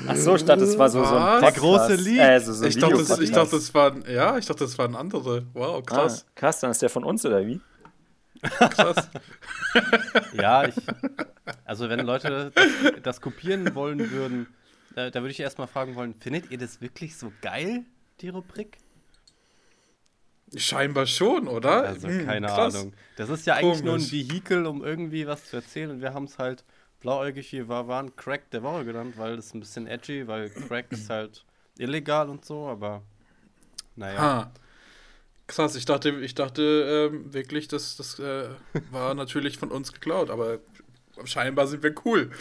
Ach 0.08 0.16
so, 0.16 0.36
ich 0.36 0.44
dachte, 0.44 0.62
das 0.62 0.78
war 0.78 0.90
so, 0.90 1.04
so 1.04 1.16
ein 1.16 1.42
Podcast. 1.42 1.56
Der 1.56 1.62
große 1.62 1.96
Lied. 1.96 2.20
Äh, 2.20 2.40
so, 2.40 2.54
so 2.54 2.66
ich, 2.66 2.78
dachte, 2.78 2.98
das, 2.98 3.20
ich 3.20 3.32
dachte, 3.32 3.52
das 3.52 3.74
waren, 3.74 4.04
ja, 4.10 4.38
ich 4.38 4.46
dachte, 4.46 4.66
das 4.66 4.78
waren 4.78 4.96
andere. 4.96 5.46
Wow, 5.54 5.84
krass. 5.86 6.26
Ah, 6.28 6.32
krass, 6.36 6.60
dann 6.60 6.72
ist 6.72 6.82
der 6.82 6.90
von 6.90 7.04
uns, 7.04 7.26
oder 7.26 7.46
wie? 7.46 7.62
Krass. 8.42 9.10
ja, 10.34 10.68
ich, 10.68 10.76
also 11.64 11.90
wenn 11.90 12.00
Leute 12.00 12.52
das, 12.54 12.68
das 13.04 13.22
kopieren 13.22 13.74
wollen 13.76 14.12
würden, 14.12 14.48
äh, 14.96 15.12
da 15.12 15.22
würde 15.22 15.32
ich 15.32 15.40
erstmal 15.40 15.68
fragen 15.68 15.96
wollen, 15.96 16.16
findet 16.16 16.52
ihr 16.52 16.58
das 16.58 16.82
wirklich 16.82 17.16
so 17.16 17.32
geil, 17.42 17.86
die 18.20 18.30
Rubrik? 18.30 18.78
Scheinbar 20.56 21.06
schon, 21.06 21.48
oder? 21.48 21.84
Also 21.84 22.10
hm, 22.10 22.26
keine 22.26 22.48
krass. 22.48 22.76
Ahnung. 22.76 22.94
Das 23.16 23.30
ist 23.30 23.46
ja 23.46 23.54
eigentlich 23.54 23.84
Komisch. 23.84 23.86
nur 23.86 23.96
ein 23.96 24.12
Vehikel, 24.12 24.66
um 24.66 24.84
irgendwie 24.84 25.26
was 25.26 25.46
zu 25.46 25.56
erzählen. 25.56 25.92
Und 25.92 26.02
wir 26.02 26.14
haben 26.14 26.26
es 26.26 26.38
halt 26.40 26.66
blauäugig 27.02 27.50
hier 27.50 27.68
war, 27.68 27.88
waren 27.88 28.16
Crack 28.16 28.50
der 28.52 28.64
Woche 28.64 28.86
genannt, 28.86 29.16
weil 29.18 29.36
das 29.36 29.54
ein 29.54 29.60
bisschen 29.60 29.88
edgy, 29.88 30.28
weil 30.28 30.50
Crack 30.50 30.92
ist 30.92 31.10
halt 31.10 31.44
illegal 31.78 32.30
und 32.30 32.46
so, 32.46 32.68
aber 32.68 33.02
naja. 33.96 34.20
Ha. 34.20 34.52
Krass, 35.48 35.76
ich 35.76 35.86
dachte, 35.86 36.12
ich 36.22 36.34
dachte 36.34 37.10
ähm, 37.12 37.34
wirklich, 37.34 37.68
dass 37.68 37.98
das 37.98 38.20
äh, 38.20 38.50
war 38.92 39.14
natürlich 39.16 39.58
von 39.58 39.70
uns 39.70 39.92
geklaut, 39.92 40.30
aber 40.30 40.60
scheinbar 41.26 41.68
sind 41.68 41.84
wir 41.84 41.94
cool. 42.06 42.32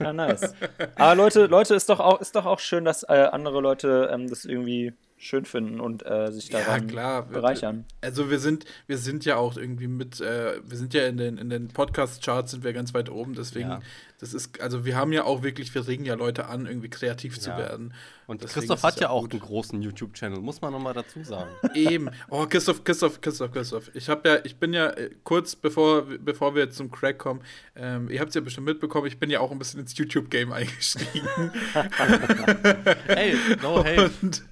Ja, 0.00 0.12
nice. 0.12 0.54
Aber 0.96 1.14
Leute, 1.14 1.46
Leute, 1.46 1.74
ist 1.74 1.88
doch 1.88 2.00
auch, 2.00 2.20
ist 2.20 2.34
doch 2.34 2.46
auch 2.46 2.58
schön, 2.58 2.84
dass 2.84 3.04
äh, 3.04 3.28
andere 3.30 3.60
Leute 3.60 4.10
ähm, 4.12 4.28
das 4.28 4.44
irgendwie 4.44 4.94
schön 5.24 5.46
finden 5.46 5.80
und 5.80 6.04
äh, 6.04 6.30
sich 6.30 6.50
daran 6.50 6.82
ja, 6.82 6.86
klar. 6.86 7.22
bereichern. 7.26 7.86
Also 8.02 8.30
wir 8.30 8.38
sind, 8.38 8.66
wir 8.86 8.98
sind 8.98 9.24
ja 9.24 9.36
auch 9.36 9.56
irgendwie 9.56 9.86
mit, 9.86 10.20
äh, 10.20 10.60
wir 10.62 10.76
sind 10.76 10.92
ja 10.92 11.06
in 11.06 11.16
den, 11.16 11.38
in 11.38 11.48
den 11.48 11.68
Podcast-Charts 11.68 12.50
sind 12.50 12.62
wir 12.62 12.74
ganz 12.74 12.92
weit 12.92 13.08
oben, 13.08 13.34
deswegen, 13.34 13.70
ja. 13.70 13.80
das 14.20 14.34
ist, 14.34 14.60
also 14.60 14.84
wir 14.84 14.96
haben 14.96 15.12
ja 15.12 15.24
auch 15.24 15.42
wirklich, 15.42 15.74
wir 15.74 15.88
regen 15.88 16.04
ja 16.04 16.14
Leute 16.14 16.46
an, 16.46 16.66
irgendwie 16.66 16.90
kreativ 16.90 17.36
ja. 17.36 17.42
zu 17.42 17.50
werden. 17.50 17.94
Und 18.26 18.42
deswegen 18.42 18.68
Christoph 18.68 18.82
hat 18.82 19.00
ja 19.00 19.08
auch 19.08 19.22
gut. 19.22 19.32
einen 19.32 19.40
großen 19.40 19.80
YouTube-Channel, 19.80 20.40
muss 20.40 20.60
man 20.60 20.72
nochmal 20.72 20.92
dazu 20.92 21.22
sagen. 21.24 21.50
Eben. 21.74 22.10
Oh, 22.28 22.46
Christoph, 22.46 22.84
Christoph, 22.84 23.20
Christoph, 23.22 23.50
Christoph. 23.50 23.90
Ich 23.94 24.08
habe 24.10 24.28
ja, 24.28 24.38
ich 24.44 24.56
bin 24.56 24.74
ja 24.74 24.90
äh, 24.90 25.10
kurz 25.24 25.56
bevor, 25.56 26.02
bevor 26.02 26.54
wir 26.54 26.64
jetzt 26.64 26.76
zum 26.76 26.90
Crack 26.90 27.18
kommen, 27.18 27.40
ähm, 27.76 28.10
ihr 28.10 28.20
habt 28.20 28.28
es 28.28 28.34
ja 28.34 28.42
bestimmt 28.42 28.66
mitbekommen, 28.66 29.06
ich 29.06 29.18
bin 29.18 29.30
ja 29.30 29.40
auch 29.40 29.50
ein 29.50 29.58
bisschen 29.58 29.80
ins 29.80 29.96
YouTube-Game 29.96 30.52
eingestiegen. 30.52 31.28
hey, 33.06 33.36
no 33.62 33.82
hate. 33.82 34.10
Und 34.22 34.42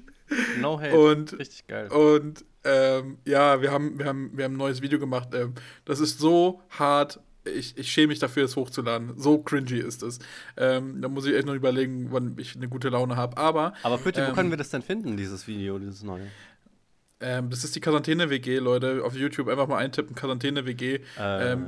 No 0.60 0.80
hate. 0.80 0.96
Und, 0.98 1.38
Richtig 1.38 1.66
geil. 1.66 1.88
Und 1.88 2.44
ähm, 2.64 3.18
ja, 3.24 3.60
wir 3.60 3.72
haben, 3.72 3.98
wir, 3.98 4.06
haben, 4.06 4.30
wir 4.34 4.44
haben 4.44 4.54
ein 4.54 4.58
neues 4.58 4.82
Video 4.82 4.98
gemacht. 4.98 5.28
Ähm, 5.34 5.54
das 5.84 6.00
ist 6.00 6.18
so 6.18 6.60
hart. 6.70 7.20
Ich, 7.44 7.76
ich 7.76 7.90
schäme 7.90 8.08
mich 8.08 8.20
dafür, 8.20 8.44
es 8.44 8.54
hochzuladen. 8.54 9.14
So 9.16 9.38
cringy 9.38 9.78
ist 9.78 10.04
es. 10.04 10.20
Ähm, 10.56 11.02
da 11.02 11.08
muss 11.08 11.26
ich 11.26 11.34
echt 11.34 11.46
noch 11.46 11.54
überlegen, 11.54 12.08
wann 12.12 12.36
ich 12.38 12.54
eine 12.54 12.68
gute 12.68 12.88
Laune 12.88 13.16
habe. 13.16 13.36
Aber. 13.36 13.74
Aber 13.82 13.98
bitte, 13.98 14.22
wo 14.22 14.28
ähm, 14.28 14.34
können 14.34 14.50
wir 14.50 14.58
das 14.58 14.70
denn 14.70 14.82
finden, 14.82 15.16
dieses 15.16 15.48
Video, 15.48 15.78
dieses 15.78 16.04
neue? 16.04 16.28
Ähm, 17.22 17.50
das 17.50 17.64
ist 17.64 17.74
die 17.74 17.80
Quarantäne-WG, 17.80 18.58
Leute. 18.58 19.02
Auf 19.04 19.14
YouTube 19.14 19.48
einfach 19.48 19.66
mal 19.66 19.78
eintippen, 19.78 20.14
Quarantäne-WG. 20.14 21.00
Äh. 21.18 21.52
Ähm, 21.52 21.66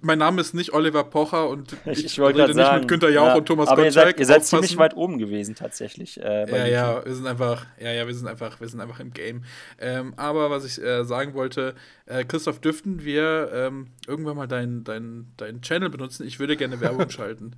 mein 0.00 0.18
Name 0.18 0.40
ist 0.40 0.54
nicht 0.54 0.72
Oliver 0.72 1.04
Pocher 1.04 1.48
und 1.48 1.76
ich, 1.86 2.04
ich 2.04 2.20
rede 2.20 2.44
nicht 2.44 2.54
sagen, 2.54 2.80
mit 2.80 2.88
Günther 2.88 3.10
Jauch 3.10 3.28
ja, 3.28 3.34
und 3.34 3.46
Thomas 3.46 3.68
aber 3.68 3.84
Gottschalk. 3.84 4.18
Ihr 4.18 4.26
seid, 4.26 4.38
ihr 4.38 4.42
seid 4.42 4.44
ziemlich 4.44 4.76
weit 4.76 4.96
oben 4.96 5.18
gewesen, 5.18 5.54
tatsächlich. 5.54 6.20
Äh, 6.22 6.50
ja, 6.50 6.66
ja, 6.66 7.04
wir 7.04 7.14
sind 7.14 7.26
einfach, 7.26 7.66
ja, 7.78 7.92
ja, 7.92 8.06
wir 8.06 8.14
sind 8.14 8.26
einfach, 8.26 8.60
wir 8.60 8.68
sind 8.68 8.80
einfach 8.80 9.00
im 9.00 9.12
Game. 9.12 9.44
Ähm, 9.78 10.14
aber 10.16 10.50
was 10.50 10.64
ich 10.64 10.82
äh, 10.82 11.04
sagen 11.04 11.34
wollte, 11.34 11.74
äh, 12.06 12.24
Christoph, 12.24 12.60
dürften 12.60 13.04
wir 13.04 13.50
ähm, 13.54 13.88
irgendwann 14.06 14.36
mal 14.36 14.46
deinen 14.46 14.84
dein, 14.84 15.26
dein 15.36 15.62
Channel 15.62 15.90
benutzen? 15.90 16.26
Ich 16.26 16.38
würde 16.38 16.56
gerne 16.56 16.80
Werbung 16.80 17.08
schalten. 17.14 17.56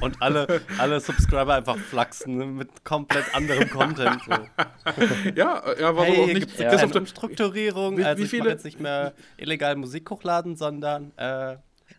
Und 0.00 0.20
alle, 0.20 0.62
alle 0.78 1.00
Subscriber 1.00 1.54
einfach 1.54 1.76
flachsen 1.76 2.56
mit 2.56 2.84
komplett 2.84 3.34
anderem 3.34 3.68
Content. 3.68 4.20
So. 4.24 4.32
ja, 5.34 5.62
ja, 5.78 5.96
warum 5.96 6.04
hey, 6.04 6.22
auch 6.22 6.26
nicht? 6.26 6.58
Ja, 6.58 6.70
auf 6.84 6.92
der 6.92 7.06
Strukturierung. 7.06 7.98
Wie, 7.98 8.04
also 8.04 8.22
wie 8.22 8.28
viele? 8.28 8.44
ich 8.44 8.50
jetzt 8.50 8.64
nicht 8.64 8.80
mehr 8.80 9.14
illegal 9.36 9.76
Musik 9.76 10.10
hochladen, 10.10 10.56
sondern 10.56 11.16
äh, 11.16 11.56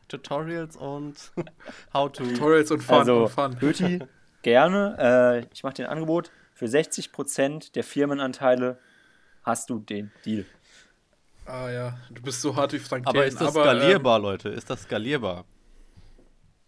Tutorials 0.08 0.76
und 0.76 1.16
How 1.94 2.12
to. 2.12 2.24
Tutorials 2.24 2.72
und 2.72 2.84
Fun. 2.84 2.98
Also, 2.98 3.24
und 3.24 3.30
fun. 3.30 3.56
Böti, 3.60 4.00
gerne. 4.42 5.44
Äh, 5.44 5.48
ich 5.54 5.64
mache 5.64 5.76
dir 5.76 5.86
ein 5.90 5.92
Angebot. 5.92 6.32
Für 6.54 6.66
60% 6.66 7.74
der 7.74 7.84
Firmenanteile 7.84 8.80
hast 9.44 9.70
du 9.70 9.80
den 9.80 10.12
Deal. 10.26 10.46
Ah 11.46 11.70
ja, 11.70 11.98
du 12.10 12.22
bist 12.22 12.42
so 12.42 12.56
hart 12.56 12.72
wie 12.74 12.80
Frank 12.80 13.06
Aber 13.06 13.26
ist 13.26 13.42
das 13.42 13.50
aber, 13.50 13.64
skalierbar, 13.64 14.18
ähm, 14.18 14.24
Leute? 14.24 14.50
Ist 14.50 14.70
das 14.70 14.84
skalierbar? 14.84 15.46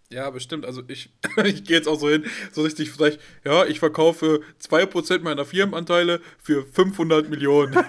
Ja, 0.10 0.30
bestimmt. 0.30 0.66
Also 0.66 0.82
ich, 0.88 1.10
ich 1.44 1.64
gehe 1.64 1.78
jetzt 1.78 1.88
auch 1.88 2.00
so 2.00 2.10
hin, 2.10 2.26
so 2.52 2.62
richtig 2.62 2.92
vielleicht, 2.92 3.20
ja, 3.44 3.66
ich 3.66 3.80
verkaufe 3.80 4.42
2% 4.62 5.20
meiner 5.20 5.46
Firmenanteile 5.46 6.22
für 6.42 6.66
500 6.66 7.30
Millionen. 7.30 7.76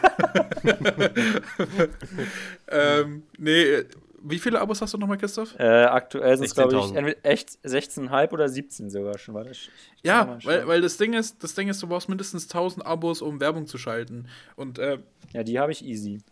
ähm, 2.68 3.22
nee, 3.38 3.85
wie 4.29 4.38
viele 4.38 4.61
Abos 4.61 4.81
hast 4.81 4.94
du 4.94 4.98
nochmal, 4.98 5.18
Christoph? 5.18 5.55
Äh, 5.59 5.85
aktuell 5.85 6.37
sind 6.37 6.46
es, 6.46 6.55
glaube 6.55 6.76
ich, 6.76 7.16
echt 7.22 7.50
16,5 7.64 8.33
oder 8.33 8.48
17 8.48 8.90
sogar 8.90 9.18
schon. 9.18 9.35
Warte, 9.35 9.50
ich, 9.50 9.70
ich 9.96 10.02
ja, 10.02 10.38
weil, 10.42 10.66
weil 10.66 10.81
das 10.81 10.96
Ding 10.96 11.12
ist, 11.12 11.44
das 11.44 11.55
Ding 11.55 11.68
ist, 11.68 11.83
du 11.83 11.87
brauchst 11.87 12.09
mindestens 12.09 12.44
1000 12.44 12.85
Abos, 12.85 13.22
um 13.22 13.40
Werbung 13.40 13.66
zu 13.66 13.79
schalten. 13.79 14.26
Und, 14.57 14.79
äh, 14.79 14.98
ja, 15.33 15.44
die 15.44 15.59
habe 15.59 15.70
ich 15.70 15.85
easy. 15.85 16.22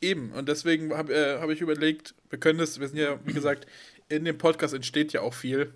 Eben, 0.00 0.30
und 0.32 0.48
deswegen 0.48 0.96
habe 0.96 1.12
äh, 1.12 1.40
hab 1.40 1.50
ich 1.50 1.60
überlegt, 1.60 2.14
wir 2.30 2.38
können 2.38 2.60
das, 2.60 2.78
wir 2.78 2.86
sind 2.88 2.98
ja, 2.98 3.18
wie 3.24 3.32
gesagt, 3.32 3.66
in 4.08 4.24
dem 4.24 4.38
Podcast 4.38 4.74
entsteht 4.74 5.12
ja 5.12 5.20
auch 5.20 5.34
viel. 5.34 5.72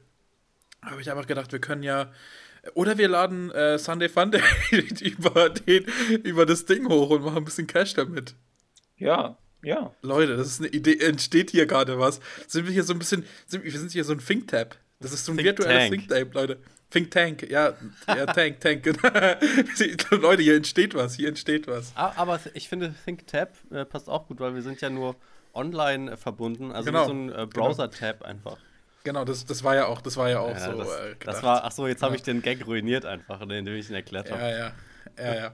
Habe 0.83 1.01
ich 1.01 1.11
einfach 1.11 1.27
gedacht, 1.27 1.53
wir 1.53 1.61
können 1.61 1.83
ja. 1.83 2.13
Oder 2.75 2.97
wir 2.97 3.09
laden 3.09 3.51
äh, 3.51 3.79
Sunday 3.79 4.09
Fun 4.09 4.33
über, 5.01 5.51
den, 5.51 5.85
über 6.23 6.47
das 6.47 6.65
Ding 6.65 6.89
hoch 6.89 7.11
und 7.11 7.25
machen 7.25 7.39
ein 7.39 7.45
bisschen 7.45 7.67
Cash 7.67 7.95
damit. 7.95 8.35
Ja, 8.97 9.37
ja. 9.63 9.95
Leute, 10.03 10.37
das 10.37 10.47
ist 10.47 10.61
eine 10.61 10.69
Idee, 10.69 10.99
entsteht 10.99 11.51
hier 11.51 11.67
gerade 11.67 11.99
was. 11.99 12.21
Sind 12.47 12.67
wir 12.67 12.73
hier 12.73 12.85
so 12.85 12.93
ein 12.93 12.99
bisschen, 12.99 13.25
sind, 13.47 13.65
wir 13.65 13.73
sind 13.73 13.91
hier 13.91 14.05
so 14.05 14.13
ein 14.13 14.21
Think 14.21 14.49
Tab. 14.49 14.77
Das 15.01 15.13
ist 15.13 15.25
so 15.25 15.33
ein 15.33 15.39
Think 15.39 15.47
virtuelles 15.47 15.91
Think 15.91 16.09
Tab, 16.09 16.35
Leute. 16.35 16.59
Think 16.91 17.11
Tank, 17.11 17.51
ja, 17.51 17.73
ja, 18.07 18.27
Tank, 18.27 18.61
Tank. 18.61 18.85
Leute, 20.11 20.43
hier 20.43 20.57
entsteht 20.57 20.95
was, 20.95 21.15
hier 21.15 21.29
entsteht 21.29 21.67
was. 21.67 21.93
Aber 21.97 22.39
ich 22.55 22.69
finde, 22.69 22.95
Think 23.05 23.27
Tab 23.27 23.57
äh, 23.71 23.85
passt 23.85 24.09
auch 24.09 24.29
gut, 24.29 24.41
weil 24.41 24.55
wir 24.55 24.63
sind 24.63 24.81
ja 24.81 24.91
nur 24.91 25.17
online 25.55 26.17
verbunden, 26.17 26.73
also 26.73 26.87
genau. 26.87 27.07
so 27.07 27.13
ein 27.13 27.29
äh, 27.29 27.33
genau. 27.33 27.47
Browser-Tab 27.47 28.23
einfach. 28.23 28.59
Genau, 29.05 29.25
das, 29.25 29.45
das 29.45 29.65
war 29.65 29.75
ja 29.75 29.87
auch, 29.87 30.01
das 30.01 30.17
war 30.17 30.31
ja 30.31 30.41
auch 30.41 30.51
ja, 30.51 30.73
so. 30.73 30.79
Das, 30.79 30.89
äh, 30.89 31.15
das 31.25 31.43
war, 31.43 31.65
ach 31.65 31.73
so, 31.73 31.87
jetzt 31.89 32.03
ja. 32.03 32.07
habe 32.07 32.17
ich 32.17 32.23
den 32.23 32.41
Gag 32.41 32.67
ruiniert 32.67 33.05
einfach, 33.05 33.41
indem 33.41 33.67
ich 33.67 33.89
ihn 33.89 33.97
erklärt 33.97 34.31
habe. 34.31 34.41
Ja, 34.41 34.51
ja, 34.51 34.73
ja, 35.19 35.35
ja. 35.35 35.53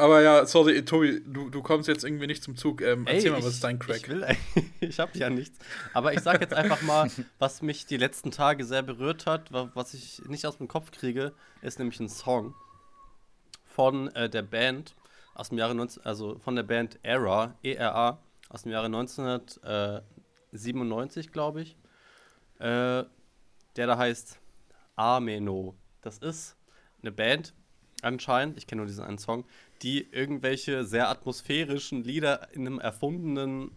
Aber 0.00 0.22
ja, 0.22 0.46
sorry, 0.46 0.82
Tobi, 0.84 1.20
du, 1.26 1.50
du 1.50 1.62
kommst 1.62 1.86
jetzt 1.86 2.04
irgendwie 2.04 2.26
nicht 2.26 2.42
zum 2.42 2.56
Zug. 2.56 2.80
Ähm, 2.80 3.06
Ey, 3.06 3.16
erzähl 3.16 3.32
mal, 3.32 3.38
was 3.38 3.54
ist 3.54 3.64
dein 3.64 3.78
Crack? 3.78 3.98
Ich, 3.98 4.08
will, 4.08 4.26
ich 4.80 4.98
habe 4.98 5.16
ja 5.18 5.28
nichts. 5.28 5.58
Aber 5.92 6.14
ich 6.14 6.20
sag 6.20 6.40
jetzt 6.40 6.54
einfach 6.54 6.80
mal, 6.82 7.10
was 7.38 7.60
mich 7.60 7.84
die 7.84 7.98
letzten 7.98 8.30
Tage 8.30 8.64
sehr 8.64 8.82
berührt 8.82 9.26
hat, 9.26 9.52
was 9.52 9.92
ich 9.92 10.22
nicht 10.26 10.46
aus 10.46 10.56
dem 10.56 10.68
Kopf 10.68 10.90
kriege, 10.90 11.32
ist 11.60 11.78
nämlich 11.78 12.00
ein 12.00 12.08
Song 12.08 12.54
von 13.66 14.08
äh, 14.14 14.30
der 14.30 14.42
Band 14.42 14.94
aus 15.34 15.50
dem 15.50 15.58
Jahre 15.58 15.74
19, 15.74 16.04
also 16.04 16.38
von 16.38 16.56
der 16.56 16.62
Band 16.62 16.98
Era, 17.02 17.54
E-R-A, 17.62 18.18
aus 18.50 18.64
dem 18.64 18.72
Jahre 18.72 18.86
1997, 18.86 21.32
glaube 21.32 21.62
ich. 21.62 21.78
Äh, 22.58 23.04
der 23.76 23.86
da 23.86 23.96
heißt 23.96 24.38
Ameno. 24.96 25.78
Das 26.02 26.18
ist 26.18 26.58
eine 27.00 27.12
Band, 27.12 27.54
anscheinend, 28.02 28.58
ich 28.58 28.66
kenne 28.66 28.80
nur 28.80 28.86
diesen 28.86 29.04
einen 29.04 29.16
Song, 29.16 29.46
die 29.82 30.12
irgendwelche 30.12 30.84
sehr 30.84 31.08
atmosphärischen 31.08 32.04
Lieder 32.04 32.52
in 32.52 32.66
einem 32.66 32.78
erfundenen 32.78 33.70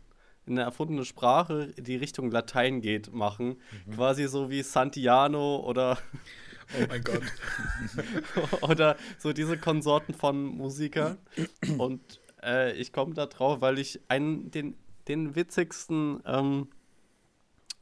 in 0.45 0.57
einer 0.57 0.67
erfundenen 0.67 1.05
Sprache, 1.05 1.67
die 1.77 1.95
Richtung 1.95 2.29
Latein 2.29 2.81
geht, 2.81 3.13
machen. 3.13 3.61
Mhm. 3.85 3.93
Quasi 3.93 4.27
so 4.27 4.49
wie 4.49 4.61
Santiano 4.61 5.63
oder. 5.65 5.97
Oh 6.81 6.85
mein 6.87 7.03
Gott. 7.03 7.21
oder 8.61 8.95
so 9.19 9.33
diese 9.33 9.57
Konsorten 9.57 10.13
von 10.13 10.45
Musikern. 10.45 11.17
Und 11.77 12.21
äh, 12.43 12.73
ich 12.73 12.93
komme 12.93 13.13
da 13.13 13.25
drauf, 13.25 13.61
weil 13.61 13.79
ich 13.79 14.01
einen, 14.07 14.51
den, 14.51 14.75
den 15.07 15.35
witzigsten 15.35 16.21
ähm, 16.25 16.67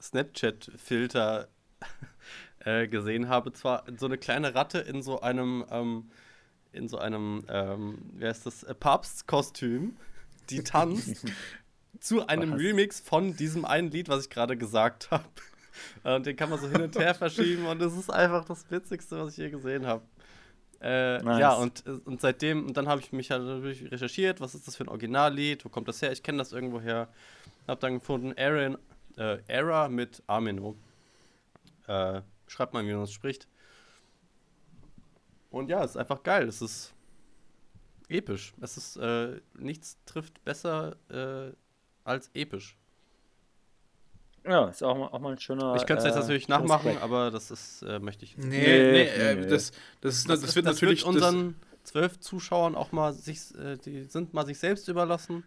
Snapchat-Filter 0.01 1.47
äh, 2.59 2.87
gesehen 2.87 3.29
habe. 3.29 3.53
Zwar 3.53 3.83
so 3.97 4.05
eine 4.05 4.17
kleine 4.17 4.55
Ratte 4.55 4.79
in 4.79 5.01
so 5.01 5.21
einem. 5.21 5.65
Ähm, 5.69 6.11
in 6.73 6.87
so 6.87 6.97
einem, 6.97 7.43
ähm, 7.49 7.97
wie 8.13 8.25
heißt 8.25 8.45
das, 8.45 8.63
äh, 8.63 8.73
Papstkostüm, 8.73 9.97
die 10.49 10.63
tanzt 10.63 11.25
zu 11.99 12.27
einem 12.27 12.53
was? 12.53 12.59
Remix 12.59 12.99
von 12.99 13.35
diesem 13.35 13.65
einen 13.65 13.91
Lied, 13.91 14.09
was 14.09 14.25
ich 14.25 14.29
gerade 14.29 14.57
gesagt 14.57 15.11
habe. 15.11 15.25
Und 16.03 16.25
den 16.25 16.35
kann 16.35 16.49
man 16.49 16.59
so 16.59 16.67
hin 16.67 16.81
und 16.81 16.95
her 16.99 17.15
verschieben 17.15 17.65
und 17.65 17.81
es 17.81 17.95
ist 17.95 18.11
einfach 18.11 18.43
das 18.43 18.69
Witzigste, 18.69 19.17
was 19.17 19.31
ich 19.31 19.37
je 19.37 19.49
gesehen 19.49 19.87
habe. 19.87 20.03
Äh, 20.81 21.21
nice. 21.21 21.39
Ja, 21.39 21.53
und, 21.53 21.85
äh, 21.85 21.91
und 21.91 22.21
seitdem, 22.21 22.65
und 22.65 22.75
dann 22.75 22.87
habe 22.87 23.01
ich 23.01 23.11
mich 23.11 23.29
halt 23.29 23.43
natürlich 23.43 23.91
recherchiert, 23.91 24.41
was 24.41 24.55
ist 24.55 24.67
das 24.67 24.75
für 24.75 24.83
ein 24.83 24.89
Originallied, 24.89 25.63
wo 25.63 25.69
kommt 25.69 25.87
das 25.87 26.01
her? 26.01 26.11
Ich 26.11 26.23
kenne 26.23 26.39
das 26.39 26.51
irgendwo 26.53 26.81
her. 26.81 27.07
Hab 27.67 27.79
dann 27.81 27.99
gefunden, 27.99 28.33
Aaron, 28.37 28.77
äh, 29.17 29.37
Era 29.47 29.89
mit 29.89 30.23
Amino. 30.25 30.75
Äh, 31.87 32.21
schreibt 32.47 32.73
mal, 32.73 32.83
wie 32.85 32.91
man 32.91 33.01
das 33.01 33.13
spricht. 33.13 33.47
Und 35.51 35.69
ja, 35.69 35.83
es 35.83 35.91
ist 35.91 35.97
einfach 35.97 36.23
geil. 36.23 36.47
Es 36.47 36.61
ist 36.61 36.93
episch. 38.09 38.53
Es 38.59 38.77
ist, 38.77 38.97
äh, 38.97 39.39
nichts 39.57 39.97
trifft 40.05 40.43
besser 40.43 40.95
als 42.03 42.31
episch. 42.33 42.77
Ja, 44.45 44.69
ist 44.69 44.83
auch 44.83 44.97
mal, 44.97 45.07
auch 45.07 45.19
mal 45.19 45.33
ein 45.33 45.39
schöner. 45.39 45.75
Ich 45.75 45.85
könnte 45.85 45.99
es 45.99 46.05
jetzt 46.05 46.15
äh, 46.15 46.19
natürlich 46.19 46.47
nachmachen, 46.47 46.97
aber 47.01 47.29
das 47.29 47.51
ist, 47.51 47.83
äh, 47.83 47.99
möchte 47.99 48.25
ich 48.25 48.37
nicht. 48.37 48.49
Nee, 48.49 48.57
nee, 48.59 48.91
nee, 48.91 49.01
äh, 49.03 49.47
das, 49.47 49.71
das, 50.01 50.15
ist, 50.15 50.29
das, 50.29 50.41
das, 50.41 50.55
wird 50.55 50.65
das 50.65 50.75
natürlich. 50.75 51.05
Wird 51.05 51.15
unseren 51.15 51.55
zwölf 51.83 52.19
Zuschauern 52.19 52.75
auch 52.75 52.91
mal 52.91 53.13
sich, 53.13 53.53
äh, 53.55 53.77
die 53.77 54.05
sind 54.05 54.33
mal 54.33 54.45
sich 54.45 54.57
selbst 54.57 54.87
überlassen, 54.87 55.43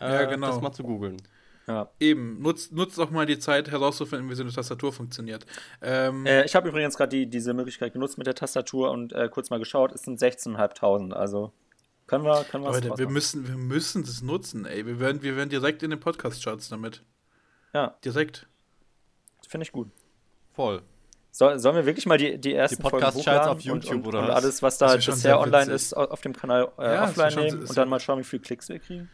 ja, 0.00 0.24
genau. 0.24 0.48
das 0.48 0.60
mal 0.60 0.72
zu 0.72 0.82
googeln. 0.82 1.18
Ja. 1.66 1.90
Eben, 1.98 2.40
nutzt, 2.40 2.72
nutzt 2.72 2.98
auch 3.00 3.10
mal 3.10 3.26
die 3.26 3.40
Zeit 3.40 3.70
herauszufinden, 3.70 4.30
wie 4.30 4.34
so 4.34 4.44
eine 4.44 4.52
Tastatur 4.52 4.92
funktioniert. 4.92 5.44
Ähm, 5.82 6.24
äh, 6.24 6.44
ich 6.44 6.54
habe 6.54 6.68
übrigens 6.68 6.96
gerade 6.96 7.10
die, 7.10 7.26
diese 7.28 7.54
Möglichkeit 7.54 7.92
genutzt 7.92 8.18
mit 8.18 8.26
der 8.26 8.36
Tastatur 8.36 8.92
und 8.92 9.12
äh, 9.12 9.28
kurz 9.28 9.50
mal 9.50 9.58
geschaut, 9.58 9.92
es 9.92 10.02
sind 10.02 10.20
16.500, 10.20 11.12
also 11.12 11.52
können 12.06 12.24
wir, 12.24 12.44
können 12.44 12.62
wir 12.62 12.70
Leute, 12.70 12.96
wir 12.96 13.08
müssen, 13.08 13.48
wir 13.48 13.56
müssen 13.56 14.04
das 14.04 14.22
nutzen, 14.22 14.64
ey. 14.64 14.86
Wir 14.86 15.00
werden, 15.00 15.22
wir 15.22 15.36
werden 15.36 15.50
direkt 15.50 15.82
in 15.82 15.90
den 15.90 15.98
Podcast-Charts 15.98 16.68
damit. 16.68 17.02
Ja. 17.76 17.94
Direkt. 18.02 18.46
Finde 19.46 19.64
ich 19.64 19.72
gut. 19.72 19.90
Voll. 20.54 20.80
So, 21.30 21.58
sollen 21.58 21.76
wir 21.76 21.84
wirklich 21.84 22.06
mal 22.06 22.16
die, 22.16 22.38
die 22.38 22.54
ersten 22.54 22.82
die 22.82 22.88
Podcast-Charts 22.88 23.48
auf 23.48 23.60
YouTube 23.60 23.90
und, 23.90 23.98
und, 23.98 24.06
oder 24.06 24.20
und 24.20 24.30
alles, 24.30 24.62
was 24.62 24.78
da 24.78 24.96
bisher 24.96 25.38
online 25.38 25.70
ist, 25.70 25.92
auf 25.92 26.22
dem 26.22 26.32
Kanal 26.32 26.68
äh, 26.78 26.94
ja, 26.94 27.04
offline 27.04 27.34
nehmen 27.34 27.60
und 27.60 27.76
dann 27.76 27.90
mal 27.90 28.00
schauen, 28.00 28.20
wie 28.20 28.24
viele 28.24 28.40
Klicks 28.40 28.70
wir 28.70 28.78
kriegen? 28.78 29.10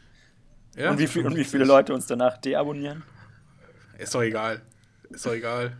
Ja, 0.76 0.92
und, 0.92 1.00
wie 1.00 1.08
viel, 1.08 1.26
und 1.26 1.34
wie 1.34 1.42
viele 1.42 1.64
Leute 1.64 1.92
uns 1.92 2.06
danach 2.06 2.38
deabonnieren? 2.38 3.02
Ist 3.98 4.14
doch 4.14 4.22
egal. 4.22 4.62
Ist 5.10 5.26
doch 5.26 5.32
egal. 5.32 5.76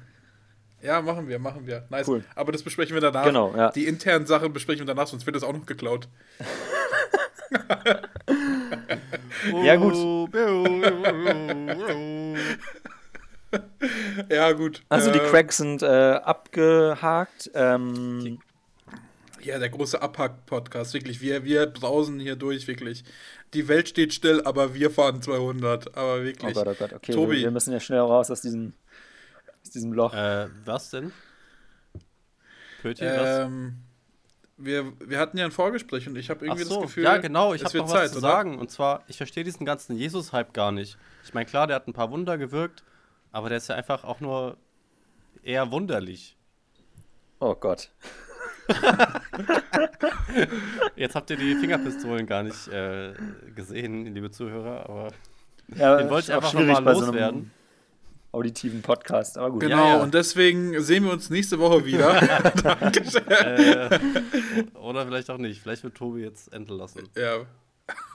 Ja, 0.83 1.01
machen 1.01 1.29
wir, 1.29 1.39
machen 1.39 1.65
wir. 1.65 1.87
Nice. 1.89 2.09
Cool. 2.09 2.25
Aber 2.35 2.51
das 2.51 2.65
besprechen 2.65 2.95
wir 2.95 3.01
danach. 3.01 3.25
Genau, 3.25 3.55
ja. 3.55 3.71
Die 3.71 3.87
internen 3.87 4.27
Sachen 4.27 4.53
besprechen 4.53 4.81
wir 4.81 4.93
danach, 4.93 5.07
sonst 5.07 5.25
wird 5.25 5.37
das 5.37 5.45
auch 5.45 5.53
noch 5.53 5.67
geklaut. 5.67 6.09
ja, 9.65 9.77
gut. 9.77 9.95
ja, 14.31 14.53
gut. 14.53 14.83
Also 14.89 15.11
die 15.11 15.19
ähm, 15.19 15.31
Cracks 15.31 15.59
sind 15.59 15.83
äh, 15.83 15.87
abgehakt. 15.87 17.51
Ähm, 17.55 18.39
ja, 19.41 19.59
der 19.59 19.71
große 19.71 20.01
Abhack-Podcast, 20.01 20.95
wirklich. 20.95 21.21
Wir, 21.21 21.45
wir 21.45 21.67
brausen 21.67 22.21
hier 22.21 22.37
durch, 22.37 22.69
wirklich 22.69 23.05
die 23.55 23.69
Welt 23.69 23.89
steht 23.89 24.15
still, 24.15 24.43
aber 24.45 24.75
wir 24.75 24.91
fahren 24.91 25.21
200. 25.21 25.97
Aber 25.97 26.25
wirklich. 26.25 26.57
Oh 26.57 26.65
Gott, 26.65 26.69
oh 26.69 26.75
Gott, 26.79 26.93
okay. 26.93 27.13
Tobi. 27.13 27.37
Wir, 27.37 27.45
wir 27.45 27.51
müssen 27.51 27.73
ja 27.73 27.81
schnell 27.81 28.01
raus 28.01 28.31
aus 28.31 28.41
diesem, 28.41 28.73
aus 29.63 29.71
diesem 29.71 29.93
Loch. 29.93 30.15
Äh, 30.15 30.49
was 30.65 30.91
denn? 30.91 31.13
Pöti, 32.81 33.05
ähm, 33.05 33.77
wir, 34.65 34.93
wir 35.01 35.19
hatten 35.19 35.39
ja 35.39 35.45
ein 35.45 35.53
Vorgespräch 35.53 36.09
und 36.09 36.17
ich 36.17 36.31
habe 36.31 36.45
irgendwie 36.47 36.65
so, 36.65 36.77
das 36.77 36.85
Gefühl, 36.85 37.05
ja 37.05 37.17
genau, 37.19 37.55
ich 37.55 37.65
habe 37.65 37.79
noch 37.79 37.87
Zeit, 37.87 38.05
was 38.05 38.13
zu 38.13 38.19
oder? 38.19 38.29
sagen. 38.29 38.59
Und 38.59 38.71
zwar, 38.71 39.03
ich 39.09 39.17
verstehe 39.17 39.45
diesen 39.45 39.67
ganzen 39.67 39.97
Jesus-Hype 39.97 40.53
gar 40.53 40.73
nicht. 40.73 40.97
Ich 41.25 41.35
meine, 41.35 41.47
klar, 41.47 41.67
der 41.67 41.77
hat 41.77 41.89
ein 41.89 41.93
paar 41.93 42.11
Wunder 42.11 42.39
gewirkt, 42.39 42.83
aber 43.31 43.49
der 43.49 43.59
ist 43.59 43.69
ja 43.69 43.75
einfach 43.75 44.05
auch 44.05 44.21
nur 44.21 44.57
eher 45.43 45.71
wunderlich. 45.71 46.37
Oh 47.41 47.55
Gott. 47.55 47.91
Jetzt 50.97 51.15
habt 51.15 51.31
ihr 51.31 51.37
die 51.37 51.57
Fingerpistolen 51.57 52.27
gar 52.27 52.43
nicht 52.45 52.69
äh, 52.69 53.13
gesehen, 53.55 54.15
liebe 54.15 54.31
Zuhörer, 54.31 54.89
aber 54.89 55.09
ja, 55.75 55.97
den 55.97 56.11
wollte 56.11 56.31
ich 56.31 56.37
einfach 56.37 56.53
nochmal 56.53 56.85
loswerden. 56.85 57.45
So 57.45 57.62
auditiven 58.33 58.83
Podcast, 58.83 59.39
aber 59.39 59.51
gut. 59.51 59.61
Genau, 59.61 59.77
ja, 59.77 59.97
ja. 59.97 60.03
und 60.03 60.15
deswegen 60.15 60.81
sehen 60.83 61.05
wir 61.05 61.13
uns 61.13 61.31
nächste 61.31 61.59
Woche 61.59 61.85
wieder. 61.85 62.21
äh, 63.29 64.01
oder 64.79 65.07
vielleicht 65.07 65.31
auch 65.31 65.39
nicht. 65.39 65.61
Vielleicht 65.61 65.85
wird 65.85 65.95
Tobi 65.95 66.23
jetzt 66.23 66.53
entlassen. 66.53 67.09
Ja. 67.17 67.47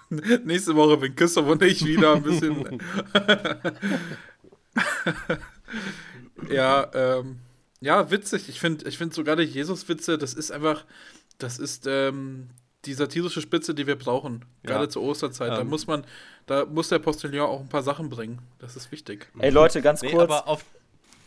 Nächste 0.44 0.76
Woche 0.76 0.98
bin 0.98 1.16
Christoph 1.16 1.48
und 1.48 1.62
ich 1.64 1.86
wieder 1.86 2.16
ein 2.16 2.24
bisschen. 2.24 2.82
ja, 6.50 6.90
ähm. 6.94 7.40
Ja, 7.80 8.10
witzig. 8.10 8.50
Ich 8.50 8.60
finde 8.60 8.88
ich 8.88 8.98
find 8.98 9.14
sogar 9.14 9.36
die 9.36 9.44
Jesus-Witze, 9.44 10.18
das 10.18 10.34
ist 10.34 10.50
einfach, 10.50 10.84
das 11.38 11.60
ist 11.60 11.86
ähm, 11.88 12.50
die 12.88 12.94
satirische 12.94 13.42
Spitze, 13.42 13.76
die 13.76 13.86
wir 13.86 13.98
brauchen. 13.98 14.46
Gerade 14.64 14.86
ja. 14.86 14.90
zur 14.90 15.04
Osterzeit. 15.04 15.52
Ähm. 15.52 15.58
Da 15.58 15.64
muss 15.64 15.86
man, 15.88 16.04
da 16.46 16.66
muss 16.66 16.90
der 16.90 17.00
Postillon 17.00 17.48
auch 17.48 17.60
ein 17.60 17.70
paar 17.70 17.84
Sachen 17.84 18.10
bringen. 18.10 18.40
Das 18.60 18.76
ist 18.76 18.92
wichtig. 18.92 19.28
Ey 19.40 19.52
Leute, 19.52 19.82
ganz 19.82 20.02
nee, 20.02 20.12
kurz. 20.12 20.32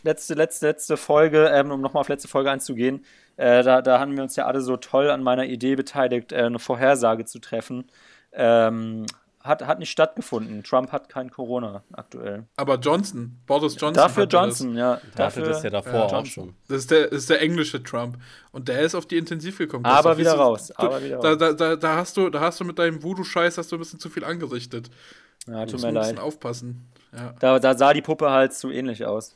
letzte, 0.03 0.33
letzte, 0.33 0.67
letzte 0.67 0.97
Folge, 0.97 1.49
ähm, 1.53 1.71
um 1.71 1.81
nochmal 1.81 2.01
auf 2.01 2.09
letzte 2.09 2.27
Folge 2.27 2.51
einzugehen. 2.51 3.05
Äh, 3.37 3.63
da, 3.63 3.81
da 3.81 3.99
haben 3.99 4.15
wir 4.15 4.23
uns 4.23 4.35
ja 4.35 4.45
alle 4.45 4.61
so 4.61 4.75
toll 4.77 5.09
an 5.09 5.23
meiner 5.23 5.45
Idee 5.45 5.75
beteiligt, 5.75 6.31
äh, 6.31 6.37
eine 6.37 6.59
Vorhersage 6.59 7.25
zu 7.25 7.39
treffen. 7.39 7.85
Ähm, 8.33 9.05
hat, 9.43 9.65
hat 9.65 9.79
nicht 9.79 9.89
stattgefunden. 9.89 10.63
Trump 10.63 10.91
hat 10.91 11.09
kein 11.09 11.29
Corona 11.31 11.83
aktuell. 11.91 12.45
Aber 12.55 12.75
Johnson, 12.75 13.39
Boris 13.47 13.73
Johnson. 13.73 13.93
Dafür 13.93 14.25
Johnson, 14.25 14.75
das. 14.75 14.79
ja. 14.79 15.01
Dafür 15.15 15.43
das 15.43 15.63
ja 15.63 15.69
davor 15.69 15.93
ja, 15.93 16.17
auch 16.17 16.25
schon. 16.25 16.55
Das 16.67 16.79
ist, 16.79 16.91
der, 16.91 17.07
das 17.07 17.19
ist 17.19 17.29
der 17.29 17.41
englische 17.41 17.81
Trump. 17.83 18.17
Und 18.51 18.67
der 18.67 18.81
ist 18.81 18.95
auf 18.95 19.05
die 19.05 19.17
Intensiv 19.17 19.57
gekommen. 19.57 19.85
Aber 19.85 20.17
wieder 20.17 20.33
raus. 20.33 20.67
Du, 20.67 20.75
aber 20.75 21.03
wieder 21.03 21.17
raus. 21.17 21.37
Da, 21.39 21.53
da, 21.53 21.75
da, 21.75 21.95
hast 21.95 22.17
du, 22.17 22.29
da 22.29 22.39
hast 22.41 22.59
du 22.59 22.65
mit 22.65 22.77
deinem 22.79 23.01
Voodoo-Scheiß 23.01 23.57
hast 23.57 23.71
du 23.71 23.77
ein 23.77 23.79
bisschen 23.79 23.99
zu 23.99 24.09
viel 24.09 24.23
angerichtet. 24.23 24.89
Ja, 25.47 25.65
tut 25.65 25.81
mir 25.81 25.91
leid. 25.91 25.95
ein 25.95 26.01
bisschen 26.01 26.19
aufpassen. 26.19 26.87
Ja. 27.13 27.33
Da, 27.39 27.59
da 27.59 27.75
sah 27.75 27.93
die 27.93 28.01
Puppe 28.01 28.29
halt 28.29 28.53
zu 28.53 28.69
ähnlich 28.69 29.05
aus. 29.05 29.35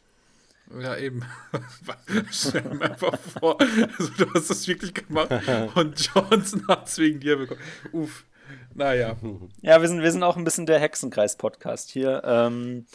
Ja, 0.79 0.97
eben. 0.97 1.23
Stell 2.31 2.63
mir 2.63 2.89
einfach 2.89 3.17
vor, 3.39 3.59
also 3.59 4.11
du 4.17 4.33
hast 4.33 4.49
das 4.49 4.67
wirklich 4.67 4.93
gemacht 4.93 5.29
und 5.75 6.09
Johnson 6.13 6.67
hat 6.67 6.87
es 6.87 6.97
wegen 6.97 7.19
dir 7.19 7.37
bekommen. 7.37 7.59
Uff. 7.91 8.23
Naja. 8.73 9.15
Ja, 9.61 9.81
wir 9.81 9.87
sind, 9.87 10.01
wir 10.01 10.11
sind 10.11 10.23
auch 10.23 10.37
ein 10.37 10.43
bisschen 10.43 10.65
der 10.65 10.79
Hexenkreis-Podcast 10.79 11.89
hier. 11.89 12.21
Ähm, 12.25 12.85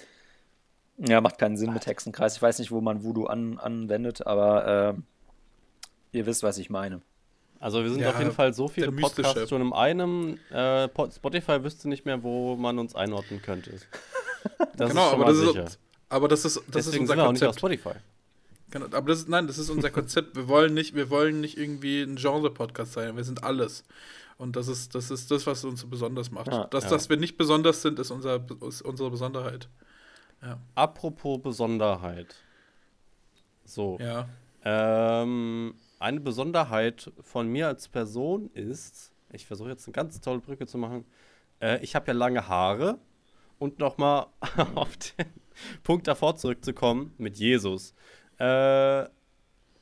ja, 0.98 1.20
macht 1.20 1.38
keinen 1.38 1.56
Sinn 1.56 1.72
mit 1.72 1.86
Hexenkreis. 1.86 2.36
Ich 2.36 2.42
weiß 2.42 2.58
nicht, 2.58 2.70
wo 2.70 2.80
man 2.80 3.02
Voodoo 3.02 3.26
an, 3.26 3.58
anwendet, 3.58 4.26
aber 4.26 4.94
äh, 6.12 6.18
ihr 6.18 6.26
wisst, 6.26 6.42
was 6.42 6.58
ich 6.58 6.70
meine. 6.70 7.00
Also 7.58 7.82
wir 7.82 7.90
sind 7.90 8.00
ja, 8.00 8.10
auf 8.10 8.18
jeden 8.18 8.32
Fall 8.32 8.54
so 8.54 8.68
viele 8.68 8.90
Podcasts 8.90 9.48
schon 9.48 9.60
in 9.60 9.72
einem. 9.72 10.38
Äh, 10.50 10.88
Spotify 11.14 11.62
wüsste 11.62 11.88
nicht 11.88 12.06
mehr, 12.06 12.22
wo 12.22 12.56
man 12.56 12.78
uns 12.78 12.94
einordnen 12.94 13.42
könnte. 13.42 13.72
Das 14.76 14.88
genau, 14.90 15.10
aber 15.10 15.26
das, 15.26 15.38
ist, 15.38 15.78
aber 16.08 16.28
das 16.28 16.44
ist, 16.46 16.56
das 16.56 16.64
Deswegen 16.86 17.04
ist 17.04 17.10
unser 17.10 17.14
sind 17.14 17.18
wir 17.18 17.26
Konzept. 17.26 17.64
Auch 17.64 17.68
nicht 17.68 17.84
auf 17.84 17.90
Spotify. 17.90 18.00
Genau, 18.70 18.86
aber 18.86 19.08
das 19.08 19.18
ist, 19.18 19.28
nein, 19.28 19.46
das 19.46 19.58
ist 19.58 19.68
unser 19.68 19.90
Konzept. 19.90 20.36
Wir 20.36 20.48
wollen 20.48 20.72
nicht, 20.72 20.94
wir 20.94 21.10
wollen 21.10 21.40
nicht 21.40 21.58
irgendwie 21.58 22.02
ein 22.02 22.16
Genre-Podcast 22.16 22.94
sein. 22.94 23.16
Wir 23.16 23.24
sind 23.24 23.44
alles. 23.44 23.84
Und 24.40 24.56
das 24.56 24.68
ist, 24.68 24.94
das 24.94 25.10
ist 25.10 25.30
das, 25.30 25.46
was 25.46 25.62
uns 25.64 25.82
so 25.82 25.86
besonders 25.86 26.30
macht. 26.30 26.48
Ja, 26.48 26.64
dass, 26.68 26.84
ja. 26.84 26.90
dass 26.90 27.10
wir 27.10 27.18
nicht 27.18 27.36
besonders 27.36 27.82
sind, 27.82 27.98
ist, 27.98 28.10
unser, 28.10 28.42
ist 28.66 28.80
unsere 28.80 29.10
Besonderheit. 29.10 29.68
Ja. 30.40 30.58
Apropos 30.74 31.42
Besonderheit. 31.42 32.34
So. 33.66 33.98
Ja. 34.00 34.30
Ähm, 34.64 35.74
eine 35.98 36.20
Besonderheit 36.20 37.12
von 37.20 37.48
mir 37.48 37.66
als 37.66 37.88
Person 37.88 38.48
ist, 38.54 39.12
ich 39.30 39.44
versuche 39.44 39.68
jetzt 39.68 39.86
eine 39.86 39.92
ganz 39.92 40.18
tolle 40.22 40.40
Brücke 40.40 40.66
zu 40.66 40.78
machen. 40.78 41.04
Äh, 41.60 41.84
ich 41.84 41.94
habe 41.94 42.06
ja 42.06 42.14
lange 42.14 42.48
Haare 42.48 42.98
und 43.58 43.78
nochmal 43.78 44.28
auf 44.74 44.96
den 44.96 45.26
Punkt 45.82 46.08
davor 46.08 46.36
zurückzukommen 46.36 47.12
mit 47.18 47.36
Jesus. 47.36 47.94
Äh, 48.38 49.02
äh, 49.02 49.08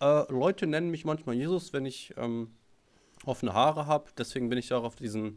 Leute 0.00 0.66
nennen 0.66 0.90
mich 0.90 1.04
manchmal 1.04 1.36
Jesus, 1.36 1.72
wenn 1.72 1.86
ich 1.86 2.12
ähm, 2.16 2.50
offene 3.24 3.54
Haare 3.54 3.86
habe. 3.86 4.10
Deswegen 4.16 4.48
bin 4.48 4.58
ich 4.58 4.72
auch 4.72 4.84
auf 4.84 4.96
diesen 4.96 5.36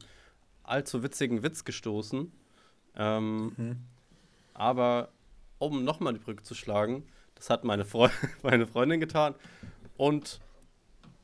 allzu 0.63 1.03
witzigen 1.03 1.43
Witz 1.43 1.65
gestoßen. 1.65 2.31
Ähm, 2.95 3.53
mhm. 3.57 3.77
Aber 4.53 5.09
um 5.59 5.83
nochmal 5.83 6.13
die 6.13 6.19
Brücke 6.19 6.43
zu 6.43 6.55
schlagen, 6.55 7.05
das 7.35 7.49
hat 7.49 7.63
meine, 7.63 7.85
Freu 7.85 8.09
meine 8.43 8.67
Freundin 8.67 8.99
getan. 8.99 9.35
Und 9.97 10.39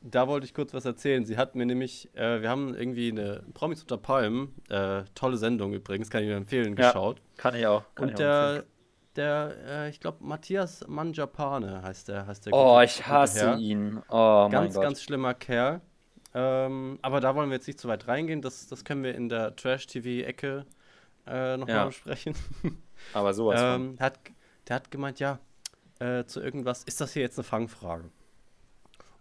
da 0.00 0.28
wollte 0.28 0.46
ich 0.46 0.54
kurz 0.54 0.72
was 0.74 0.84
erzählen. 0.84 1.24
Sie 1.24 1.36
hat 1.36 1.54
mir 1.54 1.66
nämlich, 1.66 2.08
äh, 2.14 2.40
wir 2.40 2.48
haben 2.48 2.74
irgendwie 2.74 3.10
eine 3.10 3.42
Promis 3.54 3.82
unter 3.82 3.98
Palmen, 3.98 4.54
äh, 4.68 5.02
tolle 5.14 5.36
Sendung 5.36 5.72
übrigens, 5.72 6.10
kann 6.10 6.22
ich 6.22 6.28
mir 6.28 6.36
empfehlen, 6.36 6.76
geschaut. 6.76 7.18
Ja, 7.18 7.22
kann 7.36 7.54
ich 7.54 7.66
auch. 7.66 7.82
Kann 7.94 8.04
und 8.04 8.10
ich 8.10 8.16
der, 8.16 8.64
der, 9.16 9.54
äh, 9.66 9.90
ich 9.90 10.00
glaube, 10.00 10.24
Matthias 10.24 10.86
Manjapane 10.86 11.82
heißt 11.82 12.08
der. 12.08 12.26
Heißt 12.26 12.46
der 12.46 12.52
oh, 12.52 12.74
gute, 12.74 12.84
ich 12.84 13.06
hasse 13.06 13.54
ihn. 13.54 14.00
Oh, 14.08 14.48
ganz, 14.48 14.74
ganz 14.74 15.02
schlimmer 15.02 15.34
Kerl. 15.34 15.80
Ähm, 16.34 16.98
aber 17.02 17.20
da 17.20 17.34
wollen 17.34 17.50
wir 17.50 17.56
jetzt 17.56 17.66
nicht 17.66 17.80
zu 17.80 17.88
weit 17.88 18.06
reingehen. 18.06 18.42
Das, 18.42 18.66
das 18.66 18.84
können 18.84 19.02
wir 19.02 19.14
in 19.14 19.28
der 19.28 19.56
Trash-TV-Ecke 19.56 20.66
äh, 21.26 21.56
nochmal 21.56 21.76
ja. 21.76 21.86
besprechen. 21.86 22.34
aber 23.12 23.32
sowas. 23.34 23.60
ähm, 23.62 23.96
der, 23.96 24.06
hat, 24.06 24.18
der 24.68 24.76
hat 24.76 24.90
gemeint, 24.90 25.20
ja, 25.20 25.38
äh, 25.98 26.24
zu 26.24 26.40
irgendwas, 26.40 26.84
ist 26.84 27.00
das 27.00 27.12
hier 27.12 27.22
jetzt 27.22 27.38
eine 27.38 27.44
Fangfrage? 27.44 28.10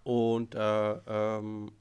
Und 0.03 0.55
äh, 0.55 0.93
ähm, 1.08 1.72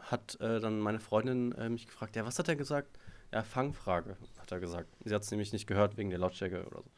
hat 0.00 0.40
äh, 0.40 0.60
dann 0.60 0.80
meine 0.80 1.00
Freundin 1.00 1.52
äh, 1.52 1.68
mich 1.68 1.86
gefragt, 1.86 2.16
ja, 2.16 2.24
was 2.24 2.38
hat 2.38 2.48
er 2.48 2.56
gesagt? 2.56 2.98
Ja, 3.32 3.42
Fangfrage, 3.42 4.16
hat 4.38 4.52
er 4.52 4.60
gesagt. 4.60 4.88
Sie 5.04 5.14
hat 5.14 5.22
es 5.22 5.30
nämlich 5.30 5.52
nicht 5.52 5.66
gehört 5.66 5.96
wegen 5.96 6.10
der 6.10 6.18
Lautstärke 6.18 6.64
oder 6.66 6.82
so. 6.82 6.90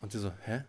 Und 0.00 0.12
sie 0.12 0.18
so, 0.18 0.32
hä? 0.44 0.64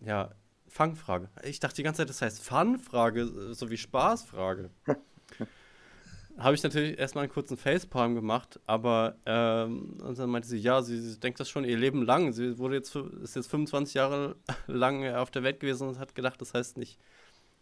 Ja, 0.00 0.30
Fangfrage. 0.74 1.28
Ich 1.44 1.60
dachte 1.60 1.76
die 1.76 1.82
ganze 1.84 1.98
Zeit, 1.98 2.08
das 2.08 2.20
heißt 2.20 2.42
Fun-Frage, 2.42 3.54
so 3.54 3.70
wie 3.70 3.76
Spaßfrage. 3.76 4.70
Habe 6.36 6.56
ich 6.56 6.64
natürlich 6.64 6.98
erstmal 6.98 7.22
einen 7.22 7.32
kurzen 7.32 7.56
Facepalm 7.56 8.16
gemacht, 8.16 8.58
aber 8.66 9.14
ähm, 9.24 10.00
und 10.02 10.18
dann 10.18 10.30
meinte 10.30 10.48
sie, 10.48 10.58
ja, 10.58 10.82
sie, 10.82 11.00
sie, 11.00 11.20
denkt 11.20 11.38
das 11.38 11.48
schon 11.48 11.62
ihr 11.62 11.78
Leben 11.78 12.02
lang. 12.02 12.32
Sie 12.32 12.58
wurde 12.58 12.74
jetzt 12.74 12.96
ist 12.96 13.36
jetzt 13.36 13.48
25 13.52 13.94
Jahre 13.94 14.34
lang 14.66 15.06
auf 15.14 15.30
der 15.30 15.44
Welt 15.44 15.60
gewesen 15.60 15.86
und 15.86 16.00
hat 16.00 16.16
gedacht, 16.16 16.40
das 16.40 16.54
heißt 16.54 16.76
nicht 16.76 16.98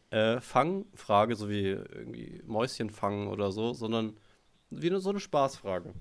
äh, 0.08 0.40
Fangfrage, 0.40 1.36
so 1.36 1.50
wie 1.50 1.66
irgendwie 1.66 2.40
Mäuschen 2.46 2.88
fangen 2.88 3.28
oder 3.28 3.52
so, 3.52 3.74
sondern 3.74 4.16
wie 4.70 4.88
eine, 4.88 5.00
so 5.00 5.10
eine 5.10 5.20
Spaßfrage. 5.20 5.92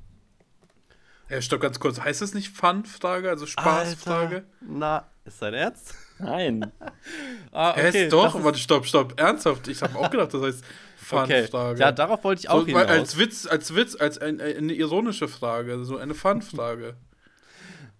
Ja, 1.30 1.42
stopp 1.42 1.60
ganz 1.60 1.78
kurz. 1.78 2.00
Heißt 2.00 2.22
es 2.22 2.34
nicht 2.34 2.56
Fun-Frage, 2.56 3.30
also 3.30 3.46
Spaßfrage? 3.46 4.36
Alter, 4.36 4.48
na, 4.62 5.12
ist 5.26 5.42
dein 5.42 5.56
Ernst? 5.56 5.94
Nein. 6.22 6.72
ah, 7.52 7.72
okay. 7.72 8.06
Es 8.06 8.10
doch, 8.10 8.44
warte, 8.44 8.60
stopp, 8.60 8.86
stopp. 8.86 9.20
Ernsthaft. 9.20 9.68
Ich 9.68 9.82
habe 9.82 9.98
auch 9.98 10.10
gedacht, 10.10 10.34
das 10.34 10.42
heißt 10.42 10.66
Fun-Frage. 10.98 11.72
Okay. 11.74 11.80
Ja, 11.80 11.92
darauf 11.92 12.24
wollte 12.24 12.42
ich 12.42 12.50
auch 12.50 12.62
so, 12.62 12.68
hinaus. 12.68 12.88
Als 12.88 13.18
Witz, 13.18 13.46
als 13.48 13.76
Witz, 13.76 13.96
als 13.96 14.18
ein, 14.18 14.40
eine 14.40 14.74
ironische 14.74 15.28
Frage, 15.28 15.84
so 15.84 15.98
eine 15.98 16.14
Fun-Frage. 16.14 16.96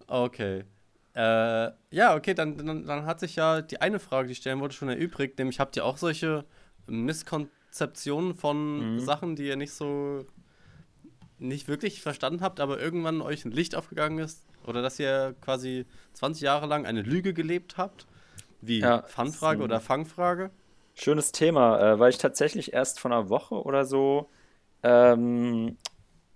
okay. 0.08 0.64
Äh, 1.14 1.72
ja, 1.90 2.16
okay, 2.16 2.34
dann, 2.34 2.58
dann, 2.58 2.86
dann 2.86 3.06
hat 3.06 3.20
sich 3.20 3.36
ja 3.36 3.62
die 3.62 3.82
eine 3.82 4.00
Frage, 4.00 4.28
die 4.28 4.32
ich 4.32 4.38
stellen 4.38 4.62
wollte, 4.62 4.76
schon 4.76 4.88
erübrigt. 4.88 5.38
Nämlich, 5.40 5.60
habt 5.60 5.76
ihr 5.76 5.84
auch 5.84 5.98
solche 5.98 6.46
Misskonzeptionen 6.88 8.34
von 8.34 8.94
mhm. 8.94 9.00
Sachen, 9.00 9.36
die 9.36 9.48
ihr 9.48 9.58
nicht 9.58 9.74
so 9.74 10.26
nicht 11.38 11.68
wirklich 11.68 12.02
verstanden 12.02 12.42
habt, 12.42 12.60
aber 12.60 12.80
irgendwann 12.80 13.22
euch 13.22 13.44
ein 13.46 13.52
Licht 13.52 13.76
aufgegangen 13.76 14.20
ist? 14.20 14.46
Oder 14.66 14.82
dass 14.82 15.00
ihr 15.00 15.36
quasi 15.42 15.86
20 16.14 16.44
Jahre 16.44 16.68
lang 16.68 16.86
eine 16.86 17.02
Lüge 17.02 17.34
gelebt 17.34 17.78
habt? 17.78 18.06
Wie 18.62 18.80
ja, 18.80 19.04
Fanfrage 19.04 19.64
oder 19.64 19.80
Fangfrage? 19.80 20.52
Schönes 20.94 21.32
Thema, 21.32 21.80
äh, 21.80 22.00
weil 22.00 22.10
ich 22.10 22.18
tatsächlich 22.18 22.74
erst 22.74 23.00
vor 23.00 23.12
einer 23.12 23.30
Woche 23.30 23.56
oder 23.56 23.86
so 23.86 24.30
ähm, 24.84 25.78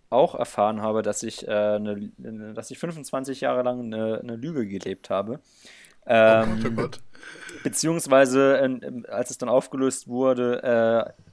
auch 0.09 0.35
erfahren 0.35 0.81
habe, 0.81 1.01
dass 1.01 1.23
ich, 1.23 1.47
äh, 1.47 1.79
ne, 1.79 2.53
dass 2.53 2.71
ich 2.71 2.79
25 2.79 3.41
Jahre 3.41 3.63
lang 3.63 3.79
eine, 3.81 4.19
eine 4.21 4.35
Lüge 4.35 4.67
gelebt 4.67 5.09
habe. 5.09 5.39
Ähm, 6.05 6.57
oh 6.59 6.63
Gott, 6.63 6.71
oh 6.71 6.81
Gott. 6.81 6.99
Beziehungsweise, 7.63 8.57
äh, 8.59 9.07
als 9.09 9.31
es 9.31 9.37
dann 9.37 9.49
aufgelöst 9.49 10.07
wurde, 10.07 10.63
äh, 10.63 11.23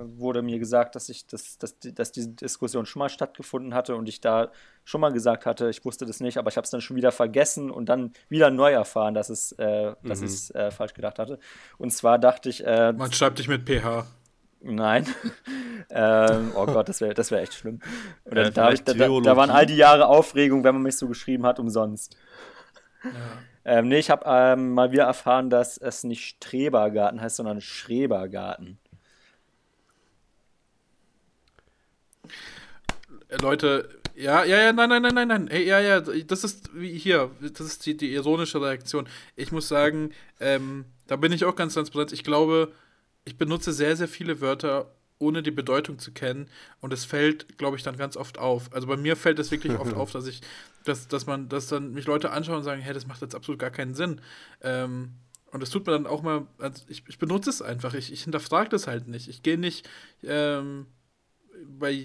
wurde 0.00 0.42
mir 0.42 0.58
gesagt, 0.58 0.94
dass 0.94 1.08
ich 1.08 1.26
das, 1.26 1.58
dass, 1.58 1.78
dass 1.78 2.12
diese 2.12 2.30
Diskussion 2.30 2.86
schon 2.86 3.00
mal 3.00 3.08
stattgefunden 3.08 3.74
hatte 3.74 3.96
und 3.96 4.08
ich 4.08 4.20
da 4.20 4.50
schon 4.84 5.00
mal 5.00 5.12
gesagt 5.12 5.46
hatte, 5.46 5.68
ich 5.70 5.84
wusste 5.84 6.06
das 6.06 6.20
nicht, 6.20 6.38
aber 6.38 6.50
ich 6.50 6.56
habe 6.56 6.64
es 6.64 6.70
dann 6.70 6.80
schon 6.80 6.96
wieder 6.96 7.12
vergessen 7.12 7.70
und 7.70 7.88
dann 7.88 8.12
wieder 8.28 8.50
neu 8.50 8.72
erfahren, 8.72 9.14
dass 9.14 9.30
es, 9.30 9.52
äh, 9.52 9.94
dass 10.02 10.20
mhm. 10.20 10.26
ich 10.26 10.32
es 10.32 10.50
äh, 10.52 10.70
falsch 10.70 10.94
gedacht 10.94 11.18
hatte. 11.18 11.38
Und 11.78 11.92
zwar 11.92 12.18
dachte 12.18 12.48
ich. 12.48 12.66
Äh, 12.66 12.92
Man 12.92 13.12
schreibt 13.12 13.38
dich 13.38 13.48
mit 13.48 13.68
PH. 13.68 14.06
Nein. 14.60 15.06
ähm, 15.90 16.52
oh 16.54 16.66
Gott, 16.66 16.88
das 16.88 17.00
wäre 17.00 17.14
das 17.14 17.30
wär 17.30 17.40
echt 17.40 17.54
schlimm. 17.54 17.80
Oder, 18.24 18.50
da, 18.50 18.70
ich, 18.72 18.84
da, 18.84 18.94
da, 18.94 19.36
waren 19.36 19.50
all 19.50 19.66
die 19.66 19.76
Jahre 19.76 20.06
Aufregung, 20.06 20.64
wenn 20.64 20.74
man 20.74 20.82
mich 20.82 20.96
so 20.96 21.08
geschrieben 21.08 21.46
hat, 21.46 21.58
umsonst. 21.58 22.16
Ja. 23.04 23.10
Ähm, 23.64 23.88
nee, 23.88 23.98
ich 23.98 24.10
habe 24.10 24.24
ähm, 24.26 24.72
mal 24.74 24.90
wieder 24.90 25.04
erfahren, 25.04 25.50
dass 25.50 25.76
es 25.76 26.04
nicht 26.04 26.24
Strebergarten 26.24 27.20
heißt, 27.20 27.36
sondern 27.36 27.60
Schrebergarten. 27.60 28.78
Leute, 33.40 33.88
ja, 34.14 34.44
ja, 34.44 34.60
ja, 34.60 34.72
nein, 34.72 34.88
nein, 34.88 35.02
nein, 35.02 35.14
nein, 35.14 35.28
nein. 35.28 35.48
Ey, 35.48 35.66
ja, 35.66 35.80
ja, 35.80 36.00
das 36.00 36.44
ist 36.44 36.70
wie 36.74 36.96
hier, 36.98 37.30
das 37.40 37.66
ist 37.66 37.86
die, 37.86 37.96
die 37.96 38.12
ironische 38.12 38.60
Reaktion. 38.60 39.08
Ich 39.36 39.52
muss 39.52 39.68
sagen, 39.68 40.10
ähm, 40.40 40.84
da 41.06 41.16
bin 41.16 41.32
ich 41.32 41.44
auch 41.44 41.56
ganz 41.56 41.74
transparent. 41.74 42.12
Ich 42.12 42.24
glaube, 42.24 42.72
ich 43.24 43.38
benutze 43.38 43.72
sehr, 43.72 43.96
sehr 43.96 44.08
viele 44.08 44.40
Wörter, 44.40 44.90
ohne 45.18 45.42
die 45.42 45.50
Bedeutung 45.50 45.98
zu 45.98 46.12
kennen. 46.12 46.48
Und 46.80 46.92
es 46.92 47.04
fällt, 47.04 47.56
glaube 47.56 47.76
ich, 47.76 47.82
dann 47.82 47.96
ganz 47.96 48.16
oft 48.16 48.38
auf. 48.38 48.72
Also 48.72 48.86
bei 48.86 48.96
mir 48.96 49.16
fällt 49.16 49.38
es 49.38 49.50
wirklich 49.50 49.78
oft 49.78 49.94
auf, 49.94 50.10
dass 50.12 50.26
ich, 50.26 50.40
dass, 50.84 51.08
dass 51.08 51.26
man, 51.26 51.48
dass 51.48 51.68
dann 51.68 51.92
mich 51.92 52.06
Leute 52.06 52.30
anschauen 52.30 52.58
und 52.58 52.64
sagen, 52.64 52.82
hey, 52.82 52.92
das 52.92 53.06
macht 53.06 53.22
jetzt 53.22 53.34
absolut 53.34 53.58
gar 53.58 53.70
keinen 53.70 53.94
Sinn. 53.94 54.20
Ähm, 54.60 55.12
und 55.52 55.60
das 55.62 55.70
tut 55.70 55.86
mir 55.86 55.92
dann 55.92 56.06
auch 56.06 56.22
mal, 56.22 56.46
also 56.58 56.82
ich, 56.88 57.04
ich 57.08 57.18
benutze 57.18 57.50
es 57.50 57.62
einfach. 57.62 57.94
Ich, 57.94 58.12
ich 58.12 58.24
hinterfrage 58.24 58.70
das 58.70 58.86
halt 58.86 59.06
nicht. 59.06 59.28
Ich 59.28 59.42
gehe 59.42 59.58
nicht, 59.58 59.88
ähm, 60.24 60.86
bei 61.78 62.04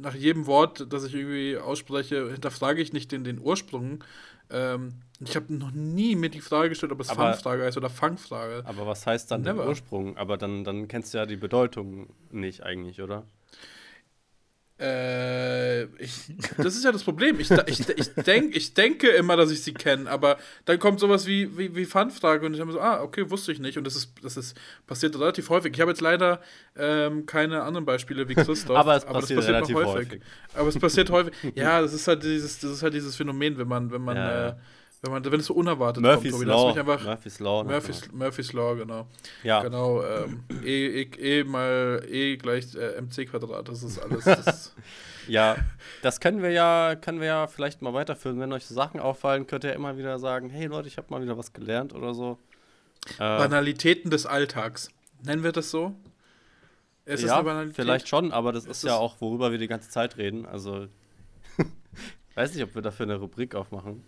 nach 0.00 0.14
jedem 0.14 0.46
Wort, 0.46 0.86
das 0.92 1.04
ich 1.04 1.14
irgendwie 1.14 1.58
ausspreche, 1.58 2.30
hinterfrage 2.30 2.80
ich 2.80 2.92
nicht 2.92 3.12
den, 3.12 3.24
den 3.24 3.38
Ursprung. 3.38 4.04
Ähm, 4.50 4.94
ich 5.20 5.34
habe 5.34 5.52
noch 5.54 5.72
nie 5.72 6.14
mir 6.14 6.28
die 6.28 6.40
Frage 6.40 6.68
gestellt, 6.68 6.92
ob 6.92 7.00
es 7.00 7.08
aber, 7.08 7.32
Fangfrage 7.32 7.64
heißt 7.64 7.76
oder 7.76 7.90
Fangfrage. 7.90 8.62
Aber 8.66 8.86
was 8.86 9.06
heißt 9.06 9.30
dann 9.30 9.42
Never. 9.42 9.62
der 9.62 9.68
Ursprung? 9.68 10.16
Aber 10.16 10.36
dann, 10.36 10.64
dann 10.64 10.88
kennst 10.88 11.14
du 11.14 11.18
ja 11.18 11.26
die 11.26 11.36
Bedeutung 11.36 12.08
nicht 12.30 12.62
eigentlich, 12.62 13.00
oder? 13.00 13.24
Äh, 14.78 15.84
ich, 16.02 16.34
das 16.58 16.76
ist 16.76 16.84
ja 16.84 16.92
das 16.92 17.02
Problem. 17.02 17.40
Ich, 17.40 17.50
ich, 17.50 17.88
ich, 17.88 18.14
denk, 18.14 18.54
ich 18.54 18.74
denke 18.74 19.08
immer, 19.08 19.34
dass 19.34 19.50
ich 19.50 19.62
sie 19.62 19.72
kenne, 19.72 20.10
aber 20.10 20.36
dann 20.66 20.78
kommt 20.78 21.00
sowas 21.00 21.26
wie, 21.26 21.56
wie, 21.56 21.74
wie 21.74 21.86
Fanfrage 21.86 22.44
und 22.44 22.52
ich 22.52 22.60
habe 22.60 22.72
so, 22.72 22.80
ah, 22.80 23.00
okay, 23.02 23.30
wusste 23.30 23.52
ich 23.52 23.58
nicht. 23.58 23.78
Und 23.78 23.86
das 23.86 23.96
ist, 23.96 24.12
das 24.22 24.36
ist 24.36 24.54
passiert 24.86 25.18
relativ 25.18 25.48
häufig. 25.48 25.72
Ich 25.72 25.80
habe 25.80 25.92
jetzt 25.92 26.02
leider 26.02 26.42
ähm, 26.76 27.24
keine 27.24 27.62
anderen 27.62 27.86
Beispiele 27.86 28.28
wie 28.28 28.34
Christoph. 28.34 28.68
aber 28.70 28.96
es 28.96 29.04
passiert, 29.04 29.08
aber 29.08 29.20
passiert 29.20 29.48
relativ 29.48 29.76
häufig. 29.76 30.08
häufig. 30.08 30.22
Aber 30.52 30.68
es 30.68 30.78
passiert 30.78 31.10
häufig. 31.10 31.32
Ja, 31.54 31.80
das 31.80 31.94
ist 31.94 32.06
halt 32.06 32.22
dieses, 32.22 32.58
das 32.58 32.72
ist 32.72 32.82
halt 32.82 32.92
dieses 32.92 33.16
Phänomen, 33.16 33.56
wenn 33.56 33.68
man, 33.68 33.90
wenn 33.90 34.02
man 34.02 34.16
ja. 34.16 34.48
äh, 34.48 34.54
wenn, 35.02 35.12
man, 35.12 35.24
wenn 35.24 35.40
es 35.40 35.46
so 35.46 35.54
unerwartet 35.54 36.02
Murphy's 36.02 36.32
kommt, 36.32 36.46
Law. 36.46 36.68
Mich 36.68 36.78
einfach, 36.78 37.04
Murphy's 37.04 37.38
Law. 37.38 37.64
Murphy's, 37.64 38.00
genau. 38.02 38.16
Murphy's 38.16 38.52
Law, 38.52 38.74
genau. 38.74 39.06
Ja. 39.42 39.62
Genau. 39.62 40.02
Ähm, 40.02 40.44
e, 40.64 41.02
e, 41.02 41.40
e, 41.40 41.44
mal 41.44 42.02
E 42.08 42.36
gleich 42.36 42.74
äh, 42.74 43.00
MC 43.00 43.28
Quadrat. 43.28 43.68
Das 43.68 43.82
ist 43.82 43.98
alles. 43.98 44.24
Das 44.24 44.74
ja, 45.28 45.56
das 46.02 46.20
können 46.20 46.42
wir 46.42 46.50
ja, 46.50 46.96
können 46.96 47.20
wir 47.20 47.26
ja 47.26 47.46
vielleicht 47.46 47.82
mal 47.82 47.92
weiterführen. 47.92 48.40
Wenn 48.40 48.52
euch 48.52 48.66
Sachen 48.66 49.00
auffallen, 49.00 49.46
könnt 49.46 49.64
ihr 49.64 49.74
immer 49.74 49.98
wieder 49.98 50.18
sagen: 50.18 50.50
Hey 50.50 50.66
Leute, 50.66 50.88
ich 50.88 50.96
habe 50.96 51.08
mal 51.10 51.22
wieder 51.22 51.36
was 51.36 51.52
gelernt 51.52 51.94
oder 51.94 52.14
so. 52.14 52.38
Äh, 53.14 53.18
Banalitäten 53.18 54.10
des 54.10 54.26
Alltags. 54.26 54.88
Nennen 55.22 55.42
wir 55.42 55.52
das 55.52 55.70
so? 55.70 55.94
Ist 57.04 57.22
ja, 57.22 57.66
vielleicht 57.72 58.08
schon, 58.08 58.32
aber 58.32 58.52
das 58.52 58.64
ist, 58.64 58.78
ist 58.78 58.84
ja 58.84 58.96
auch, 58.96 59.20
worüber 59.20 59.52
wir 59.52 59.58
die 59.58 59.68
ganze 59.68 59.88
Zeit 59.88 60.16
reden. 60.16 60.44
Also, 60.44 60.88
weiß 62.34 62.52
nicht, 62.52 62.64
ob 62.64 62.74
wir 62.74 62.82
dafür 62.82 63.04
eine 63.04 63.14
Rubrik 63.14 63.54
aufmachen. 63.54 64.02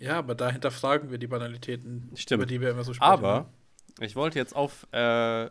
Ja, 0.00 0.18
aber 0.18 0.34
dahinter 0.34 0.70
fragen 0.70 1.10
wir 1.10 1.18
die 1.18 1.26
Banalitäten, 1.26 2.10
Stimmt. 2.14 2.42
über 2.42 2.46
die 2.46 2.60
wir 2.60 2.70
immer 2.70 2.84
so 2.84 2.94
sprechen. 2.94 3.10
Aber 3.10 3.50
ich 4.00 4.14
wollte 4.16 4.38
jetzt 4.38 4.54
auf 4.54 4.86
äh, 4.92 5.50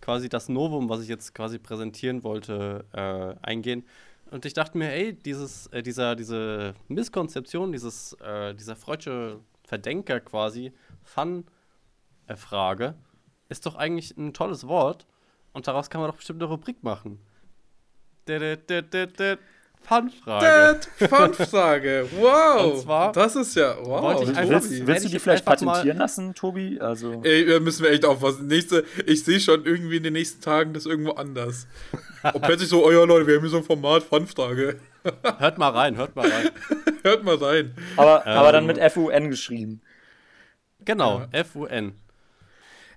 quasi 0.00 0.28
das 0.28 0.48
Novum, 0.48 0.88
was 0.88 1.02
ich 1.02 1.08
jetzt 1.08 1.34
quasi 1.34 1.58
präsentieren 1.58 2.22
wollte, 2.22 2.84
äh, 2.92 3.46
eingehen. 3.46 3.84
Und 4.30 4.44
ich 4.46 4.54
dachte 4.54 4.78
mir, 4.78 4.92
ey, 4.92 5.12
dieses, 5.12 5.66
äh, 5.68 5.82
dieser, 5.82 6.16
diese 6.16 6.74
Misskonzeption, 6.88 7.72
dieses, 7.72 8.14
äh, 8.14 8.54
dieser 8.54 8.76
freudsche 8.76 9.40
Verdenker 9.64 10.20
quasi, 10.20 10.72
Fun-Frage, 11.02 12.94
ist 13.48 13.66
doch 13.66 13.74
eigentlich 13.74 14.16
ein 14.16 14.32
tolles 14.32 14.66
Wort. 14.66 15.06
Und 15.52 15.66
daraus 15.68 15.90
kann 15.90 16.00
man 16.00 16.10
doch 16.10 16.16
bestimmt 16.16 16.42
eine 16.42 16.50
Rubrik 16.50 16.82
machen. 16.82 17.18
Fanfrage. 19.82 20.80
Fanfrage. 21.08 22.06
Wow. 22.18 22.74
Und 22.74 22.80
zwar 22.82 23.12
das 23.12 23.36
ist 23.36 23.56
ja 23.56 23.76
wow. 23.82 24.22
Ich 24.22 24.28
willst, 24.48 24.86
willst 24.86 25.04
du 25.04 25.08
die 25.08 25.18
vielleicht 25.18 25.44
patentieren 25.44 25.98
lassen, 25.98 26.34
Tobi? 26.34 26.80
Also 26.80 27.20
Ey, 27.24 27.46
da 27.46 27.60
müssen 27.60 27.82
wir 27.82 27.90
echt 27.90 28.04
aufpassen. 28.04 28.46
Nächste, 28.46 28.84
ich 29.06 29.24
sehe 29.24 29.40
schon 29.40 29.64
irgendwie 29.64 29.96
in 29.96 30.02
den 30.02 30.12
nächsten 30.12 30.40
Tagen 30.40 30.72
das 30.72 30.86
irgendwo 30.86 31.12
anders. 31.12 31.66
Und 32.32 32.42
plötzlich 32.42 32.68
so, 32.68 32.84
oh 32.84 32.90
ja 32.90 33.02
Leute, 33.04 33.26
wir 33.26 33.34
haben 33.34 33.42
hier 33.42 33.50
so 33.50 33.58
ein 33.58 33.64
Format 33.64 34.02
Fanfrage. 34.02 34.76
hört 35.38 35.58
mal 35.58 35.70
rein, 35.70 35.96
hört 35.96 36.14
mal 36.14 36.30
rein. 36.30 36.50
hört 37.02 37.24
mal 37.24 37.36
rein. 37.36 37.74
Aber, 37.96 38.26
ähm, 38.26 38.32
aber 38.32 38.52
dann 38.52 38.66
mit 38.66 38.78
FUN 38.92 39.30
geschrieben. 39.30 39.82
Genau, 40.84 41.26
ja. 41.32 41.44
FUN. 41.44 41.94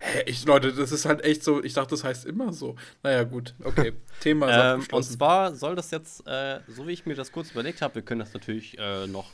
Hä, 0.08 0.24
ich, 0.28 0.46
Leute, 0.46 0.72
das 0.72 0.92
ist 0.92 1.06
halt 1.06 1.24
echt 1.24 1.44
so, 1.44 1.64
ich 1.64 1.74
dachte, 1.74 1.90
das 1.92 2.04
heißt 2.04 2.26
immer 2.26 2.54
so. 2.54 2.76
Naja, 3.02 3.24
gut, 3.24 3.56
okay. 3.64 3.94
Thema 4.20 4.76
ist 4.78 4.90
ähm. 4.90 4.96
Und 4.96 5.04
zwar 5.04 5.56
soll 5.56 5.76
das 5.76 5.90
jetzt, 5.90 6.28
äh, 6.28 6.60
so 6.68 6.88
wie 6.88 6.92
ich 6.92 7.08
mir 7.08 7.16
das 7.16 7.32
kurz 7.32 7.52
überlegt 7.52 7.82
habe, 7.82 7.96
wir 7.96 8.02
können 8.04 8.20
das 8.20 8.32
natürlich 8.32 8.78
äh, 8.78 9.08
noch 9.08 9.32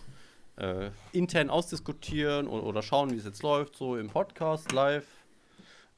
äh, 0.55 0.91
intern 1.11 1.49
ausdiskutieren 1.49 2.47
oder, 2.47 2.63
oder 2.63 2.81
schauen, 2.81 3.11
wie 3.11 3.17
es 3.17 3.25
jetzt 3.25 3.43
läuft, 3.43 3.75
so 3.75 3.97
im 3.97 4.09
Podcast 4.09 4.71
live. 4.71 5.05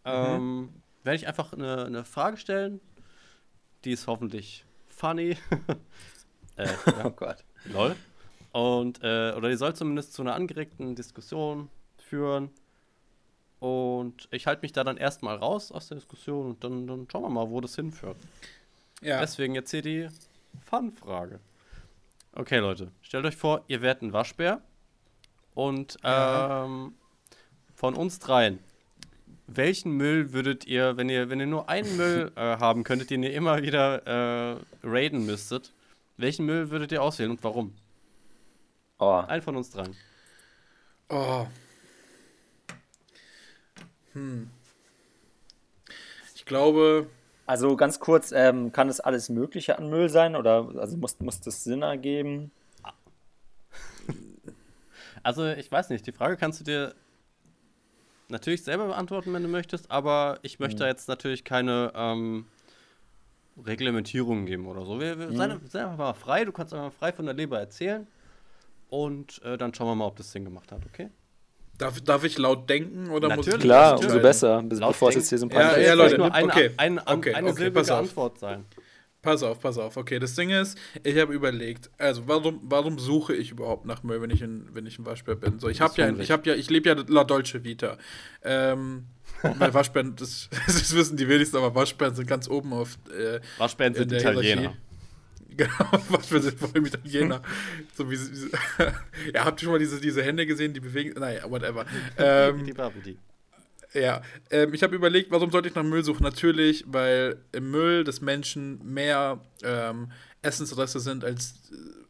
Ähm, 0.05 0.57
mhm. 0.57 0.69
Werde 1.03 1.17
ich 1.17 1.27
einfach 1.27 1.53
eine, 1.53 1.85
eine, 1.85 2.03
Frage 2.03 2.37
stellen. 2.37 2.81
Die 3.85 3.91
ist 3.91 4.07
hoffentlich 4.07 4.65
funny. 4.87 5.37
Äh. 6.55 6.67
Oh 7.03 7.09
Gott. 7.09 7.43
Lol. 7.65 7.95
Und, 8.51 8.99
äh, 9.01 9.33
oder 9.35 9.49
die 9.49 9.55
soll 9.55 9.75
zumindest 9.75 10.13
zu 10.13 10.21
einer 10.21 10.35
angeregten 10.35 10.93
Diskussion 10.93 11.69
führen. 11.97 12.51
Und 13.63 14.27
ich 14.31 14.45
halte 14.45 14.61
mich 14.61 14.73
da 14.73 14.83
dann 14.83 14.97
erstmal 14.97 15.37
raus 15.37 15.71
aus 15.71 15.87
der 15.87 15.95
Diskussion 15.95 16.47
und 16.47 16.63
dann, 16.65 16.85
dann 16.85 17.07
schauen 17.09 17.21
wir 17.23 17.29
mal, 17.29 17.49
wo 17.49 17.61
das 17.61 17.77
hinführt. 17.77 18.17
Ja. 18.99 19.21
Deswegen 19.21 19.55
jetzt 19.55 19.71
hier 19.71 19.81
die 19.81 20.09
Fun-Frage. 20.65 21.39
Okay, 22.33 22.57
Leute, 22.57 22.91
stellt 23.01 23.23
euch 23.25 23.37
vor, 23.37 23.63
ihr 23.69 23.81
werdet 23.81 24.03
ein 24.03 24.11
Waschbär 24.11 24.59
und 25.53 25.97
ja. 26.03 26.65
ähm, 26.65 26.93
von 27.73 27.95
uns 27.95 28.19
dreien, 28.19 28.59
welchen 29.47 29.93
Müll 29.93 30.33
würdet 30.33 30.67
ihr, 30.67 30.97
wenn 30.97 31.07
ihr, 31.07 31.29
wenn 31.29 31.39
ihr 31.39 31.47
nur 31.47 31.69
einen 31.69 31.95
Müll 31.95 32.33
äh, 32.35 32.41
haben 32.41 32.83
könntet, 32.83 33.11
den 33.11 33.23
ihr 33.23 33.31
immer 33.31 33.61
wieder 33.61 34.05
äh, 34.05 34.57
raiden 34.83 35.25
müsstet, 35.25 35.71
welchen 36.17 36.45
Müll 36.45 36.69
würdet 36.69 36.91
ihr 36.91 37.01
auswählen 37.01 37.31
und 37.31 37.41
warum? 37.45 37.73
Oh. 38.99 39.23
Ein 39.25 39.41
von 39.41 39.55
uns 39.55 39.69
dreien. 39.69 39.95
Oh, 41.07 41.47
hm. 44.13 44.49
Ich 46.35 46.45
glaube. 46.45 47.07
Also 47.45 47.75
ganz 47.75 47.99
kurz, 47.99 48.31
ähm, 48.31 48.71
kann 48.71 48.87
es 48.87 49.01
alles 49.01 49.27
Mögliche 49.27 49.77
an 49.77 49.89
Müll 49.89 50.07
sein 50.07 50.37
oder 50.37 50.69
also 50.77 50.95
muss, 50.95 51.19
muss 51.19 51.41
das 51.41 51.65
Sinn 51.65 51.81
ergeben? 51.81 52.51
Also 55.23 55.47
ich 55.47 55.71
weiß 55.71 55.89
nicht, 55.89 56.05
die 56.05 56.11
Frage 56.11 56.35
kannst 56.35 56.59
du 56.59 56.63
dir 56.65 56.93
natürlich 58.27 58.63
selber 58.63 58.87
beantworten, 58.87 59.33
wenn 59.33 59.43
du 59.43 59.49
möchtest, 59.49 59.89
aber 59.89 60.37
ich 60.41 60.59
möchte 60.59 60.83
hm. 60.83 60.89
jetzt 60.89 61.07
natürlich 61.07 61.45
keine 61.45 61.93
ähm, 61.95 62.45
Reglementierungen 63.65 64.45
geben 64.45 64.67
oder 64.67 64.85
so. 64.85 64.99
Wir, 64.99 65.17
wir 65.17 65.27
hm. 65.27 65.37
seien, 65.37 65.69
seien 65.69 65.85
einfach 65.85 65.97
mal 65.97 66.13
frei, 66.13 66.43
du 66.43 66.51
kannst 66.51 66.73
einfach 66.73 66.91
frei 66.93 67.13
von 67.13 67.25
der 67.25 67.33
Leber 67.33 67.57
erzählen 67.57 68.05
und 68.89 69.41
äh, 69.43 69.57
dann 69.57 69.73
schauen 69.73 69.87
wir 69.87 69.95
mal, 69.95 70.07
ob 70.07 70.17
das 70.17 70.31
Sinn 70.31 70.43
gemacht 70.43 70.71
hat, 70.71 70.85
okay? 70.85 71.09
Darf, 71.83 71.99
darf 71.99 72.23
ich 72.23 72.37
laut 72.37 72.69
denken 72.69 73.09
oder 73.09 73.27
natürlich, 73.27 73.47
muss 73.47 73.55
ich 73.57 73.61
Klar, 73.61 73.99
umso 73.99 74.19
besser, 74.21 74.63
bis, 74.63 74.79
bevor 74.79 75.09
es 75.09 75.15
jetzt 75.15 75.27
hier 75.27 75.37
so 75.37 75.47
ein 75.47 75.49
paar 75.49 75.77
Ja, 75.77 75.87
ja 75.87 75.93
Leute, 75.95 76.17
nur 76.17 76.33
eine, 76.33 76.47
okay. 76.47 76.71
eine, 76.77 77.05
eine, 77.05 77.17
okay, 77.17 77.33
eine 77.33 77.49
okay, 77.49 77.57
silbige 77.57 77.93
Antwort 77.93 78.39
sein. 78.39 78.63
Pass 79.21 79.43
auf, 79.43 79.59
pass 79.59 79.77
auf. 79.77 79.97
Okay, 79.97 80.17
das 80.17 80.33
Ding 80.35 80.49
ist, 80.49 80.77
ich 81.03 81.17
habe 81.17 81.33
überlegt, 81.33 81.89
also 81.97 82.23
warum, 82.25 82.61
warum 82.63 82.99
suche 82.99 83.35
ich 83.35 83.51
überhaupt 83.51 83.85
nach 83.85 84.01
Müll, 84.01 84.21
wenn 84.21 84.29
ich 84.29 84.41
ein, 84.41 84.69
wenn 84.71 84.85
ich 84.85 84.97
ein 84.97 85.05
Waschbär 85.05 85.35
bin? 85.35 85.59
So, 85.59 85.67
ich 85.67 85.81
habe 85.81 85.93
ja, 85.97 86.09
ich 86.09 86.31
habe 86.31 86.49
ja, 86.49 86.55
ich 86.55 86.69
lebe 86.69 86.87
ja 86.87 86.95
La 87.09 87.25
Dolce 87.25 87.65
Vita. 87.65 87.97
Ähm, 88.43 89.07
weil 89.41 89.73
Waschbären, 89.73 90.15
das, 90.15 90.49
das, 90.67 90.95
wissen 90.95 91.17
die 91.17 91.27
wenigsten, 91.27 91.57
aber 91.57 91.75
Waschbären 91.75 92.15
sind 92.15 92.27
ganz 92.27 92.47
oben 92.47 92.71
auf. 92.71 92.97
Äh, 93.09 93.41
Waschbären 93.57 93.93
sind 93.93 94.09
Italiener. 94.13 94.61
Hierarchie. 94.61 94.77
Genau, 95.55 95.91
was 96.09 96.27
für 96.27 96.41
sind 96.41 96.59
vor 96.59 96.69
allem 96.73 96.85
Italiener. 96.85 97.41
so 97.95 98.09
wie, 98.09 98.17
wie 98.17 98.51
ja, 99.33 99.45
habt 99.45 99.61
ihr 99.61 99.65
schon 99.65 99.73
mal 99.73 99.79
diese, 99.79 99.99
diese 99.99 100.23
Hände 100.23 100.45
gesehen, 100.45 100.73
die 100.73 100.79
bewegen. 100.79 101.19
Naja, 101.19 101.49
whatever. 101.49 101.85
Ähm, 102.17 102.73
ja, 103.93 104.21
ähm, 104.49 104.73
ich 104.73 104.81
habe 104.81 104.95
überlegt, 104.95 105.29
warum 105.31 105.51
sollte 105.51 105.69
ich 105.69 105.75
nach 105.75 105.83
Müll 105.83 106.03
suchen? 106.03 106.23
Natürlich, 106.23 106.83
weil 106.87 107.37
im 107.51 107.69
Müll 107.69 108.03
des 108.03 108.21
Menschen 108.21 108.79
mehr 108.93 109.39
ähm, 109.61 110.11
Essensreste 110.41 110.99
sind 110.99 111.23
als, 111.23 111.55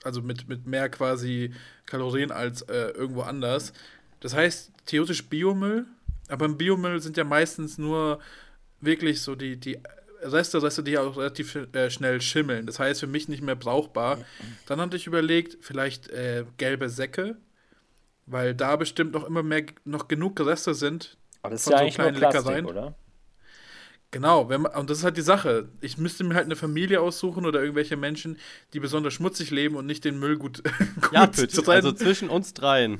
also 0.03 0.21
mit, 0.21 0.47
mit 0.47 0.65
mehr 0.65 0.89
quasi 0.89 1.53
Kalorien 1.85 2.31
als 2.31 2.61
äh, 2.63 2.91
irgendwo 2.91 3.21
anders. 3.21 3.73
Das 4.21 4.33
heißt, 4.33 4.71
theoretisch 4.85 5.27
Biomüll, 5.27 5.85
aber 6.29 6.45
im 6.45 6.57
Biomüll 6.57 7.01
sind 7.01 7.17
ja 7.17 7.25
meistens 7.25 7.77
nur 7.77 8.19
wirklich 8.79 9.21
so 9.21 9.35
die, 9.35 9.57
die 9.57 9.79
Reste, 10.23 10.61
Reste, 10.61 10.83
die 10.83 10.97
auch 10.97 11.17
relativ 11.17 11.55
äh, 11.55 11.89
schnell 11.89 12.21
schimmeln. 12.21 12.65
Das 12.65 12.79
heißt, 12.79 12.99
für 12.99 13.07
mich 13.07 13.27
nicht 13.27 13.43
mehr 13.43 13.55
brauchbar. 13.55 14.19
Dann 14.67 14.79
hatte 14.79 14.97
ich 14.97 15.07
überlegt, 15.07 15.57
vielleicht 15.61 16.09
äh, 16.09 16.45
gelbe 16.57 16.89
Säcke, 16.89 17.37
weil 18.25 18.55
da 18.55 18.75
bestimmt 18.75 19.13
noch 19.13 19.25
immer 19.25 19.43
mehr, 19.43 19.65
noch 19.85 20.07
genug 20.07 20.39
Reste 20.39 20.73
sind. 20.73 21.17
Aber 21.41 21.51
das 21.51 21.61
ist 21.61 21.71
ja 21.71 21.77
so 21.77 21.83
eigentlich 21.83 21.97
nur 21.97 22.11
Plastik, 22.11 22.65
oder? 22.65 22.95
Genau, 24.13 24.47
wenn 24.47 24.61
man, 24.61 24.73
und 24.75 24.91
das 24.91 24.99
ist 24.99 25.03
halt 25.03 25.17
die 25.17 25.21
Sache. 25.21 25.69
Ich 25.81 25.97
müsste 25.97 26.23
mir 26.23 26.35
halt 26.35 26.45
eine 26.45 26.55
Familie 26.55 27.01
aussuchen 27.01 27.47
oder 27.47 27.61
irgendwelche 27.61 27.97
Menschen, 27.97 28.37
die 28.73 28.79
besonders 28.79 29.15
schmutzig 29.15 29.49
leben 29.49 29.75
und 29.75 29.87
nicht 29.87 30.05
den 30.05 30.19
Müll 30.19 30.37
gut, 30.37 30.63
gut 31.01 31.11
ja, 31.11 31.31
also 31.65 31.91
zwischen 31.93 32.29
uns 32.29 32.53
dreien. 32.53 32.99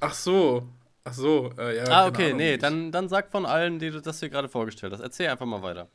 Ach 0.00 0.14
so. 0.14 0.68
Ach 1.08 1.14
so, 1.14 1.50
äh, 1.58 1.76
ja. 1.78 1.84
Ah, 1.88 2.06
okay, 2.06 2.26
Ahnung. 2.26 2.36
nee, 2.38 2.56
dann, 2.56 2.92
dann 2.92 3.08
sag 3.08 3.30
von 3.30 3.46
allen, 3.46 3.78
die 3.78 3.90
du 3.90 4.00
das 4.00 4.20
hier 4.20 4.28
gerade 4.28 4.48
vorgestellt 4.48 4.92
hast. 4.92 5.00
Erzähl 5.00 5.28
einfach 5.28 5.46
mal 5.46 5.62
weiter. 5.62 5.88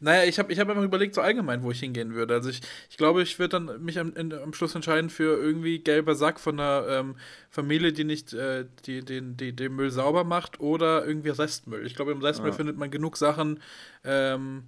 Naja, 0.00 0.24
ich 0.24 0.38
habe 0.40 0.52
ich 0.52 0.58
hab 0.58 0.68
einfach 0.68 0.82
überlegt, 0.82 1.14
so 1.14 1.20
allgemein, 1.20 1.62
wo 1.62 1.70
ich 1.70 1.78
hingehen 1.78 2.14
würde. 2.14 2.34
Also 2.34 2.50
ich, 2.50 2.60
ich 2.90 2.96
glaube, 2.96 3.22
ich 3.22 3.38
würde 3.38 3.60
dann 3.60 3.84
mich 3.84 4.00
am, 4.00 4.12
in, 4.14 4.32
am 4.32 4.52
Schluss 4.52 4.74
entscheiden 4.74 5.10
für 5.10 5.40
irgendwie 5.40 5.78
gelber 5.78 6.16
Sack 6.16 6.40
von 6.40 6.58
einer 6.58 6.88
ähm, 6.88 7.16
Familie, 7.50 7.92
die 7.92 8.02
nicht 8.02 8.32
äh, 8.32 8.64
die, 8.84 9.04
den, 9.04 9.36
die, 9.36 9.54
den 9.54 9.72
Müll 9.76 9.92
sauber 9.92 10.24
macht 10.24 10.58
oder 10.58 11.06
irgendwie 11.06 11.28
Restmüll. 11.28 11.86
Ich 11.86 11.94
glaube, 11.94 12.10
im 12.10 12.20
Restmüll 12.20 12.50
ja. 12.50 12.56
findet 12.56 12.78
man 12.78 12.90
genug 12.90 13.16
Sachen, 13.16 13.60
ähm, 14.02 14.64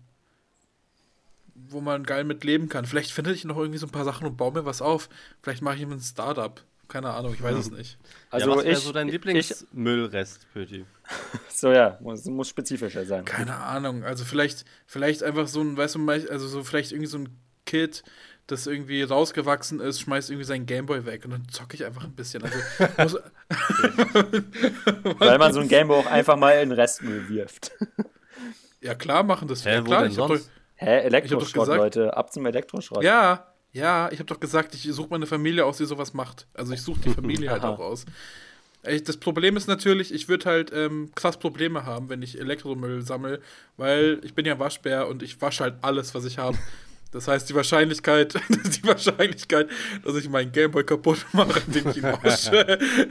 wo 1.55 1.81
man 1.81 2.05
geil 2.05 2.23
mit 2.23 2.45
leben 2.45 2.69
kann. 2.69 2.85
Vielleicht 2.85 3.11
finde 3.11 3.33
ich 3.33 3.45
noch 3.45 3.57
irgendwie 3.57 3.79
so 3.79 3.87
ein 3.87 3.93
paar 3.93 4.05
Sachen 4.05 4.29
und 4.29 4.37
baue 4.37 4.53
mir 4.53 4.67
was 4.67 4.83
auf. 4.83 5.09
Vielleicht 5.43 5.63
mache 5.63 5.77
ich 5.77 5.87
mir 5.87 5.95
ein 5.95 6.01
Startup. 6.01 6.63
Keine 6.89 7.11
Ahnung, 7.11 7.35
ich 7.35 7.43
weiß 7.43 7.57
es 7.57 7.71
nicht. 7.71 7.99
Also 8.31 8.51
ja, 8.51 8.57
was 8.57 8.65
wäre 8.65 8.77
so 8.77 8.93
dein 8.93 9.09
Lieblingsmüllrest, 9.09 10.47
Pöti? 10.53 10.85
so 11.49 11.73
ja, 11.73 11.99
muss, 12.01 12.25
muss 12.27 12.49
spezifischer 12.49 13.05
sein. 13.05 13.25
Keine 13.25 13.57
Ahnung, 13.57 14.05
also 14.05 14.25
vielleicht, 14.25 14.65
vielleicht 14.87 15.23
einfach 15.23 15.49
so 15.49 15.61
ein, 15.61 15.77
weißt 15.77 15.97
du, 15.97 16.09
also 16.09 16.47
so 16.47 16.63
vielleicht 16.65 16.93
irgendwie 16.93 17.09
so 17.09 17.19
ein 17.19 17.29
Kid, 17.67 18.03
das 18.47 18.67
irgendwie 18.67 19.03
rausgewachsen 19.03 19.81
ist, 19.81 20.01
schmeißt 20.01 20.31
irgendwie 20.31 20.47
seinen 20.47 20.67
Gameboy 20.67 21.07
weg 21.07 21.25
und 21.25 21.31
dann 21.31 21.49
zocke 21.49 21.75
ich 21.75 21.85
einfach 21.85 22.05
ein 22.05 22.15
bisschen. 22.15 22.45
Also, 22.97 23.19
Weil 25.19 25.39
man 25.39 25.53
so 25.53 25.61
ein 25.61 25.69
Gameboy 25.69 26.01
auch 26.01 26.07
einfach 26.07 26.37
mal 26.37 26.53
in 26.53 26.71
den 26.71 26.79
Restmüll 26.79 27.29
wirft. 27.29 27.73
Ja, 28.81 28.95
klar 28.95 29.23
machen 29.23 29.49
das. 29.49 29.65
Hä, 29.65 29.77
ja, 29.77 29.83
klar, 29.83 30.07
ich 30.07 30.17
doch, 30.17 30.39
Hä, 30.77 31.01
Elektroschrott, 31.01 31.69
Leute, 31.69 32.17
ab 32.17 32.33
zum 32.33 32.45
Elektroschrott. 32.47 33.03
Ja, 33.03 33.54
ja, 33.75 34.09
ich 34.13 34.21
habe 34.21 34.27
doch 34.27 34.41
gesagt, 34.41 34.75
ich 34.75 34.83
suche 34.83 35.09
meine 35.11 35.27
Familie 35.27 35.67
aus, 35.67 35.77
die 35.79 35.85
sowas 35.85 36.15
macht. 36.15 36.47
Also 36.55 36.73
ich 36.73 36.81
suche 36.81 37.01
die 37.01 37.11
Familie 37.11 37.51
halt 37.51 37.63
auch 37.65 37.81
aus. 37.81 38.07
Das 38.83 39.17
Problem 39.17 39.57
ist 39.57 39.67
natürlich, 39.67 40.13
ich 40.15 40.29
würde 40.29 40.45
halt 40.45 40.71
ähm, 40.73 41.11
krass 41.15 41.39
Probleme 41.39 41.85
haben, 41.85 42.09
wenn 42.09 42.23
ich 42.23 42.39
Elektromüll 42.39 43.03
sammle, 43.03 43.41
weil 43.77 44.21
ich 44.23 44.35
bin 44.35 44.47
ja 44.47 44.59
Waschbär 44.59 45.09
und 45.09 45.23
ich 45.23 45.41
wasche 45.41 45.65
halt 45.65 45.75
alles, 45.83 46.15
was 46.15 46.25
ich 46.25 46.39
habe. 46.39 46.57
Das 47.15 47.29
heißt, 47.29 47.49
die 47.49 47.55
Wahrscheinlichkeit, 47.55 48.35
die 48.49 48.85
Wahrscheinlichkeit, 48.85 49.69
dass 50.03 50.17
ich 50.17 50.29
meinen 50.29 50.51
Gameboy 50.51 50.83
kaputt 50.83 51.25
mache, 51.33 51.63
indem 51.65 51.91
ich 51.91 51.99
ihn 51.99 52.03
wasche, 52.03 52.57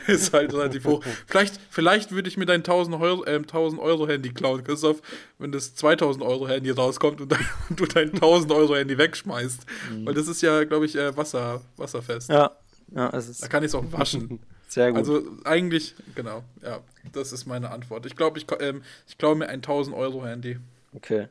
ist 0.07 0.33
halt 0.33 0.53
relativ 0.53 0.83
hoch. 0.83 1.01
Vielleicht, 1.25 1.57
vielleicht 1.69 2.11
würde 2.11 2.27
ich 2.27 2.35
mir 2.35 2.45
dein 2.45 2.59
1000 2.59 2.99
Euro, 2.99 3.23
äh, 3.23 3.35
1000 3.35 3.81
Euro 3.81 4.05
Handy 4.05 4.33
klauen, 4.33 4.61
Christoph, 4.65 5.01
wenn 5.39 5.53
das 5.53 5.75
2000 5.75 6.21
Euro 6.21 6.49
Handy 6.49 6.69
rauskommt 6.71 7.21
und, 7.21 7.31
dann, 7.31 7.39
und 7.69 7.79
du 7.79 7.85
dein 7.85 8.11
1000 8.11 8.51
Euro 8.51 8.75
Handy 8.75 8.97
wegschmeißt. 8.97 9.65
Mhm. 9.93 10.05
Weil 10.05 10.13
das 10.13 10.27
ist 10.27 10.41
ja, 10.41 10.65
glaube 10.65 10.85
ich, 10.85 10.97
äh, 10.97 11.15
Wasser, 11.15 11.61
wasserfest. 11.77 12.29
Ja. 12.29 12.51
ja 12.93 13.09
es 13.11 13.29
ist 13.29 13.41
da 13.41 13.47
kann 13.47 13.63
ich 13.63 13.69
es 13.69 13.75
auch 13.75 13.89
waschen. 13.89 14.41
Sehr 14.67 14.89
gut. 14.89 14.97
Also 14.97 15.23
eigentlich, 15.45 15.95
genau, 16.13 16.43
ja, 16.61 16.81
das 17.13 17.31
ist 17.31 17.45
meine 17.45 17.71
Antwort. 17.71 18.05
Ich 18.05 18.17
glaube, 18.17 18.37
ich, 18.37 18.47
ähm, 18.59 18.81
ich 19.07 19.17
klaue 19.17 19.37
mir 19.37 19.47
ein 19.47 19.59
1000 19.59 19.95
Euro 19.95 20.25
Handy. 20.25 20.59
Okay. 20.93 21.29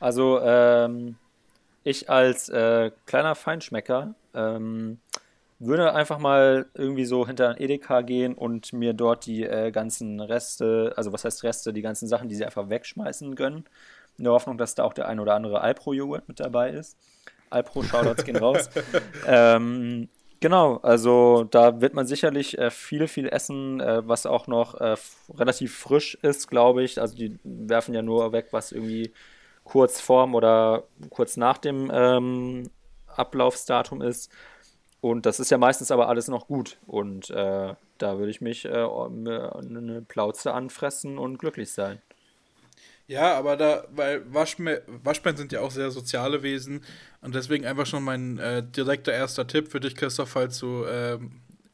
Also, 0.00 0.40
ähm, 0.42 1.14
ich 1.84 2.10
als 2.10 2.48
äh, 2.48 2.90
kleiner 3.06 3.34
Feinschmecker 3.34 4.14
ähm, 4.34 4.98
würde 5.58 5.94
einfach 5.94 6.18
mal 6.18 6.66
irgendwie 6.74 7.04
so 7.04 7.26
hinter 7.26 7.50
ein 7.50 7.60
Edeka 7.60 8.00
gehen 8.00 8.34
und 8.34 8.72
mir 8.72 8.94
dort 8.94 9.26
die 9.26 9.44
äh, 9.44 9.70
ganzen 9.70 10.20
Reste, 10.20 10.92
also 10.96 11.12
was 11.12 11.24
heißt 11.24 11.44
Reste, 11.44 11.72
die 11.72 11.82
ganzen 11.82 12.08
Sachen, 12.08 12.28
die 12.28 12.34
sie 12.34 12.44
einfach 12.44 12.68
wegschmeißen 12.68 13.36
gönnen. 13.36 13.64
In 14.18 14.24
der 14.24 14.32
Hoffnung, 14.32 14.58
dass 14.58 14.74
da 14.74 14.84
auch 14.84 14.92
der 14.92 15.08
ein 15.08 15.20
oder 15.20 15.34
andere 15.34 15.60
Alpro-Joghurt 15.60 16.28
mit 16.28 16.40
dabei 16.40 16.70
ist. 16.70 16.96
Alpro-Shoutouts 17.50 18.24
gehen 18.24 18.36
raus. 18.36 18.68
Ähm, 19.26 20.08
genau, 20.40 20.78
also 20.78 21.44
da 21.44 21.80
wird 21.80 21.94
man 21.94 22.06
sicherlich 22.06 22.58
äh, 22.58 22.70
viel, 22.70 23.06
viel 23.06 23.28
essen, 23.28 23.80
äh, 23.80 24.06
was 24.06 24.26
auch 24.26 24.48
noch 24.48 24.74
äh, 24.80 24.96
relativ 25.32 25.76
frisch 25.76 26.18
ist, 26.22 26.48
glaube 26.48 26.82
ich. 26.82 27.00
Also 27.00 27.16
die 27.16 27.38
werfen 27.44 27.94
ja 27.94 28.02
nur 28.02 28.32
weg, 28.32 28.48
was 28.50 28.72
irgendwie 28.72 29.12
kurz 29.64 30.00
vorm 30.00 30.34
oder 30.34 30.84
kurz 31.10 31.36
nach 31.36 31.58
dem 31.58 31.90
ähm, 31.92 32.70
Ablaufsdatum 33.06 34.02
ist. 34.02 34.30
Und 35.00 35.26
das 35.26 35.40
ist 35.40 35.50
ja 35.50 35.58
meistens 35.58 35.90
aber 35.90 36.08
alles 36.08 36.28
noch 36.28 36.46
gut. 36.46 36.78
Und 36.86 37.30
äh, 37.30 37.74
da 37.98 38.18
würde 38.18 38.30
ich 38.30 38.40
mich 38.40 38.64
äh, 38.64 38.70
eine 38.70 40.04
Plauze 40.06 40.52
anfressen 40.52 41.18
und 41.18 41.38
glücklich 41.38 41.72
sein. 41.72 42.00
Ja, 43.08 43.34
aber 43.34 43.56
da, 43.56 43.84
weil 43.90 44.22
Waschbären 44.32 45.36
sind 45.36 45.52
ja 45.52 45.60
auch 45.60 45.70
sehr 45.70 45.90
soziale 45.90 46.42
Wesen 46.42 46.84
und 47.20 47.34
deswegen 47.34 47.66
einfach 47.66 47.84
schon 47.84 48.04
mein 48.04 48.38
äh, 48.38 48.62
direkter 48.62 49.12
erster 49.12 49.46
Tipp 49.46 49.68
für 49.68 49.80
dich, 49.80 49.96
Christoph, 49.96 50.30
falls 50.30 50.58
du 50.58 50.84
äh, 50.84 51.18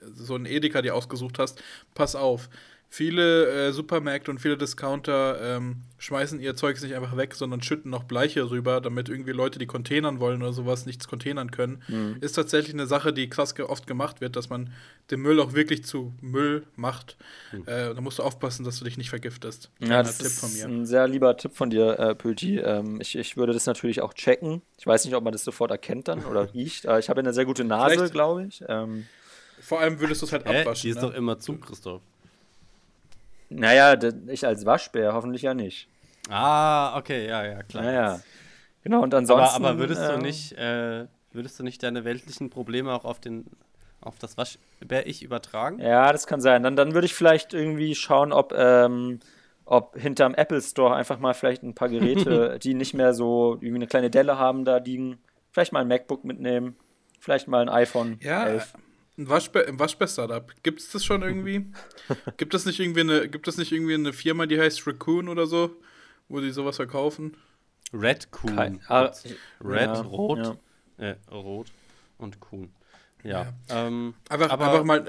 so 0.00 0.34
einen 0.34 0.46
Edeka 0.46 0.82
dir 0.82 0.94
ausgesucht 0.94 1.38
hast, 1.38 1.62
pass 1.94 2.16
auf 2.16 2.48
viele 2.88 3.68
äh, 3.68 3.72
Supermärkte 3.72 4.30
und 4.30 4.38
viele 4.38 4.56
Discounter 4.56 5.38
ähm, 5.42 5.82
schmeißen 5.98 6.40
ihr 6.40 6.56
Zeugs 6.56 6.82
nicht 6.82 6.94
einfach 6.94 7.16
weg, 7.16 7.34
sondern 7.34 7.60
schütten 7.60 7.90
noch 7.90 8.04
Bleiche 8.04 8.50
rüber, 8.50 8.80
damit 8.80 9.08
irgendwie 9.08 9.32
Leute, 9.32 9.58
die 9.58 9.66
Containern 9.66 10.20
wollen 10.20 10.42
oder 10.42 10.52
sowas, 10.52 10.86
nichts 10.86 11.06
containern 11.06 11.50
können. 11.50 11.82
Mhm. 11.88 12.16
Ist 12.20 12.32
tatsächlich 12.32 12.72
eine 12.72 12.86
Sache, 12.86 13.12
die 13.12 13.28
krass 13.28 13.54
oft 13.58 13.86
gemacht 13.86 14.20
wird, 14.20 14.36
dass 14.36 14.48
man 14.48 14.72
den 15.10 15.20
Müll 15.20 15.38
auch 15.40 15.52
wirklich 15.52 15.84
zu 15.84 16.14
Müll 16.20 16.64
macht. 16.76 17.16
Mhm. 17.52 17.62
Äh, 17.66 17.94
da 17.94 18.00
musst 18.00 18.20
du 18.20 18.22
aufpassen, 18.22 18.64
dass 18.64 18.78
du 18.78 18.84
dich 18.84 18.96
nicht 18.96 19.10
vergiftest. 19.10 19.70
Ja, 19.80 20.02
das 20.02 20.18
Tipp 20.18 20.26
ist 20.26 20.64
ein 20.64 20.86
sehr 20.86 21.06
lieber 21.08 21.36
Tipp 21.36 21.54
von 21.54 21.70
dir, 21.70 21.98
äh, 21.98 22.14
Pöti. 22.14 22.58
Ähm, 22.58 23.00
ich, 23.00 23.16
ich 23.16 23.36
würde 23.36 23.52
das 23.52 23.66
natürlich 23.66 24.00
auch 24.00 24.14
checken. 24.14 24.62
Ich 24.78 24.86
weiß 24.86 25.04
nicht, 25.04 25.14
ob 25.14 25.24
man 25.24 25.32
das 25.32 25.44
sofort 25.44 25.70
erkennt 25.70 26.08
dann 26.08 26.24
oder 26.24 26.52
riecht. 26.54 26.86
Aber 26.86 26.98
ich 26.98 27.10
habe 27.10 27.20
eine 27.20 27.34
sehr 27.34 27.44
gute 27.44 27.64
Nase, 27.64 28.08
glaube 28.10 28.46
ich. 28.46 28.64
Ähm, 28.66 29.06
Vor 29.60 29.80
allem 29.80 30.00
würdest 30.00 30.22
du 30.22 30.26
es 30.26 30.32
halt 30.32 30.46
Hä? 30.46 30.60
abwaschen. 30.60 30.82
Die 30.82 30.90
ist 30.90 31.02
ne? 31.02 31.08
doch 31.08 31.14
immer 31.14 31.38
zu, 31.38 31.58
Christoph. 31.58 32.00
Naja, 33.50 33.98
ich 34.26 34.46
als 34.46 34.66
Waschbär 34.66 35.14
hoffentlich 35.14 35.42
ja 35.42 35.54
nicht. 35.54 35.88
Ah, 36.28 36.96
okay, 36.98 37.26
ja, 37.26 37.44
ja, 37.44 37.62
klar. 37.62 37.84
Naja. 37.84 38.20
Genau, 38.82 39.02
und 39.02 39.14
ansonsten. 39.14 39.56
Aber, 39.56 39.70
aber 39.70 39.78
würdest, 39.78 40.02
äh, 40.02 40.12
du 40.12 40.18
nicht, 40.18 40.52
äh, 40.52 41.06
würdest 41.32 41.58
du 41.58 41.64
nicht 41.64 41.82
deine 41.82 42.04
weltlichen 42.04 42.50
Probleme 42.50 42.92
auch 42.92 43.04
auf, 43.04 43.20
den, 43.20 43.46
auf 44.00 44.18
das 44.18 44.36
Waschbär-Ich 44.36 45.22
übertragen? 45.22 45.78
Ja, 45.80 46.12
das 46.12 46.26
kann 46.26 46.40
sein. 46.40 46.62
Dann, 46.62 46.76
dann 46.76 46.94
würde 46.94 47.06
ich 47.06 47.14
vielleicht 47.14 47.54
irgendwie 47.54 47.94
schauen, 47.94 48.32
ob, 48.32 48.52
ähm, 48.56 49.20
ob 49.64 49.98
hinterm 49.98 50.34
Apple 50.34 50.60
Store 50.60 50.94
einfach 50.94 51.18
mal 51.18 51.34
vielleicht 51.34 51.62
ein 51.62 51.74
paar 51.74 51.88
Geräte, 51.88 52.58
die 52.62 52.74
nicht 52.74 52.94
mehr 52.94 53.14
so 53.14 53.54
irgendwie 53.54 53.76
eine 53.76 53.86
kleine 53.86 54.10
Delle 54.10 54.38
haben, 54.38 54.64
da 54.64 54.78
liegen. 54.78 55.18
Vielleicht 55.50 55.72
mal 55.72 55.80
ein 55.80 55.88
MacBook 55.88 56.24
mitnehmen. 56.24 56.76
Vielleicht 57.20 57.48
mal 57.48 57.62
ein 57.62 57.68
iPhone 57.68 58.18
ja, 58.22 58.46
11. 58.46 58.74
Ein 59.18 59.28
Waschbär, 59.28 59.66
ein 59.66 59.78
Waschbär-Startup. 59.78 60.52
Gibt 60.62 60.80
es 60.80 60.90
das 60.90 61.04
schon 61.04 61.22
irgendwie? 61.22 61.66
gibt 62.36 62.54
es 62.54 62.64
nicht 62.66 62.78
irgendwie 62.78 63.00
eine, 63.00 63.28
gibt 63.28 63.48
es 63.48 63.58
nicht 63.58 63.72
irgendwie 63.72 63.94
eine 63.94 64.12
Firma, 64.12 64.46
die 64.46 64.60
heißt 64.60 64.86
Raccoon 64.86 65.28
oder 65.28 65.46
so, 65.46 65.76
wo 66.28 66.40
die 66.40 66.50
sowas 66.50 66.76
verkaufen? 66.76 67.36
Red 67.92 68.30
Coon. 68.30 68.80
Ah, 68.86 69.10
Red, 69.60 69.86
ja, 69.86 70.00
rot, 70.02 70.58
ja. 70.98 71.10
Äh, 71.10 71.16
rot 71.32 71.66
und 72.18 72.38
Kuhn. 72.38 72.70
Ja. 73.24 73.52
ja. 73.68 73.86
Ähm, 73.86 74.14
einfach, 74.28 74.50
einfach 74.50 74.84
mal 74.84 75.02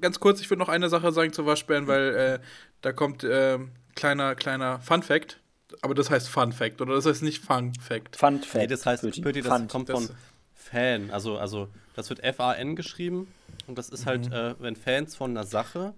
ganz 0.00 0.18
kurz, 0.18 0.40
ich 0.40 0.50
würde 0.50 0.58
noch 0.58 0.68
eine 0.68 0.88
Sache 0.88 1.12
sagen 1.12 1.32
zu 1.32 1.46
Waschbären, 1.46 1.86
weil 1.86 2.14
äh, 2.14 2.38
da 2.80 2.92
kommt 2.92 3.22
äh, 3.22 3.58
kleiner, 3.94 4.34
kleiner 4.34 4.80
Fun 4.80 5.02
Fact. 5.02 5.40
Aber 5.82 5.94
das 5.94 6.10
heißt 6.10 6.28
Fun 6.28 6.52
Fact, 6.52 6.80
oder 6.80 6.94
das 6.94 7.06
heißt 7.06 7.22
nicht 7.22 7.44
Fun 7.44 7.74
Fact. 7.74 8.16
Fun 8.16 8.40
Fact. 8.40 8.54
Nee, 8.54 8.66
das 8.66 8.86
heißt, 8.86 9.02
Pöti, 9.22 9.42
das 9.42 9.52
Fun. 9.52 9.68
kommt 9.68 9.90
von 9.90 10.08
Fan. 10.54 11.10
Also, 11.10 11.38
also 11.38 11.68
das 11.94 12.10
wird 12.10 12.22
F-A-N 12.22 12.76
geschrieben 12.76 13.28
und 13.66 13.78
das 13.78 13.88
ist 13.88 14.06
halt, 14.06 14.28
mhm. 14.28 14.34
äh, 14.34 14.54
wenn 14.60 14.76
Fans 14.76 15.16
von 15.16 15.30
einer 15.30 15.44
Sache 15.46 15.94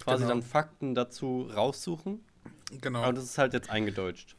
quasi 0.00 0.22
genau. 0.22 0.34
dann 0.34 0.42
Fakten 0.42 0.94
dazu 0.94 1.48
raussuchen. 1.54 2.24
Genau. 2.80 3.02
Aber 3.02 3.12
das 3.12 3.24
ist 3.24 3.38
halt 3.38 3.52
jetzt 3.52 3.70
eingedeutscht. 3.70 4.36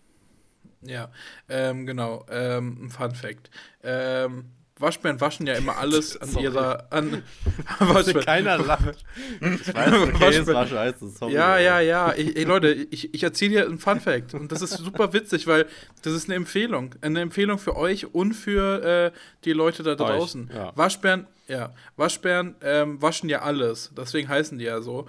Ja, 0.82 1.10
ähm, 1.50 1.86
genau. 1.86 2.26
Ähm, 2.30 2.90
Fun 2.90 3.12
Fact. 3.12 3.50
Ähm, 3.84 4.52
Waschbären 4.78 5.22
waschen 5.22 5.48
ja 5.48 5.54
immer 5.54 5.78
alles 5.80 6.18
an 6.18 6.38
ihrer. 6.38 6.88
An, 6.90 7.24
Waschbären. 7.80 8.26
Keiner 8.26 8.58
lacht. 8.66 9.06
Ich 9.40 9.74
weiß, 9.74 9.94
okay, 9.94 10.36
es 10.36 10.48
war 10.48 10.68
scheiße. 10.68 11.10
Sorry, 11.10 11.34
ja, 11.34 11.58
ja, 11.58 11.80
ja. 11.80 12.14
Ich, 12.14 12.36
ey, 12.36 12.44
Leute, 12.44 12.72
ich, 12.74 13.14
ich 13.14 13.24
erzähle 13.24 13.52
dir 13.52 13.66
einen 13.66 13.80
Fun 13.80 14.00
Fact. 14.00 14.34
Und 14.34 14.52
das 14.52 14.62
ist 14.62 14.78
super 14.78 15.14
witzig, 15.14 15.48
weil 15.48 15.66
das 16.02 16.14
ist 16.14 16.28
eine 16.28 16.36
Empfehlung. 16.36 16.96
Eine 17.02 17.22
Empfehlung 17.22 17.58
für 17.58 17.76
euch 17.76 18.14
und 18.14 18.34
für 18.34 18.84
äh, 18.84 19.18
die 19.46 19.54
Leute 19.54 19.84
da 19.84 19.96
draußen. 19.96 20.50
Euch, 20.50 20.56
ja. 20.56 20.72
Waschbären, 20.76 21.28
ja, 21.48 21.74
Waschbären 21.96 22.56
ähm, 22.62 23.02
waschen 23.02 23.30
ja 23.30 23.42
alles. 23.42 23.92
Deswegen 23.96 24.28
heißen 24.28 24.58
die 24.58 24.66
ja 24.66 24.82
so. 24.82 25.08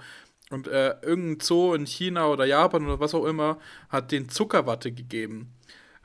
Und 0.49 0.67
äh, 0.67 0.95
irgendein 1.01 1.41
Zoo 1.41 1.73
in 1.73 1.85
China 1.85 2.27
oder 2.27 2.45
Japan 2.45 2.85
oder 2.85 3.01
was 3.01 3.13
auch 3.13 3.25
immer 3.25 3.57
hat 3.89 4.11
den 4.13 4.29
Zuckerwatte 4.29 4.93
gegeben. 4.93 5.53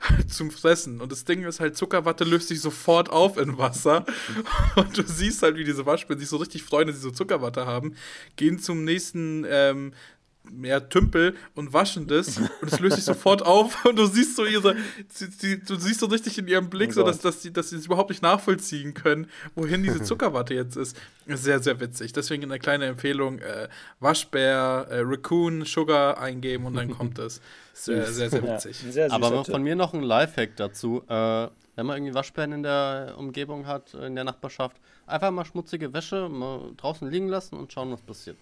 zum 0.27 0.51
Fressen. 0.51 1.01
Und 1.01 1.11
das 1.11 1.25
Ding 1.25 1.43
ist 1.43 1.59
halt, 1.59 1.77
Zuckerwatte 1.77 2.23
löst 2.23 2.47
sich 2.47 2.61
sofort 2.61 3.09
auf 3.09 3.37
in 3.37 3.57
Wasser. 3.57 4.05
Und 4.75 4.97
du 4.97 5.03
siehst 5.03 5.41
halt, 5.43 5.55
wie 5.55 5.63
diese 5.63 5.85
Waschbären 5.85 6.19
sich 6.19 6.29
so 6.29 6.37
richtig 6.37 6.63
freuen, 6.63 6.87
dass 6.87 6.97
sie 6.97 7.01
so 7.01 7.11
Zuckerwatte 7.11 7.65
haben, 7.65 7.95
gehen 8.35 8.59
zum 8.59 8.83
nächsten, 8.83 9.45
ähm, 9.47 9.93
ja, 10.61 10.79
Tümpel 10.79 11.35
und 11.55 11.73
waschen 11.73 12.07
das 12.07 12.37
und 12.37 12.71
es 12.71 12.79
löst 12.79 12.97
sich 12.97 13.05
sofort 13.05 13.45
auf 13.45 13.85
und 13.85 13.97
du 13.97 14.05
siehst 14.05 14.35
so 14.35 14.45
ihre, 14.45 14.75
sie, 15.09 15.27
sie, 15.27 15.59
du 15.59 15.75
siehst 15.75 16.01
so 16.01 16.07
richtig 16.07 16.37
in 16.37 16.47
ihrem 16.47 16.69
Blick, 16.69 16.89
oh 16.91 16.93
so 16.93 17.03
dass, 17.03 17.19
dass 17.19 17.41
sie 17.41 17.51
dass 17.51 17.71
es 17.71 17.85
überhaupt 17.85 18.09
nicht 18.09 18.21
nachvollziehen 18.21 18.93
können, 18.93 19.27
wohin 19.55 19.83
diese 19.83 20.01
Zuckerwatte 20.03 20.53
jetzt 20.53 20.75
ist. 20.75 20.97
Sehr, 21.27 21.59
sehr 21.59 21.79
witzig. 21.79 22.13
Deswegen 22.13 22.43
eine 22.43 22.59
kleine 22.59 22.85
Empfehlung: 22.85 23.39
äh, 23.39 23.69
Waschbär, 23.99 24.87
äh, 24.89 24.99
Raccoon, 25.01 25.65
Sugar 25.65 26.19
eingeben 26.19 26.65
und 26.65 26.75
dann 26.75 26.91
kommt 26.97 27.19
es. 27.19 27.41
Sehr, 27.73 28.05
sehr, 28.05 28.29
sehr 28.29 28.43
witzig. 28.43 28.83
Ja, 28.83 28.91
sehr 28.91 29.11
Aber 29.11 29.45
von 29.45 29.63
mir 29.63 29.75
noch 29.75 29.93
ein 29.93 30.03
Lifehack 30.03 30.55
dazu. 30.57 31.03
Äh, 31.07 31.47
wenn 31.75 31.87
man 31.87 31.97
irgendwie 31.97 32.13
Waschbären 32.13 32.51
in 32.51 32.63
der 32.63 33.15
Umgebung 33.17 33.65
hat, 33.65 33.95
in 33.95 34.13
der 34.13 34.23
Nachbarschaft, 34.23 34.77
einfach 35.07 35.31
mal 35.31 35.43
schmutzige 35.43 35.91
Wäsche 35.91 36.29
mal 36.29 36.71
draußen 36.77 37.09
liegen 37.09 37.29
lassen 37.29 37.55
und 37.55 37.73
schauen, 37.73 37.91
was 37.91 38.01
passiert. 38.01 38.37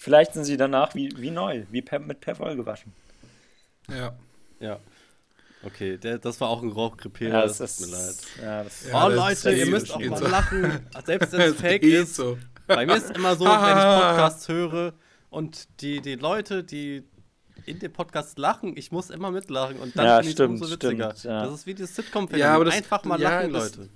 Vielleicht 0.00 0.32
sind 0.32 0.44
sie 0.44 0.56
danach 0.56 0.94
wie, 0.94 1.12
wie 1.16 1.32
neu, 1.32 1.64
wie 1.72 1.82
per, 1.82 1.98
mit 1.98 2.20
Perwoll 2.20 2.54
gewaschen. 2.54 2.92
Ja. 3.90 4.16
Ja. 4.60 4.78
Okay, 5.64 5.98
der, 5.98 6.18
das 6.18 6.40
war 6.40 6.50
auch 6.50 6.62
ein 6.62 6.70
Rauchkrepierer, 6.70 7.40
ja, 7.40 7.42
das, 7.42 7.58
das 7.58 7.78
tut 7.78 7.88
mir 7.88 7.96
leid. 7.96 8.16
Ja, 8.40 8.62
das, 8.62 8.84
oh 8.86 8.90
ja, 8.92 9.06
Leute, 9.08 9.52
ihr 9.52 9.66
müsst 9.66 9.92
auch 9.92 9.98
mal 9.98 10.16
so. 10.16 10.28
lachen, 10.28 10.86
selbst 11.04 11.32
wenn 11.32 11.40
es 11.50 11.56
fake 11.56 11.82
ist. 11.82 12.14
So. 12.14 12.38
Bei 12.68 12.86
mir 12.86 12.94
ist 12.94 13.10
immer 13.10 13.34
so, 13.34 13.44
wenn 13.44 13.50
ich 13.50 13.56
Podcasts 14.04 14.46
höre 14.46 14.94
und 15.30 15.66
die, 15.80 16.00
die 16.00 16.14
Leute, 16.14 16.62
die 16.62 17.02
in 17.66 17.80
dem 17.80 17.92
Podcast 17.92 18.38
lachen, 18.38 18.76
ich 18.76 18.92
muss 18.92 19.10
immer 19.10 19.32
mitlachen 19.32 19.80
und 19.80 19.98
dann 19.98 20.06
ja, 20.06 20.16
finde 20.18 20.30
ich 20.30 20.38
es 20.38 20.46
umso 20.46 20.70
witziger. 20.70 21.10
Stimmt, 21.16 21.24
ja. 21.24 21.44
Das 21.44 21.54
ist 21.54 21.66
wie 21.66 21.74
dieses 21.74 21.96
Sitcom-Phänomen. 21.96 22.68
Ja, 22.68 22.72
Einfach 22.72 23.02
mal 23.02 23.20
lachen, 23.20 23.50
Leute. 23.50 23.88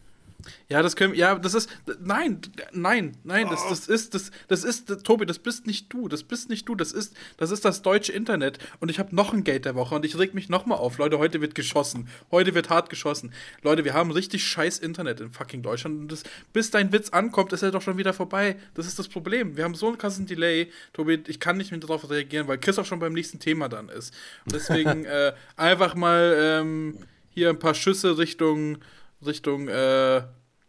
Ja, 0.69 0.83
das 0.83 0.97
können 0.97 1.15
ja, 1.15 1.37
das 1.37 1.55
ist 1.55 1.71
nein, 2.01 2.41
nein, 2.73 3.17
nein, 3.25 3.49
das, 3.51 3.69
das 3.69 3.89
ist 3.89 4.15
das 4.15 4.31
das 4.49 4.65
ist 4.65 5.05
Tobi, 5.05 5.27
das 5.27 5.39
bist 5.39 5.67
nicht 5.67 5.93
du, 5.93 6.09
das 6.09 6.23
bist 6.23 6.49
nicht 6.49 6.69
du, 6.69 6.75
das 6.75 6.93
ist 6.93 7.15
das 7.37 7.51
ist 7.51 7.65
das 7.65 7.83
deutsche 7.83 8.13
Internet 8.13 8.59
und 8.81 8.91
ich 8.91 8.99
habe 8.99 9.15
noch 9.15 9.33
ein 9.33 9.45
Gate 9.45 9.65
der 9.65 9.75
Woche 9.75 9.95
und 9.95 10.05
ich 10.05 10.19
reg 10.19 10.35
mich 10.35 10.49
noch 10.49 10.67
mal 10.67 10.77
auf, 10.77 10.99
Leute, 10.99 11.19
heute 11.19 11.41
wird 11.41 11.55
geschossen. 11.55 12.09
Heute 12.31 12.55
wird 12.55 12.71
hart 12.71 12.91
geschossen. 12.91 13.33
Leute, 13.63 13.85
wir 13.85 13.95
haben 13.95 14.11
richtig 14.11 14.45
scheiß 14.47 14.79
Internet 14.79 15.21
in 15.21 15.31
fucking 15.31 15.63
Deutschland 15.63 16.01
und 16.01 16.13
das, 16.13 16.23
bis 16.53 16.71
dein 16.71 16.93
Witz 16.93 17.11
ankommt, 17.11 17.53
ist 17.53 17.63
er 17.63 17.71
doch 17.71 17.83
schon 17.83 17.99
wieder 17.99 18.13
vorbei. 18.13 18.57
Das 18.75 18.87
ist 18.87 18.99
das 18.99 19.09
Problem. 19.09 19.57
Wir 19.57 19.65
haben 19.65 19.75
so 19.75 19.89
einen 19.89 19.99
krassen 19.99 20.27
Delay, 20.27 20.71
Tobi, 20.93 21.23
ich 21.27 21.41
kann 21.41 21.57
nicht 21.57 21.71
mehr 21.71 21.81
darauf 21.81 22.09
reagieren, 22.11 22.49
weil 22.49 22.59
Chris 22.59 22.79
auch 22.79 22.87
schon 22.87 22.99
beim 22.99 23.13
nächsten 23.13 23.39
Thema 23.39 23.69
dann 23.69 23.89
ist. 23.89 24.15
Und 24.45 24.55
deswegen 24.55 25.05
äh, 25.05 25.33
einfach 25.57 25.95
mal 25.95 26.35
ähm, 26.39 26.99
hier 27.31 27.51
ein 27.51 27.59
paar 27.59 27.75
Schüsse 27.75 28.19
Richtung 28.19 28.79
Richtung 29.27 29.69
äh, 29.69 30.23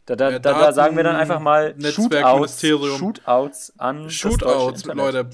da, 0.05 0.15
da, 0.17 0.31
da, 0.31 0.39
da, 0.39 0.73
sagen 0.73 0.97
wir 0.97 1.03
dann 1.03 1.15
einfach 1.15 1.39
mal 1.39 1.75
Shootouts, 1.79 2.61
Shootouts 2.61 3.79
an. 3.79 4.09
Shootouts, 4.09 4.85
Leute. 4.85 5.29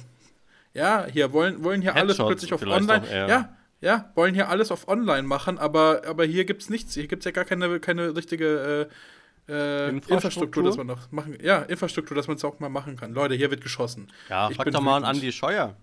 Ja, 0.74 1.08
hier 1.12 1.34
wollen, 1.34 1.64
wollen 1.64 1.82
hier 1.82 1.96
Headshots 1.96 2.20
alles 2.20 2.28
plötzlich 2.30 2.54
auf 2.54 2.62
Online. 2.62 3.28
Ja, 3.28 3.56
ja, 3.82 4.12
wollen 4.14 4.36
hier 4.36 4.50
alles 4.50 4.72
auf 4.72 4.88
Online 4.88 5.24
machen, 5.24 5.58
aber, 5.58 6.02
aber 6.06 6.26
hier 6.26 6.46
gibt's 6.46 6.70
nichts. 6.70 6.94
Hier 6.94 7.08
gibt 7.08 7.22
es 7.22 7.26
ja 7.26 7.32
gar 7.32 7.46
keine, 7.46 7.80
keine 7.80 8.16
richtige 8.16 8.90
äh, 9.48 9.52
äh, 9.52 9.90
Infrastruktur? 9.90 10.16
Infrastruktur, 10.16 10.64
dass 10.64 10.78
man 10.78 10.88
noch 10.88 11.12
machen. 11.12 11.38
Ja, 11.42 11.60
Infrastruktur, 11.64 12.16
dass 12.16 12.28
man 12.28 12.38
es 12.38 12.46
auch 12.46 12.60
mal 12.60 12.70
machen 12.70 12.96
kann. 12.98 13.14
Leute, 13.14 13.36
hier 13.36 13.50
wird 13.50 13.62
geschossen. 13.62 14.12
Ja, 14.30 14.50
ich 14.50 14.58
frag 14.58 14.70
doch 14.72 14.82
mal 14.82 14.98
an 14.98 15.06
Andi 15.06 15.32
Scheuer. 15.32 15.76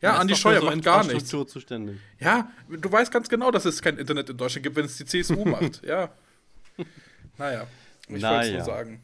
Ja, 0.00 0.16
Andi 0.16 0.34
Scheuer 0.34 0.60
so 0.60 0.66
macht 0.66 0.82
gar 0.82 1.04
nichts. 1.04 1.28
Zuständig. 1.28 1.98
Ja, 2.18 2.50
du 2.68 2.90
weißt 2.90 3.12
ganz 3.12 3.28
genau, 3.28 3.50
dass 3.50 3.66
es 3.66 3.82
kein 3.82 3.98
Internet 3.98 4.30
in 4.30 4.36
Deutschland 4.36 4.64
gibt, 4.64 4.74
wenn 4.74 4.86
es 4.86 4.96
die 4.96 5.04
CSU 5.04 5.44
macht. 5.48 5.84
Ja. 5.84 6.10
Naja, 7.38 7.66
ich 8.08 8.22
naja. 8.22 8.30
wollte 8.30 8.46
es 8.48 8.52
nur 8.54 8.64
sagen. 8.64 9.00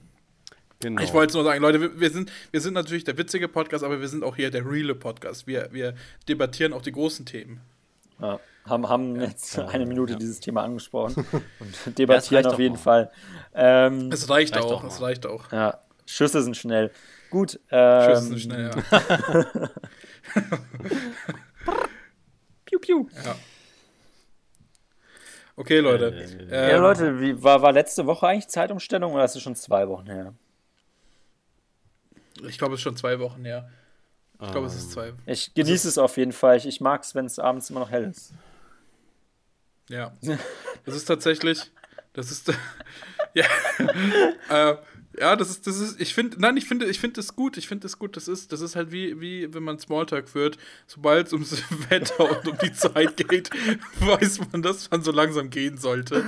Genau. 0.81 1.03
Ich 1.03 1.13
wollte 1.13 1.29
es 1.29 1.35
nur 1.35 1.45
sagen, 1.45 1.61
Leute, 1.61 1.81
wir, 1.81 2.01
wir, 2.01 2.11
sind, 2.11 2.33
wir 2.51 2.61
sind 2.61 2.75
natürlich 2.75 3.05
der 3.05 3.17
witzige 3.17 3.47
Podcast, 3.47 3.85
aber 3.85 4.01
wir 4.01 4.09
sind 4.09 4.25
auch 4.25 4.35
hier 4.37 4.51
der 4.51 4.65
reale 4.65 4.95
Podcast. 4.95 5.47
Wir, 5.47 5.69
wir 5.71 5.95
debattieren 6.29 6.73
auch 6.73 6.83
die 6.83 6.93
großen 6.93 7.25
Themen. 7.25 7.61
Ja, 8.21 8.41
haben, 8.67 8.89
haben 8.89 9.21
jetzt 9.21 9.57
ja, 9.57 9.67
eine 9.67 9.87
Minute 9.87 10.15
ja. 10.15 10.19
dieses 10.19 10.41
Thema 10.41 10.63
angesprochen 10.63 11.25
und 11.61 11.99
debattieren 11.99 12.47
auf 12.47 12.59
jeden 12.59 12.77
Fall. 12.77 13.13
Ähm, 13.55 14.11
es 14.13 14.29
reicht, 14.29 14.57
reicht 14.57 14.65
auch, 14.65 14.83
auch 14.83 14.89
es 14.89 15.01
reicht 15.01 15.27
auch. 15.27 15.53
Ja, 15.53 15.81
Schüsse 16.07 16.43
sind 16.43 16.57
schnell. 16.57 16.91
Gut. 17.31 17.61
Ähm, 17.71 18.05
Schüsse 18.11 18.23
sind 18.23 18.41
schnell, 18.41 18.71
ja. 18.75 19.71
piu, 22.65 22.79
piu. 22.81 23.07
Ja. 23.25 23.37
Okay, 25.57 25.79
Leute. 25.79 26.15
Äh, 26.51 26.71
ja, 26.71 26.79
Leute, 26.79 27.21
wie, 27.21 27.43
war, 27.43 27.61
war 27.63 27.73
letzte 27.73 28.07
Woche 28.07 28.27
eigentlich 28.27 28.49
Zeitumstellung 28.49 29.13
oder 29.13 29.25
ist 29.25 29.37
es 29.37 29.43
schon 29.43 29.55
zwei 29.55 29.87
Wochen 29.89 30.07
her? 30.07 30.35
Ich 32.49 32.59
glaube, 32.59 32.75
es 32.75 32.81
ist 32.81 32.85
schon 32.85 32.97
zwei 32.97 33.19
Wochen 33.19 33.45
her. 33.45 33.69
Ich 34.41 34.51
glaube, 34.51 34.67
es 34.67 34.75
ist 34.75 34.91
zwei. 34.91 35.09
Ähm, 35.09 35.19
ich 35.27 35.55
genieße 35.55 35.87
es 35.87 35.99
auf 35.99 36.17
jeden 36.17 36.33
Fall. 36.33 36.57
Ich, 36.57 36.67
ich 36.67 36.81
mag 36.81 37.03
es, 37.05 37.15
wenn 37.15 37.27
es 37.27 37.39
abends 37.39 37.71
immer 37.71 37.81
noch 37.81 37.91
hell 37.91 38.05
ist. 38.05 38.33
Ja. 39.89 40.17
Das 40.85 40.97
ist 40.97 41.05
tatsächlich. 41.05 41.71
Das 42.13 42.31
ist. 42.31 42.53
ja. 43.35 43.45
äh, 44.49 44.77
ja, 45.19 45.37
das 45.37 45.51
ist, 45.51 45.67
das 45.67 45.79
ist, 45.79 46.01
ich 46.01 46.15
finde, 46.15 46.41
nein, 46.41 46.57
ich 46.57 46.67
finde, 46.67 46.87
ich 46.87 47.01
finde 47.01 47.17
das 47.17 47.37
gut, 47.37 47.57
ich 47.57 47.69
finde 47.69 47.83
das 47.83 47.99
gut, 47.99 48.17
das 48.17 48.29
ist, 48.29 48.53
das 48.53 48.61
ist 48.61 48.77
halt 48.77 48.93
wie, 48.93 49.21
wie 49.21 49.53
wenn 49.53 49.63
man 49.63 49.79
Smalltalk 49.79 50.29
führt, 50.29 50.59
sobald 50.87 51.27
es 51.27 51.33
ums 51.33 51.63
Wetter 51.91 52.39
und 52.39 52.49
um 52.49 52.59
die 52.59 52.73
Zeit 52.73 53.17
geht, 53.17 53.51
weiß 54.01 54.41
man, 54.53 54.63
dass 54.63 54.91
man 54.91 55.03
so 55.03 55.13
langsam 55.13 55.51
gehen 55.51 55.77
sollte. 55.77 56.25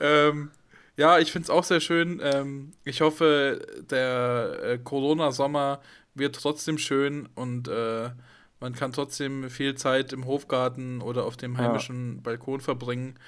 Ähm, 0.00 0.50
ja, 0.96 1.18
ich 1.18 1.32
finde 1.32 1.44
es 1.44 1.50
auch 1.50 1.64
sehr 1.64 1.80
schön. 1.80 2.20
Ähm, 2.22 2.72
ich 2.84 3.00
hoffe, 3.00 3.60
der 3.90 4.60
äh, 4.62 4.78
Corona-Sommer 4.78 5.80
wird 6.14 6.36
trotzdem 6.36 6.78
schön 6.78 7.28
und 7.34 7.68
äh, 7.68 8.10
man 8.60 8.74
kann 8.74 8.92
trotzdem 8.92 9.50
viel 9.50 9.74
Zeit 9.74 10.12
im 10.12 10.26
Hofgarten 10.26 11.02
oder 11.02 11.24
auf 11.24 11.36
dem 11.36 11.58
heimischen 11.58 12.16
ja. 12.16 12.20
Balkon 12.22 12.60
verbringen. 12.60 13.18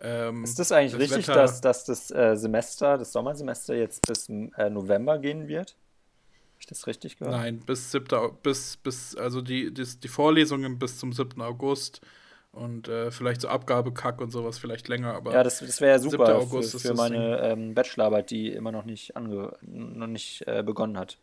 Ähm, 0.00 0.44
ist 0.44 0.58
das 0.58 0.72
eigentlich 0.72 0.92
das 0.92 1.00
richtig, 1.00 1.28
Wetter, 1.28 1.42
dass, 1.42 1.60
dass 1.60 1.84
das 1.84 2.10
äh, 2.10 2.36
Semester, 2.36 2.98
das 2.98 3.12
Sommersemester 3.12 3.74
jetzt 3.74 4.06
bis 4.06 4.28
äh, 4.28 4.70
November 4.70 5.18
gehen 5.18 5.48
wird? 5.48 5.70
Habe 5.70 6.60
ich 6.60 6.66
das 6.66 6.86
richtig 6.86 7.18
gehört? 7.18 7.34
Nein, 7.34 7.60
bis 7.60 7.92
7. 7.92 8.06
bis, 8.42 8.76
bis 8.76 9.14
also 9.16 9.40
die, 9.40 9.72
die, 9.72 9.84
die 9.84 10.08
Vorlesungen 10.08 10.78
bis 10.78 10.98
zum 10.98 11.12
7. 11.12 11.40
August 11.40 12.00
und 12.52 12.88
äh, 12.88 13.10
vielleicht 13.10 13.42
so 13.42 13.48
Abgabekack 13.48 14.20
und 14.20 14.30
sowas 14.30 14.58
vielleicht 14.58 14.88
länger, 14.88 15.14
aber 15.14 15.32
Ja, 15.32 15.42
das, 15.42 15.60
das 15.60 15.80
wäre 15.80 15.92
ja 15.92 15.98
super 15.98 16.40
für, 16.40 16.62
für 16.62 16.94
meine 16.94 17.40
ähm, 17.42 17.74
Bachelorarbeit, 17.74 18.30
die 18.30 18.52
immer 18.52 18.72
noch 18.72 18.84
nicht 18.84 19.16
ange 19.16 19.52
noch 19.62 20.06
nicht 20.06 20.46
äh, 20.46 20.62
begonnen 20.62 20.98
hat. 20.98 21.18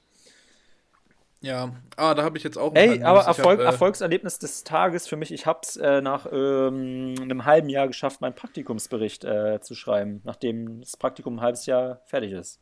Ja, 1.43 1.73
ah, 1.97 2.13
da 2.13 2.23
habe 2.23 2.37
ich 2.37 2.43
jetzt 2.45 2.57
auch. 2.57 2.73
Ey, 2.73 3.03
aber 3.03 3.23
Erfolg, 3.23 3.59
hab, 3.59 3.65
äh, 3.65 3.69
Erfolgserlebnis 3.69 4.39
des 4.39 4.63
Tages 4.63 5.07
für 5.07 5.17
mich. 5.17 5.29
Ich 5.33 5.45
habe 5.45 5.59
es 5.61 5.75
äh, 5.75 5.99
nach 5.99 6.25
ähm, 6.31 7.15
einem 7.19 7.43
halben 7.43 7.67
Jahr 7.67 7.87
geschafft, 7.87 8.21
meinen 8.21 8.33
Praktikumsbericht 8.33 9.25
äh, 9.25 9.59
zu 9.59 9.75
schreiben, 9.75 10.21
nachdem 10.23 10.79
das 10.79 10.95
Praktikum 10.95 11.35
ein 11.35 11.41
halbes 11.41 11.65
Jahr 11.65 11.99
fertig 12.05 12.31
ist. 12.31 12.61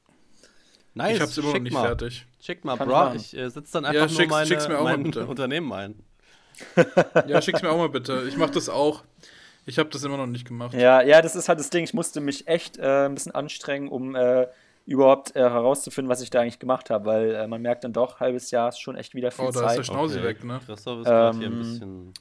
Nice. 0.95 1.13
Ich 1.13 1.21
habe 1.21 1.29
es 1.29 1.37
immer 1.37 1.53
noch 1.53 1.59
nicht 1.59 1.73
mal. 1.73 1.85
fertig. 1.85 2.25
Schick 2.41 2.65
mal, 2.65 2.75
Kann 2.75 2.87
bro. 2.87 3.13
Ich 3.13 3.37
äh, 3.37 3.49
setze 3.49 3.71
dann 3.73 3.85
einfach 3.85 4.09
ja, 4.09 4.17
nur 4.17 4.27
meine, 4.27 4.47
schick's 4.47 4.67
mir 4.67 4.79
auch 4.79 4.83
mein 4.83 5.03
mal 5.03 5.25
Unternehmen 5.25 5.71
ein. 5.71 6.03
ja, 7.27 7.39
schick's 7.39 7.61
mir 7.61 7.69
auch 7.69 7.77
mal 7.77 7.89
bitte. 7.89 8.23
Ich 8.27 8.35
mache 8.35 8.51
das 8.51 8.67
auch. 8.67 9.03
Ich 9.67 9.77
habe 9.77 9.89
das 9.89 10.03
immer 10.03 10.17
noch 10.17 10.25
nicht 10.25 10.47
gemacht. 10.47 10.73
Ja, 10.73 11.03
ja, 11.03 11.21
das 11.21 11.35
ist 11.35 11.49
halt 11.49 11.59
das 11.59 11.69
Ding. 11.69 11.83
Ich 11.83 11.93
musste 11.93 12.19
mich 12.19 12.47
echt 12.47 12.79
äh, 12.79 13.05
ein 13.05 13.13
bisschen 13.13 13.35
anstrengen, 13.35 13.89
um 13.89 14.15
äh, 14.15 14.47
überhaupt 14.85 15.35
äh, 15.35 15.39
herauszufinden, 15.39 16.09
was 16.09 16.21
ich 16.21 16.29
da 16.29 16.41
eigentlich 16.41 16.59
gemacht 16.59 16.89
habe, 16.89 17.05
weil 17.05 17.35
äh, 17.35 17.47
man 17.47 17.61
merkt 17.61 17.83
dann 17.83 17.93
doch, 17.93 18.19
halbes 18.19 18.51
Jahr 18.51 18.69
ist 18.69 18.79
schon 18.79 18.95
echt 18.95 19.13
wieder 19.13 19.31
viel 19.31 19.45
Zeit. 19.45 19.55
Oh, 19.55 19.59
da 19.59 19.67
Zeit. 19.67 19.69
ist 19.69 19.77
der 19.77 19.93
Schnauze 19.93 20.17
okay. 20.19 20.27
weg, 20.27 20.43
ne? 20.43 20.59
Christoph 20.65 20.99
ist 21.01 21.07
ähm, 21.07 21.39
hier 21.39 21.47
ein 21.47 21.57
bisschen. 21.57 22.13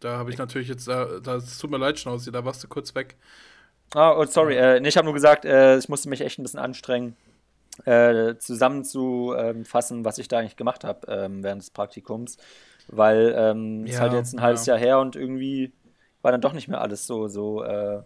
Da 0.00 0.18
habe 0.18 0.30
ich 0.30 0.38
natürlich 0.38 0.68
jetzt, 0.68 0.88
da, 0.88 1.20
das 1.20 1.58
tut 1.58 1.70
mir 1.70 1.78
leid, 1.78 1.98
Schnauze, 1.98 2.32
da 2.32 2.44
warst 2.44 2.62
du 2.64 2.68
kurz 2.68 2.94
weg. 2.94 3.16
Ah, 3.94 4.16
oh, 4.16 4.24
sorry, 4.24 4.56
äh, 4.56 4.80
nee, 4.80 4.88
ich 4.88 4.96
habe 4.96 5.04
nur 5.04 5.14
gesagt, 5.14 5.44
äh, 5.44 5.78
ich 5.78 5.88
musste 5.88 6.08
mich 6.08 6.20
echt 6.22 6.38
ein 6.38 6.42
bisschen 6.42 6.60
anstrengen, 6.60 7.16
äh, 7.84 8.36
zusammenzufassen, 8.36 10.04
was 10.04 10.18
ich 10.18 10.28
da 10.28 10.38
eigentlich 10.38 10.56
gemacht 10.56 10.84
habe 10.84 11.06
ähm, 11.08 11.42
während 11.42 11.62
des 11.62 11.70
Praktikums, 11.70 12.36
weil 12.88 13.34
ähm, 13.36 13.84
es 13.84 13.94
ja, 13.94 14.00
halt 14.00 14.12
jetzt 14.14 14.32
ein 14.32 14.40
halbes 14.40 14.66
ja. 14.66 14.74
Jahr 14.74 14.80
her 14.80 14.98
und 14.98 15.14
irgendwie 15.14 15.72
war 16.22 16.32
dann 16.32 16.40
doch 16.40 16.52
nicht 16.52 16.68
mehr 16.68 16.80
alles 16.80 17.06
so, 17.06 17.28
so 17.28 17.62
äh, 17.62 18.02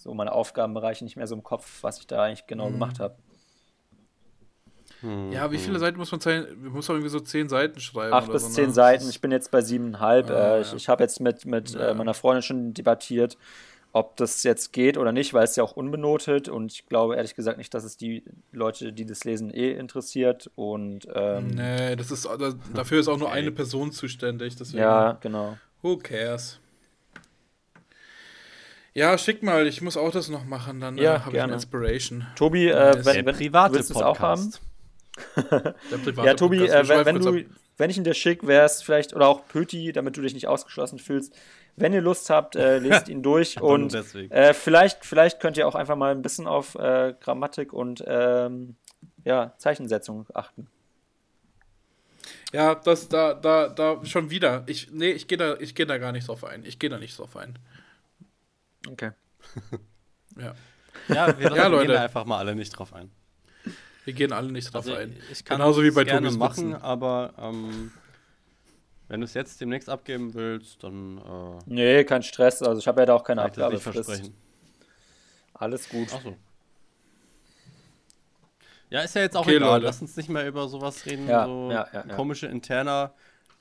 so 0.00 0.14
meine 0.14 0.32
Aufgabenbereiche 0.32 1.04
nicht 1.04 1.16
mehr 1.16 1.26
so 1.26 1.34
im 1.34 1.42
Kopf, 1.42 1.82
was 1.82 1.98
ich 1.98 2.06
da 2.06 2.22
eigentlich 2.22 2.46
genau 2.46 2.68
mhm. 2.68 2.74
gemacht 2.74 3.00
habe. 3.00 3.16
Hm, 5.00 5.30
ja, 5.32 5.50
wie 5.50 5.58
viele 5.58 5.74
hm. 5.74 5.80
Seiten 5.80 5.98
muss 5.98 6.10
man 6.10 6.20
zeigen? 6.20 6.72
Muss 6.72 6.88
man 6.88 6.98
irgendwie 6.98 7.10
so 7.10 7.20
zehn 7.20 7.48
Seiten 7.48 7.80
schreiben? 7.80 8.12
Acht 8.12 8.30
bis 8.30 8.42
so, 8.42 8.48
zehn 8.48 8.66
ne? 8.66 8.72
Seiten. 8.72 9.08
Ich 9.08 9.20
bin 9.20 9.30
jetzt 9.30 9.50
bei 9.50 9.62
siebeneinhalb. 9.62 10.30
Ah, 10.30 10.56
äh, 10.56 10.60
ich, 10.60 10.70
ja. 10.70 10.76
ich 10.76 10.88
habe 10.88 11.02
jetzt 11.02 11.20
mit, 11.20 11.46
mit 11.46 11.70
ja. 11.70 11.88
äh, 11.88 11.94
meiner 11.94 12.14
Freundin 12.14 12.42
schon 12.42 12.74
debattiert, 12.74 13.38
ob 13.92 14.16
das 14.16 14.42
jetzt 14.42 14.72
geht 14.72 14.98
oder 14.98 15.12
nicht, 15.12 15.32
weil 15.32 15.44
es 15.44 15.56
ja 15.56 15.64
auch 15.64 15.72
unbenotet 15.72 16.48
und 16.48 16.72
ich 16.72 16.86
glaube 16.86 17.16
ehrlich 17.16 17.34
gesagt 17.34 17.58
nicht, 17.58 17.72
dass 17.72 17.84
es 17.84 17.96
die 17.96 18.24
Leute, 18.52 18.92
die 18.92 19.06
das 19.06 19.24
lesen, 19.24 19.52
eh 19.52 19.72
interessiert. 19.72 20.50
Und 20.54 21.08
ähm, 21.14 21.48
nee, 21.48 21.96
das 21.96 22.10
ist 22.10 22.28
dafür 22.74 23.00
ist 23.00 23.08
auch 23.08 23.18
nur 23.18 23.32
eine 23.32 23.52
Person 23.52 23.92
zuständig. 23.92 24.56
Deswegen, 24.56 24.82
ja, 24.82 25.18
genau. 25.20 25.56
Who 25.82 25.96
cares? 25.96 26.60
Ja, 28.92 29.16
schick 29.18 29.42
mal, 29.42 29.66
ich 29.66 29.82
muss 29.82 29.96
auch 29.96 30.10
das 30.10 30.28
noch 30.28 30.44
machen, 30.44 30.80
dann 30.80 30.98
ja, 30.98 31.16
äh, 31.16 31.18
habe 31.20 31.36
ich 31.36 31.42
eine 31.42 31.54
Inspiration. 31.54 32.26
Tobi, 32.36 32.68
äh, 32.68 33.04
wenn, 33.04 33.26
wenn 33.26 33.36
private 33.36 33.74
willst 33.74 33.90
du 33.90 33.94
es 33.94 34.02
auch 34.02 34.18
haben. 34.18 34.52
Der 35.36 35.74
private 36.04 36.26
ja, 36.26 36.34
Tobi, 36.34 36.66
äh, 36.66 36.88
wenn, 36.88 37.06
wenn 37.06 37.20
du 37.20 37.44
wenn 37.80 37.90
ich 37.90 37.96
ihn 37.96 38.04
dir 38.04 38.14
schicke, 38.14 38.46
wäre 38.46 38.66
es 38.66 38.82
vielleicht, 38.82 39.14
oder 39.14 39.26
auch 39.26 39.48
Pöti, 39.48 39.92
damit 39.92 40.16
du 40.16 40.20
dich 40.20 40.34
nicht 40.34 40.46
ausgeschlossen 40.46 40.98
fühlst, 40.98 41.34
wenn 41.76 41.94
ihr 41.94 42.02
Lust 42.02 42.28
habt, 42.28 42.54
äh, 42.54 42.78
lest 42.78 43.08
ihn 43.08 43.22
durch 43.22 43.60
und 43.60 43.94
äh, 43.94 44.52
vielleicht, 44.52 45.04
vielleicht 45.04 45.40
könnt 45.40 45.56
ihr 45.56 45.66
auch 45.66 45.74
einfach 45.74 45.96
mal 45.96 46.12
ein 46.12 46.22
bisschen 46.22 46.46
auf 46.46 46.74
äh, 46.74 47.14
Grammatik 47.20 47.72
und 47.72 48.04
ähm, 48.06 48.76
ja, 49.24 49.54
Zeichensetzung 49.56 50.26
achten. 50.34 50.68
Ja, 52.52 52.74
das 52.74 53.08
da, 53.08 53.32
da, 53.34 53.68
da 53.68 54.04
schon 54.04 54.30
wieder. 54.30 54.64
Ich, 54.66 54.90
nee, 54.92 55.10
ich 55.10 55.26
gehe 55.26 55.38
da, 55.38 55.56
ich 55.58 55.74
da 55.74 55.98
gar 55.98 56.12
nicht 56.12 56.28
drauf 56.28 56.44
ein. 56.44 56.64
Ich 56.64 56.78
gehe 56.78 56.90
da 56.90 56.98
nicht 56.98 57.18
drauf 57.18 57.36
ein. 57.36 57.58
Okay. 58.88 59.10
ja. 60.36 60.54
Ja, 61.08 61.38
wir 61.38 61.54
ja, 61.54 61.66
Leute. 61.66 61.86
gehen 61.86 61.94
da 61.94 62.02
einfach 62.02 62.24
mal 62.24 62.38
alle 62.38 62.54
nicht 62.54 62.70
drauf 62.70 62.92
ein. 62.92 63.10
Wir 64.04 64.14
gehen 64.14 64.32
alle 64.32 64.50
nicht 64.50 64.72
drauf 64.72 64.86
also, 64.86 64.94
ein. 64.94 65.16
Ich 65.30 65.44
kann 65.44 65.58
Genauso 65.58 65.82
wie 65.82 65.90
bei 65.90 66.04
gerne 66.04 66.30
machen, 66.30 66.74
aber 66.74 67.32
ähm, 67.38 67.92
wenn 69.08 69.20
du 69.20 69.24
es 69.24 69.34
jetzt 69.34 69.60
demnächst 69.60 69.88
abgeben 69.88 70.34
willst, 70.34 70.82
dann. 70.82 71.18
Äh, 71.18 71.62
nee, 71.66 72.04
kein 72.04 72.22
Stress. 72.22 72.62
Also 72.62 72.78
ich 72.80 72.88
habe 72.88 73.00
ja 73.00 73.06
da 73.06 73.14
auch 73.14 73.24
keine 73.24 73.42
Abgabefrist. 73.42 74.32
Alles 75.54 75.88
gut. 75.88 76.08
Ach 76.14 76.22
so. 76.22 76.36
Ja, 78.88 79.02
ist 79.02 79.14
ja 79.14 79.22
jetzt 79.22 79.36
auch 79.36 79.42
okay, 79.42 79.56
egal. 79.56 79.74
Leute. 79.74 79.86
Lass 79.86 80.00
uns 80.00 80.16
nicht 80.16 80.28
mehr 80.28 80.46
über 80.46 80.68
sowas 80.68 81.06
reden, 81.06 81.28
ja, 81.28 81.44
so 81.44 81.70
ja, 81.70 81.86
ja, 81.92 82.02
komische 82.16 82.46
Interner, 82.46 83.14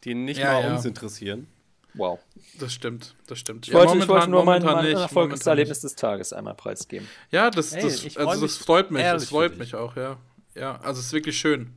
die 0.04 0.16
nicht 0.16 0.42
mal 0.42 0.72
uns 0.72 0.86
interessieren. 0.86 1.48
Wow. 1.94 2.20
Das 2.60 2.74
stimmt, 2.74 3.16
das 3.28 3.40
stimmt. 3.40 3.68
Ich 3.68 3.74
wollte, 3.74 3.98
ich 3.98 4.08
wollte 4.08 4.30
nur 4.30 4.44
mein, 4.44 4.62
mein 4.64 4.86
Erfolgserlebnis 4.86 5.82
des 5.82 5.96
Tages 5.96 6.34
einmal 6.34 6.54
preisgeben. 6.54 7.08
Ja, 7.32 7.50
das, 7.50 7.72
das, 7.72 8.06
Ey, 8.06 8.18
also 8.18 8.46
das 8.46 8.58
freut 8.58 8.92
mich. 8.92 9.04
Das 9.04 9.30
freut 9.30 9.58
mich 9.58 9.76
auch, 9.76 9.96
ja. 9.96 10.18
Ja, 10.56 10.80
also 10.82 11.00
es 11.00 11.08
ist 11.08 11.14
wirklich 11.14 11.38
schön. 11.38 11.74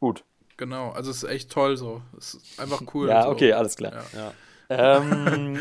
Gut. 0.00 0.24
Genau, 0.56 0.90
also 0.90 1.10
es 1.10 1.24
ist 1.24 1.30
echt 1.30 1.50
toll 1.50 1.76
so. 1.76 2.02
Es 2.16 2.34
ist 2.34 2.60
einfach 2.60 2.82
cool. 2.94 3.08
ja, 3.08 3.24
so. 3.24 3.30
okay, 3.30 3.52
alles 3.52 3.74
klar. 3.74 4.04
Ja, 4.12 4.32
ähm, 4.68 5.58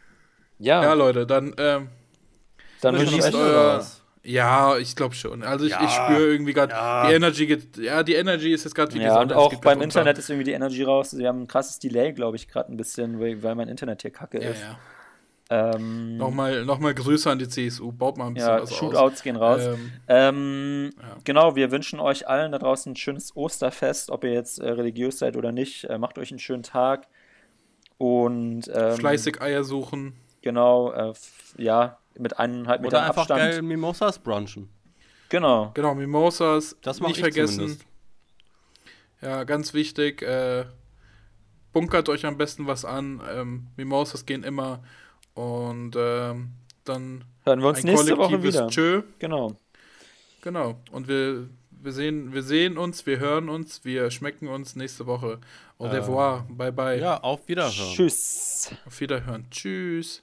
ja. 0.58 0.82
ja. 0.82 0.92
Leute, 0.92 1.26
dann 1.26 1.54
ähm, 1.58 1.88
dann 2.80 2.96
wünsche 2.96 3.16
ich 3.16 3.24
euch 3.24 3.34
euer, 3.34 3.84
ja, 4.28 4.76
ich 4.76 4.94
glaube 4.94 5.14
schon. 5.14 5.42
Also 5.42 5.64
ich, 5.64 5.72
ja, 5.72 5.84
ich 5.84 5.90
spüre 5.90 6.30
irgendwie 6.30 6.52
gerade, 6.52 6.72
ja. 6.72 7.08
die 7.08 7.14
Energy 7.14 7.46
geht, 7.46 7.78
ja, 7.78 8.02
die 8.02 8.14
Energy 8.14 8.52
ist 8.52 8.64
jetzt 8.64 8.74
gerade 8.74 8.94
wie 8.94 9.00
Ja, 9.00 9.20
und 9.20 9.32
auch 9.32 9.54
beim 9.60 9.80
Internet 9.80 10.18
ist 10.18 10.28
irgendwie 10.28 10.44
die 10.44 10.52
Energy 10.52 10.82
raus. 10.82 11.16
Wir 11.16 11.28
haben 11.28 11.42
ein 11.42 11.46
krasses 11.46 11.78
Delay, 11.78 12.12
glaube 12.12 12.36
ich, 12.36 12.46
gerade 12.46 12.70
ein 12.70 12.76
bisschen, 12.76 13.18
weil, 13.20 13.42
weil, 13.42 13.54
mein 13.54 13.68
Internet 13.68 14.02
hier 14.02 14.10
kacke 14.10 14.38
ist. 14.38 14.60
Ja. 14.60 14.78
Ähm, 15.50 16.18
nochmal, 16.18 16.66
nochmal 16.66 16.92
Grüße 16.92 17.30
an 17.30 17.38
die 17.38 17.48
CSU, 17.48 17.90
baut 17.90 18.18
mal 18.18 18.26
ein 18.26 18.34
bisschen 18.34 18.50
ja, 18.50 18.60
was 18.60 18.74
Shootouts 18.74 19.16
aus. 19.16 19.22
gehen 19.22 19.36
raus. 19.36 19.62
Ähm, 19.64 19.92
ähm, 20.08 20.90
ja. 21.00 21.16
Genau, 21.24 21.56
wir 21.56 21.70
wünschen 21.70 21.98
euch 21.98 22.28
allen 22.28 22.52
da 22.52 22.58
draußen 22.58 22.92
ein 22.92 22.96
schönes 22.96 23.34
Osterfest, 23.34 24.10
ob 24.10 24.24
ihr 24.24 24.32
jetzt 24.32 24.58
äh, 24.58 24.68
religiös 24.68 25.18
seid 25.18 25.38
oder 25.38 25.52
nicht. 25.52 25.84
Äh, 25.84 25.96
macht 25.96 26.18
euch 26.18 26.30
einen 26.30 26.38
schönen 26.38 26.64
Tag. 26.64 27.06
Und 27.96 28.70
ähm, 28.74 28.96
fleißig 28.96 29.40
Eier 29.40 29.64
suchen. 29.64 30.12
Genau, 30.42 30.92
äh, 30.92 31.14
ja, 31.56 31.98
mit 32.18 32.38
eineinhalb 32.38 32.82
Metern 32.82 32.98
Oder 33.00 33.06
einfach 33.08 33.22
Abstand. 33.22 33.40
geil 33.40 33.62
Mimosas 33.62 34.18
brunchen. 34.18 34.68
Genau. 35.28 35.70
Genau, 35.74 35.94
Mimosas. 35.94 36.76
Das 36.82 37.00
nicht 37.00 37.18
vergessen. 37.18 37.54
Zumindest. 37.54 37.86
Ja, 39.20 39.44
ganz 39.44 39.74
wichtig. 39.74 40.22
Äh, 40.22 40.66
bunkert 41.72 42.08
euch 42.08 42.24
am 42.24 42.38
besten 42.38 42.66
was 42.66 42.84
an. 42.84 43.20
Ähm, 43.30 43.66
Mimosas 43.76 44.26
gehen 44.26 44.44
immer. 44.44 44.82
Und 45.34 45.94
ähm, 45.96 46.52
dann 46.84 47.24
hören 47.44 47.60
wir 47.60 47.68
uns 47.68 47.82
nächste 47.84 48.16
Woche 48.16 48.42
wieder. 48.42 48.68
Tschö. 48.68 49.02
Genau. 49.18 49.56
Genau. 50.42 50.80
Und 50.90 51.08
wir, 51.08 51.48
wir, 51.70 51.92
sehen, 51.92 52.32
wir 52.32 52.42
sehen 52.42 52.78
uns, 52.78 53.06
wir 53.06 53.18
hören 53.18 53.48
uns, 53.48 53.84
wir 53.84 54.10
schmecken 54.10 54.48
uns 54.48 54.76
nächste 54.76 55.06
Woche. 55.06 55.40
Au 55.78 55.86
revoir. 55.86 56.46
Ähm, 56.48 56.56
bye 56.56 56.72
bye. 56.72 56.98
Ja, 56.98 57.20
auf 57.20 57.46
Wiederhören. 57.48 57.94
Tschüss. 57.94 58.70
Auf 58.86 59.00
Wiederhören. 59.00 59.46
Tschüss. 59.50 60.22